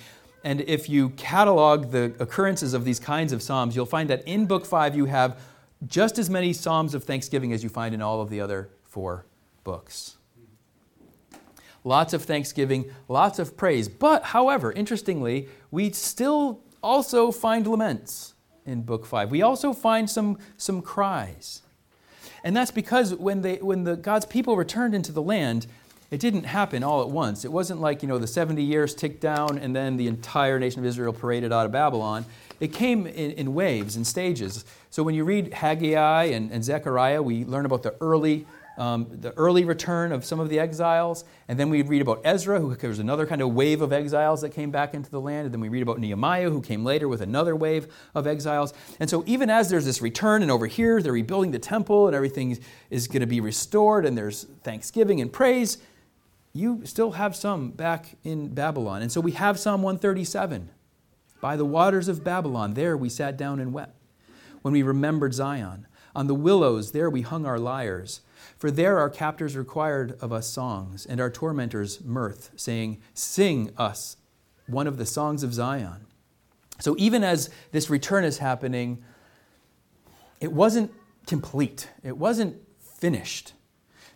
And 0.43 0.61
if 0.61 0.89
you 0.89 1.09
catalog 1.09 1.91
the 1.91 2.13
occurrences 2.19 2.73
of 2.73 2.85
these 2.85 2.99
kinds 2.99 3.31
of 3.33 3.41
Psalms, 3.41 3.75
you'll 3.75 3.85
find 3.85 4.09
that 4.09 4.27
in 4.27 4.45
Book 4.45 4.65
5 4.65 4.95
you 4.95 5.05
have 5.05 5.39
just 5.87 6.19
as 6.19 6.29
many 6.29 6.53
Psalms 6.53 6.93
of 6.93 7.03
Thanksgiving 7.03 7.53
as 7.53 7.63
you 7.63 7.69
find 7.69 7.95
in 7.95 8.01
all 8.01 8.21
of 8.21 8.29
the 8.29 8.41
other 8.41 8.69
four 8.83 9.25
books 9.63 10.16
lots 11.87 12.13
of 12.13 12.23
thanksgiving, 12.23 12.91
lots 13.07 13.39
of 13.39 13.55
praise. 13.55 13.87
But, 13.87 14.23
however, 14.25 14.71
interestingly, 14.71 15.47
we 15.71 15.91
still 15.91 16.61
also 16.83 17.31
find 17.31 17.65
laments 17.65 18.33
in 18.65 18.81
book 18.81 19.05
five. 19.05 19.31
We 19.31 19.41
also 19.41 19.73
find 19.73 20.09
some, 20.09 20.37
some 20.57 20.81
cries. 20.81 21.61
And 22.43 22.55
that's 22.55 22.71
because 22.71 23.15
when, 23.15 23.41
they, 23.41 23.55
when 23.55 23.85
the, 23.85 23.95
God's 23.95 24.25
people 24.25 24.57
returned 24.57 24.93
into 24.93 25.11
the 25.11 25.21
land, 25.21 25.65
it 26.11 26.19
didn't 26.19 26.43
happen 26.43 26.83
all 26.83 27.01
at 27.01 27.09
once. 27.09 27.43
It 27.43 27.51
wasn't 27.51 27.81
like, 27.81 28.01
you 28.01 28.07
know, 28.07 28.17
the 28.17 28.27
70 28.27 28.61
years 28.61 28.93
ticked 28.93 29.21
down 29.21 29.57
and 29.57 29.75
then 29.75 29.97
the 29.97 30.07
entire 30.07 30.59
nation 30.59 30.79
of 30.79 30.85
Israel 30.85 31.13
paraded 31.13 31.51
out 31.51 31.65
of 31.65 31.71
Babylon. 31.71 32.25
It 32.59 32.73
came 32.73 33.05
in, 33.07 33.31
in 33.31 33.53
waves 33.53 33.95
and 33.95 34.05
stages. 34.05 34.65
So 34.89 35.03
when 35.03 35.15
you 35.15 35.23
read 35.23 35.53
Haggai 35.53 36.25
and, 36.25 36.51
and 36.51 36.63
Zechariah, 36.63 37.21
we 37.21 37.45
learn 37.45 37.65
about 37.65 37.83
the 37.83 37.95
early 38.01 38.45
um, 38.77 39.07
the 39.09 39.31
early 39.33 39.65
return 39.65 40.11
of 40.11 40.23
some 40.23 40.39
of 40.39 40.49
the 40.49 40.59
exiles, 40.59 41.25
and 41.47 41.59
then 41.59 41.69
we 41.69 41.81
read 41.81 42.01
about 42.01 42.21
Ezra, 42.23 42.59
who 42.59 42.75
there 42.75 42.89
was 42.89 42.99
another 42.99 43.25
kind 43.25 43.41
of 43.41 43.53
wave 43.53 43.81
of 43.81 43.91
exiles 43.91 44.41
that 44.41 44.49
came 44.49 44.69
back 44.69 44.93
into 44.93 45.09
the 45.09 45.19
land, 45.19 45.45
and 45.45 45.53
then 45.53 45.61
we 45.61 45.69
read 45.69 45.81
about 45.81 45.99
Nehemiah, 45.99 46.49
who 46.49 46.61
came 46.61 46.85
later 46.85 47.07
with 47.07 47.21
another 47.21 47.55
wave 47.55 47.87
of 48.13 48.27
exiles. 48.27 48.73
And 48.99 49.09
so, 49.09 49.23
even 49.25 49.49
as 49.49 49.69
there's 49.69 49.85
this 49.85 50.01
return, 50.01 50.41
and 50.43 50.51
over 50.51 50.67
here 50.67 51.01
they're 51.01 51.11
rebuilding 51.11 51.51
the 51.51 51.59
temple, 51.59 52.07
and 52.07 52.15
everything 52.15 52.57
is 52.89 53.07
going 53.07 53.21
to 53.21 53.27
be 53.27 53.41
restored, 53.41 54.05
and 54.05 54.17
there's 54.17 54.43
thanksgiving 54.63 55.21
and 55.21 55.33
praise, 55.33 55.79
you 56.53 56.85
still 56.85 57.11
have 57.11 57.35
some 57.35 57.71
back 57.71 58.15
in 58.23 58.53
Babylon. 58.53 59.01
And 59.01 59.11
so, 59.11 59.19
we 59.19 59.31
have 59.31 59.59
Psalm 59.59 59.81
137. 59.81 60.69
By 61.41 61.55
the 61.55 61.65
waters 61.65 62.07
of 62.07 62.23
Babylon, 62.23 62.73
there 62.73 62.97
we 62.97 63.09
sat 63.09 63.37
down 63.37 63.59
and 63.59 63.73
wept. 63.73 63.95
When 64.61 64.73
we 64.73 64.83
remembered 64.83 65.33
Zion, 65.33 65.87
on 66.15 66.27
the 66.27 66.35
willows, 66.35 66.91
there 66.91 67.09
we 67.09 67.21
hung 67.21 67.45
our 67.45 67.59
lyres. 67.59 68.21
For 68.57 68.71
there 68.71 68.99
our 68.99 69.09
captors 69.09 69.55
required 69.55 70.17
of 70.21 70.31
us 70.31 70.47
songs, 70.47 71.05
and 71.05 71.19
our 71.19 71.29
tormentors 71.29 72.03
mirth, 72.03 72.51
saying, 72.55 72.99
Sing 73.13 73.71
us 73.77 74.17
one 74.67 74.87
of 74.87 74.97
the 74.97 75.05
songs 75.05 75.43
of 75.43 75.53
Zion. 75.53 76.05
So 76.79 76.95
even 76.97 77.23
as 77.23 77.49
this 77.71 77.89
return 77.89 78.23
is 78.23 78.37
happening, 78.37 79.03
it 80.39 80.51
wasn't 80.51 80.91
complete, 81.25 81.89
it 82.03 82.17
wasn't 82.17 82.55
finished. 82.79 83.53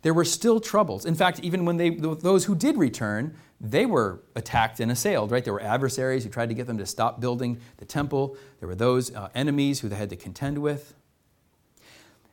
There 0.04 0.14
were 0.14 0.26
still 0.26 0.60
troubles. 0.60 1.06
In 1.06 1.14
fact, 1.14 1.40
even 1.42 1.66
when 1.66 1.78
they, 1.78 1.92
those 1.92 2.46
who 2.46 2.56
did 2.56 2.78
return, 2.78 3.36
they 3.60 3.86
were 3.86 4.24
attacked 4.36 4.80
and 4.80 4.92
assailed, 4.92 5.32
right? 5.32 5.44
There 5.44 5.54
were 5.54 5.62
adversaries 5.62 6.24
who 6.24 6.32
tried 6.32 6.50
to 6.50 6.56
get 6.56 6.66
them 6.66 6.80
to 6.80 6.86
stop 6.88 7.22
building 7.22 7.60
the 7.78 7.86
temple. 7.86 8.36
There 8.60 8.68
were 8.68 8.76
those 8.76 9.14
uh, 9.14 9.30
enemies 9.36 9.80
who 9.80 9.90
they 9.90 9.96
had 9.96 10.10
to 10.10 10.16
contend 10.16 10.58
with. 10.58 10.96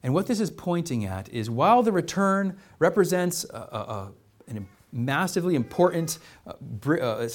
And 0.02 0.14
what 0.14 0.26
this 0.26 0.40
is 0.40 0.50
pointing 0.50 1.04
at 1.04 1.28
is 1.30 1.50
while 1.50 1.82
the 1.82 1.92
return 1.92 2.56
represents 2.78 3.44
a, 3.44 3.56
a, 3.56 4.12
a 4.48 4.60
massively 4.92 5.54
important 5.54 6.18
uh, 6.46 6.52
uh, 6.82 7.28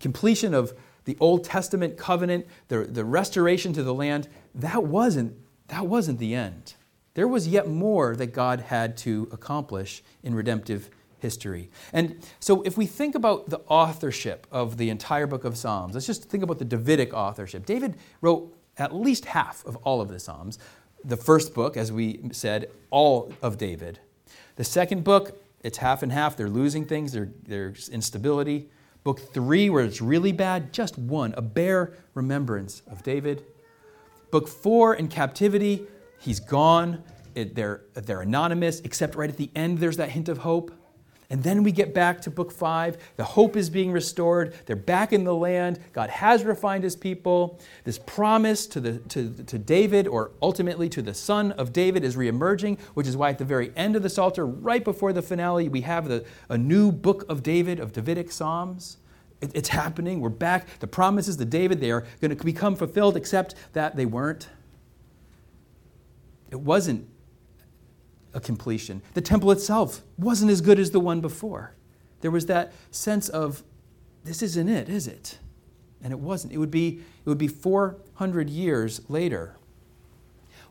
completion 0.00 0.54
of 0.54 0.72
the 1.04 1.16
Old 1.20 1.44
Testament 1.44 1.96
covenant, 1.96 2.46
the, 2.68 2.80
the 2.80 3.04
restoration 3.04 3.72
to 3.72 3.82
the 3.82 3.94
land, 3.94 4.28
that 4.54 4.84
wasn't, 4.84 5.34
that 5.68 5.86
wasn't 5.86 6.18
the 6.18 6.34
end. 6.34 6.74
There 7.14 7.26
was 7.26 7.48
yet 7.48 7.68
more 7.68 8.14
that 8.16 8.28
God 8.28 8.60
had 8.60 8.96
to 8.98 9.28
accomplish 9.32 10.02
in 10.22 10.34
redemptive 10.34 10.90
history. 11.18 11.70
And 11.92 12.16
so, 12.38 12.62
if 12.62 12.76
we 12.76 12.86
think 12.86 13.14
about 13.14 13.50
the 13.50 13.60
authorship 13.66 14.46
of 14.50 14.76
the 14.76 14.90
entire 14.90 15.26
book 15.26 15.44
of 15.44 15.56
Psalms, 15.56 15.94
let's 15.94 16.06
just 16.06 16.30
think 16.30 16.42
about 16.42 16.58
the 16.58 16.64
Davidic 16.64 17.12
authorship. 17.12 17.66
David 17.66 17.96
wrote 18.20 18.56
at 18.78 18.94
least 18.94 19.26
half 19.26 19.64
of 19.66 19.76
all 19.76 20.00
of 20.00 20.08
the 20.08 20.18
Psalms. 20.18 20.58
The 21.04 21.16
first 21.16 21.54
book, 21.54 21.76
as 21.76 21.90
we 21.90 22.20
said, 22.32 22.70
all 22.90 23.32
of 23.42 23.56
David. 23.58 23.98
The 24.56 24.64
second 24.64 25.04
book, 25.04 25.42
it's 25.62 25.78
half 25.78 26.02
and 26.02 26.12
half. 26.12 26.36
They're 26.36 26.48
losing 26.48 26.84
things, 26.84 27.16
there's 27.44 27.88
instability. 27.88 28.68
Book 29.02 29.32
three, 29.32 29.70
where 29.70 29.84
it's 29.84 30.02
really 30.02 30.32
bad, 30.32 30.72
just 30.72 30.98
one, 30.98 31.32
a 31.36 31.42
bare 31.42 31.94
remembrance 32.14 32.82
of 32.86 33.02
David. 33.02 33.42
Book 34.30 34.46
four, 34.46 34.94
in 34.94 35.08
captivity, 35.08 35.86
he's 36.18 36.38
gone. 36.38 37.02
It, 37.34 37.54
they're, 37.54 37.82
they're 37.94 38.20
anonymous, 38.20 38.80
except 38.80 39.14
right 39.14 39.30
at 39.30 39.36
the 39.36 39.50
end, 39.54 39.78
there's 39.78 39.96
that 39.96 40.10
hint 40.10 40.28
of 40.28 40.38
hope. 40.38 40.70
And 41.30 41.44
then 41.44 41.62
we 41.62 41.70
get 41.70 41.94
back 41.94 42.20
to 42.22 42.30
book 42.30 42.50
five. 42.50 42.98
The 43.16 43.22
hope 43.22 43.56
is 43.56 43.70
being 43.70 43.92
restored. 43.92 44.52
They're 44.66 44.74
back 44.74 45.12
in 45.12 45.22
the 45.22 45.34
land. 45.34 45.78
God 45.92 46.10
has 46.10 46.42
refined 46.42 46.82
his 46.82 46.96
people. 46.96 47.60
This 47.84 48.00
promise 48.00 48.66
to, 48.66 48.80
the, 48.80 48.98
to, 48.98 49.30
to 49.44 49.56
David, 49.56 50.08
or 50.08 50.32
ultimately 50.42 50.88
to 50.88 51.02
the 51.02 51.14
son 51.14 51.52
of 51.52 51.72
David, 51.72 52.02
is 52.02 52.16
reemerging, 52.16 52.80
which 52.94 53.06
is 53.06 53.16
why 53.16 53.30
at 53.30 53.38
the 53.38 53.44
very 53.44 53.72
end 53.76 53.94
of 53.94 54.02
the 54.02 54.10
Psalter, 54.10 54.44
right 54.44 54.82
before 54.82 55.12
the 55.12 55.22
finale, 55.22 55.68
we 55.68 55.82
have 55.82 56.08
the, 56.08 56.24
a 56.48 56.58
new 56.58 56.90
book 56.90 57.24
of 57.28 57.44
David, 57.44 57.78
of 57.78 57.92
Davidic 57.92 58.32
Psalms. 58.32 58.96
It, 59.40 59.52
it's 59.54 59.68
happening. 59.68 60.20
We're 60.20 60.30
back. 60.30 60.80
The 60.80 60.88
promises 60.88 61.36
to 61.36 61.44
David, 61.44 61.80
they 61.80 61.92
are 61.92 62.04
going 62.20 62.36
to 62.36 62.44
become 62.44 62.74
fulfilled, 62.74 63.16
except 63.16 63.54
that 63.72 63.94
they 63.94 64.04
weren't. 64.04 64.48
It 66.50 66.58
wasn't 66.58 67.08
a 68.34 68.40
completion. 68.40 69.02
The 69.14 69.20
temple 69.20 69.50
itself 69.50 70.02
wasn't 70.18 70.50
as 70.50 70.60
good 70.60 70.78
as 70.78 70.90
the 70.90 71.00
one 71.00 71.20
before. 71.20 71.74
There 72.20 72.30
was 72.30 72.46
that 72.46 72.72
sense 72.90 73.28
of, 73.28 73.62
this 74.24 74.42
isn't 74.42 74.68
it, 74.68 74.88
is 74.88 75.06
it? 75.06 75.38
And 76.02 76.12
it 76.12 76.18
wasn't. 76.18 76.52
It 76.52 76.58
would 76.58 76.70
be, 76.70 77.00
it 77.24 77.28
would 77.28 77.38
be 77.38 77.48
400 77.48 78.48
years 78.48 79.00
later 79.08 79.56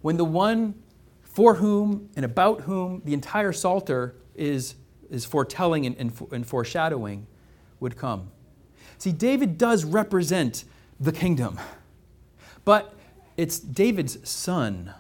when 0.02 0.18
the 0.18 0.26
one 0.26 0.76
for 1.24 1.56
whom 1.56 2.10
and 2.16 2.26
about 2.26 2.62
whom 2.62 3.02
the 3.06 3.14
entire 3.14 3.52
Psalter 3.52 4.16
is, 4.36 4.76
is 5.10 5.26
foretelling 5.26 5.86
and, 5.86 5.96
and, 5.98 6.28
and 6.32 6.48
foreshadowing 6.48 7.28
would 7.80 7.98
come. 7.98 8.32
See, 8.98 9.12
David 9.12 9.58
does 9.58 9.86
represent 9.86 10.66
the 11.00 11.12
kingdom, 11.12 11.60
but 12.66 12.94
it's 13.38 13.60
David's 13.60 14.28
son 14.30 14.94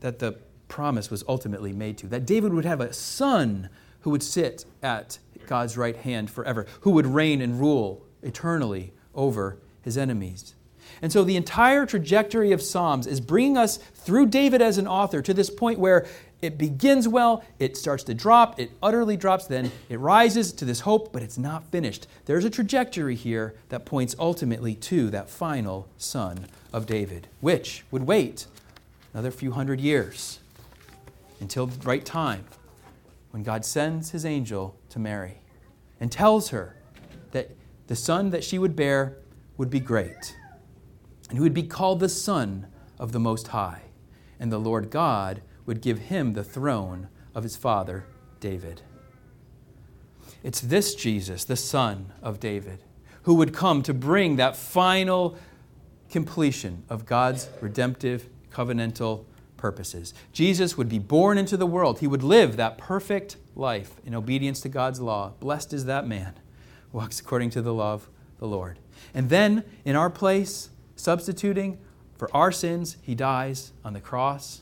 that 0.00 0.18
the 0.18 0.38
promise 0.74 1.08
was 1.08 1.22
ultimately 1.28 1.72
made 1.72 1.96
to. 1.96 2.08
That 2.08 2.26
David 2.26 2.52
would 2.52 2.64
have 2.64 2.80
a 2.80 2.92
son 2.92 3.68
who 4.00 4.10
would 4.10 4.24
sit 4.24 4.64
at 4.82 5.20
God's 5.46 5.76
right 5.76 5.94
hand 5.94 6.28
forever, 6.28 6.66
who 6.80 6.90
would 6.90 7.06
reign 7.06 7.40
and 7.40 7.60
rule 7.60 8.04
eternally 8.24 8.92
over 9.14 9.56
his 9.82 9.96
enemies. 9.96 10.56
And 11.00 11.12
so 11.12 11.22
the 11.22 11.36
entire 11.36 11.86
trajectory 11.86 12.50
of 12.50 12.60
Psalms 12.60 13.06
is 13.06 13.20
bringing 13.20 13.56
us 13.56 13.76
through 13.76 14.26
David 14.26 14.60
as 14.60 14.76
an 14.76 14.88
author 14.88 15.22
to 15.22 15.32
this 15.32 15.48
point 15.48 15.78
where 15.78 16.08
it 16.42 16.58
begins 16.58 17.06
well, 17.06 17.44
it 17.60 17.76
starts 17.76 18.02
to 18.04 18.12
drop, 18.12 18.58
it 18.58 18.72
utterly 18.82 19.16
drops, 19.16 19.46
then 19.46 19.70
it 19.88 20.00
rises 20.00 20.52
to 20.54 20.64
this 20.64 20.80
hope, 20.80 21.12
but 21.12 21.22
it's 21.22 21.38
not 21.38 21.70
finished. 21.70 22.08
There's 22.24 22.44
a 22.44 22.50
trajectory 22.50 23.14
here 23.14 23.54
that 23.68 23.86
points 23.86 24.16
ultimately 24.18 24.74
to 24.74 25.08
that 25.10 25.30
final 25.30 25.86
son 25.98 26.48
of 26.72 26.84
David, 26.84 27.28
which 27.40 27.84
would 27.92 28.08
wait 28.08 28.48
another 29.12 29.30
few 29.30 29.52
hundred 29.52 29.80
years 29.80 30.40
until 31.40 31.66
the 31.66 31.86
right 31.86 32.04
time 32.04 32.44
when 33.30 33.42
God 33.42 33.64
sends 33.64 34.10
his 34.10 34.24
angel 34.24 34.76
to 34.90 34.98
Mary 34.98 35.40
and 36.00 36.10
tells 36.10 36.50
her 36.50 36.76
that 37.32 37.50
the 37.86 37.96
son 37.96 38.30
that 38.30 38.44
she 38.44 38.58
would 38.58 38.76
bear 38.76 39.18
would 39.56 39.70
be 39.70 39.80
great 39.80 40.36
and 41.28 41.38
he 41.38 41.42
would 41.42 41.54
be 41.54 41.62
called 41.62 42.00
the 42.00 42.08
Son 42.08 42.66
of 42.98 43.12
the 43.12 43.20
Most 43.20 43.48
High. 43.48 43.82
And 44.38 44.52
the 44.52 44.58
Lord 44.58 44.90
God 44.90 45.42
would 45.66 45.80
give 45.80 45.98
him 45.98 46.34
the 46.34 46.44
throne 46.44 47.08
of 47.34 47.42
his 47.42 47.56
father 47.56 48.06
David. 48.40 48.82
It's 50.42 50.60
this 50.60 50.94
Jesus, 50.94 51.44
the 51.44 51.56
Son 51.56 52.12
of 52.22 52.40
David, 52.40 52.84
who 53.22 53.34
would 53.34 53.54
come 53.54 53.82
to 53.82 53.94
bring 53.94 54.36
that 54.36 54.56
final 54.56 55.36
completion 56.10 56.84
of 56.88 57.06
God's 57.06 57.48
redemptive 57.60 58.28
covenantal 58.52 59.24
purposes. 59.64 60.12
Jesus 60.30 60.76
would 60.76 60.90
be 60.90 60.98
born 60.98 61.38
into 61.38 61.56
the 61.56 61.64
world. 61.64 62.00
He 62.00 62.06
would 62.06 62.22
live 62.22 62.58
that 62.58 62.76
perfect 62.76 63.38
life 63.56 63.92
in 64.04 64.14
obedience 64.14 64.60
to 64.60 64.68
God's 64.68 65.00
law. 65.00 65.32
Blessed 65.40 65.72
is 65.72 65.86
that 65.86 66.06
man 66.06 66.34
who 66.92 66.98
walks 66.98 67.18
according 67.18 67.48
to 67.48 67.62
the 67.62 67.72
law 67.72 67.94
of 67.94 68.06
the 68.36 68.46
Lord. 68.46 68.78
And 69.14 69.30
then, 69.30 69.64
in 69.86 69.96
our 69.96 70.10
place, 70.10 70.68
substituting 70.96 71.78
for 72.18 72.28
our 72.36 72.52
sins, 72.52 72.98
he 73.00 73.14
dies 73.14 73.72
on 73.82 73.94
the 73.94 74.02
cross. 74.02 74.60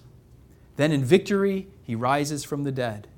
Then, 0.77 0.93
in 0.93 1.05
victory, 1.05 1.67
he 1.83 1.97
rises 1.97 2.45
from 2.45 2.63
the 2.63 2.71
dead. 2.71 3.09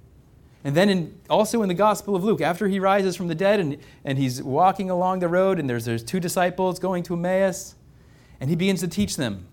And 0.65 0.75
then, 0.75 0.89
in, 0.89 1.21
also 1.29 1.61
in 1.61 1.69
the 1.69 1.75
Gospel 1.75 2.17
of 2.17 2.25
Luke, 2.25 2.41
after 2.41 2.67
he 2.67 2.81
rises 2.81 3.15
from 3.15 3.29
the 3.29 3.35
dead 3.35 3.61
and, 3.61 3.77
and 4.07 4.17
he's 4.17 4.43
walking 4.43 4.89
along 4.89 5.19
the 5.19 5.29
road, 5.29 5.59
and 5.59 5.69
there's, 5.69 5.85
there's 5.85 6.03
two 6.03 6.19
disciples 6.19 6.79
going 6.79 7.03
to 7.03 7.13
Emmaus, 7.13 7.75
and 8.41 8.49
he 8.49 8.57
begins 8.57 8.81
to 8.81 8.89
teach 8.89 9.19
them 9.19 9.49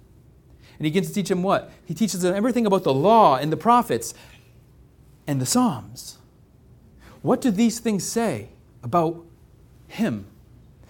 and 0.81 0.87
he 0.87 0.89
begins 0.89 1.09
to 1.09 1.13
teach 1.13 1.29
him 1.29 1.43
what? 1.43 1.71
He 1.85 1.93
teaches 1.93 2.23
them 2.23 2.33
everything 2.33 2.65
about 2.65 2.81
the 2.81 2.91
law 2.91 3.35
and 3.35 3.51
the 3.51 3.55
prophets 3.55 4.15
and 5.27 5.39
the 5.39 5.45
Psalms. 5.45 6.17
What 7.21 7.39
do 7.39 7.51
these 7.51 7.79
things 7.79 8.03
say 8.03 8.49
about 8.81 9.23
him? 9.87 10.25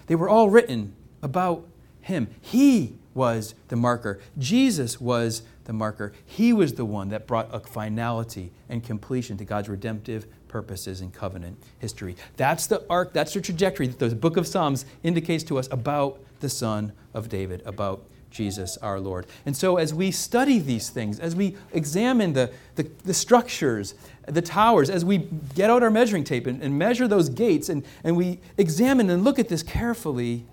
They 0.08 0.16
were 0.16 0.30
all 0.30 0.50
written 0.50 0.96
about 1.22 1.68
him. 2.00 2.30
He 2.40 2.96
was 3.14 3.54
the 3.68 3.76
marker. 3.76 4.22
Jesus 4.38 5.02
was 5.02 5.42
the 5.66 5.74
marker. 5.74 6.14
He 6.26 6.54
was 6.54 6.76
the 6.76 6.86
one 6.86 7.10
that 7.10 7.28
brought 7.28 7.54
a 7.54 7.60
finality 7.60 8.54
and 8.70 8.82
completion 8.82 9.36
to 9.40 9.44
God's 9.44 9.68
redemptive 9.68 10.26
purposes 10.48 11.02
in 11.02 11.12
covenant 11.12 11.62
history. 11.80 12.16
That's 12.38 12.66
the 12.66 12.86
arc, 12.90 13.12
that's 13.12 13.34
the 13.34 13.42
trajectory 13.42 13.88
that 13.88 14.00
the 14.00 14.16
book 14.16 14.38
of 14.38 14.48
Psalms 14.48 14.86
indicates 15.04 15.44
to 15.44 15.60
us 15.60 15.68
about 15.70 16.22
the 16.40 16.48
Son 16.48 16.94
of 17.14 17.28
David, 17.28 17.62
about 17.66 18.06
Jesus 18.32 18.78
our 18.78 19.00
Lord. 19.00 19.28
And 19.46 19.56
so, 19.56 19.78
as 19.78 19.94
we 19.94 20.10
study 20.10 20.58
these 20.60 20.90
things, 20.90 21.20
as 21.20 21.36
we 21.36 21.58
examine 21.74 22.34
the, 22.34 22.52
the, 22.76 22.90
the 23.04 23.14
structures, 23.14 23.94
the 24.26 24.42
towers, 24.42 24.90
as 24.90 25.06
we 25.06 25.28
get 25.54 25.70
out 25.70 25.84
our 25.84 25.92
measuring 25.92 26.24
tape 26.24 26.48
and, 26.48 26.62
and 26.64 26.78
measure 26.80 27.08
those 27.08 27.30
gates, 27.30 27.70
and, 27.70 27.84
and 28.04 28.16
we 28.16 28.40
examine 28.58 29.10
and 29.10 29.24
look 29.24 29.38
at 29.38 29.50
this 29.50 29.62
carefully, 29.62 30.46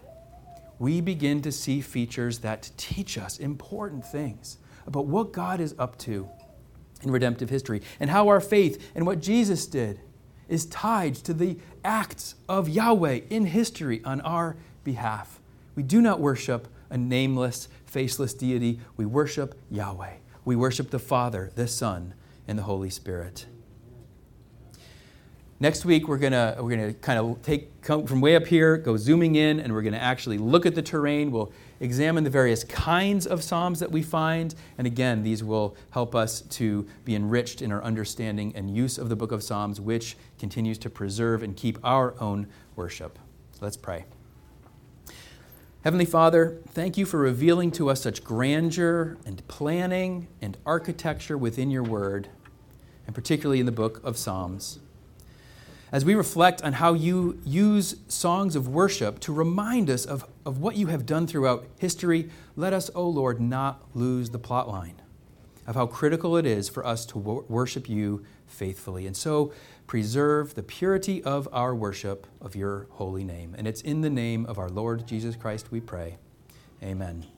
we 0.79 1.01
begin 1.01 1.41
to 1.43 1.53
see 1.53 1.81
features 1.81 2.39
that 2.41 2.71
teach 2.77 3.17
us 3.17 3.39
important 3.39 4.05
things 4.05 4.59
about 4.87 5.07
what 5.07 5.33
God 5.33 5.61
is 5.61 5.75
up 5.79 5.99
to 5.99 6.29
in 7.03 7.11
redemptive 7.11 7.51
history 7.51 7.83
and 8.01 8.11
how 8.11 8.29
our 8.29 8.41
faith 8.41 8.91
and 8.95 9.07
what 9.07 9.21
Jesus 9.21 9.67
did 9.67 10.01
is 10.49 10.67
tied 10.67 11.15
to 11.15 11.35
the 11.35 11.59
acts 11.85 12.35
of 12.49 12.69
Yahweh 12.69 13.21
in 13.31 13.47
history 13.47 14.03
on 14.05 14.21
our 14.23 14.57
behalf. 14.83 15.41
We 15.75 15.83
do 15.83 16.01
not 16.01 16.21
worship 16.21 16.69
a 16.91 16.99
nameless, 16.99 17.69
faceless 17.87 18.35
deity. 18.35 18.81
We 18.97 19.07
worship 19.07 19.59
Yahweh. 19.71 20.15
We 20.45 20.57
worship 20.57 20.91
the 20.91 20.99
Father, 20.99 21.51
the 21.55 21.69
Son, 21.69 22.15
and 22.47 22.59
the 22.59 22.63
Holy 22.63 22.91
Spirit. 22.91 23.47
Next 25.61 25.85
week, 25.85 26.07
we're 26.07 26.19
going 26.19 26.33
we're 26.33 26.71
gonna 26.71 26.95
kind 26.95 27.19
of 27.19 27.43
take 27.43 27.83
come 27.83 28.07
from 28.07 28.21
way 28.21 28.37
up 28.37 28.47
here, 28.47 28.77
go 28.77 28.97
zooming 28.97 29.35
in, 29.35 29.59
and 29.59 29.73
we're 29.73 29.83
going 29.83 29.95
to 29.95 30.03
actually 30.03 30.37
look 30.37 30.67
at 30.67 30.75
the 30.75 30.83
terrain. 30.83 31.33
We'll 31.33 31.51
examine 31.81 32.23
the 32.23 32.31
various 32.31 32.63
kinds 32.65 33.27
of 33.27 33.43
Psalms 33.43 33.81
that 33.81 33.91
we 33.91 34.03
find. 34.03 34.55
And 34.77 34.87
again, 34.87 35.23
these 35.23 35.43
will 35.43 35.75
help 35.91 36.15
us 36.15 36.43
to 36.43 36.87
be 37.07 37.17
enriched 37.17 37.63
in 37.63 37.73
our 37.73 37.83
understanding 37.83 38.53
and 38.55 38.77
use 38.77 38.99
of 38.99 39.09
the 39.09 39.17
book 39.17 39.33
of 39.33 39.43
Psalms, 39.43 39.81
which 39.81 40.17
continues 40.39 40.77
to 40.79 40.91
preserve 40.91 41.43
and 41.43 41.57
keep 41.57 41.79
our 41.83 42.15
own 42.21 42.47
worship. 42.77 43.19
So 43.53 43.61
let's 43.63 43.79
pray. 43.79 44.05
Heavenly 45.85 46.07
Father, 46.07 46.59
thank 46.71 46.99
you 46.99 47.07
for 47.07 47.19
revealing 47.19 47.71
to 47.73 47.89
us 47.89 48.01
such 48.01 48.25
grandeur 48.25 49.17
and 49.25 49.47
planning 49.47 50.27
and 50.43 50.57
architecture 50.67 51.39
within 51.39 51.71
your 51.71 51.85
word, 51.85 52.29
and 53.07 53.15
particularly 53.15 53.61
in 53.61 53.67
the 53.67 53.71
book 53.71 54.01
of 54.03 54.17
Psalms. 54.17 54.81
As 55.93 56.05
we 56.05 56.17
reflect 56.17 56.65
on 56.65 56.75
how 56.75 56.95
you 56.95 57.39
use 57.45 57.95
songs 58.09 58.57
of 58.57 58.67
worship 58.67 59.21
to 59.21 59.33
remind 59.33 59.89
us 59.89 60.05
of, 60.05 60.27
of 60.45 60.59
what 60.59 60.75
you 60.75 60.89
have 60.89 61.07
done 61.07 61.29
throughout 61.29 61.65
history, 61.79 62.29
let 62.57 62.73
us, 62.73 62.91
O 62.91 63.03
oh 63.03 63.09
Lord, 63.09 63.41
not 63.41 63.81
lose 63.95 64.31
the 64.31 64.39
plot 64.39 64.69
line 64.69 65.01
of 65.65 65.77
how 65.77 65.87
critical 65.87 66.37
it 66.37 66.45
is 66.45 66.69
for 66.69 66.85
us 66.85 67.07
to 67.07 67.19
worship 67.19 67.89
you 67.89 68.25
faithfully. 68.49 69.07
And 69.07 69.17
so 69.17 69.53
preserve 69.89 70.55
the 70.55 70.63
purity 70.63 71.25
of 71.25 71.49
our 71.51 71.75
worship 71.75 72.29
of 72.41 72.55
your 72.55 72.87
holy 72.91 73.25
name. 73.25 73.57
And 73.59 73.67
it's 73.67 73.81
in 73.81 74.03
the 74.03 74.11
name 74.11 74.47
of 74.47 74.59
our 74.59 74.69
Lord 74.69 75.09
Jesus 75.09 75.35
Christ 75.35 75.73
we 75.73 75.81
pray. 75.81 76.19
Amen. 76.83 77.38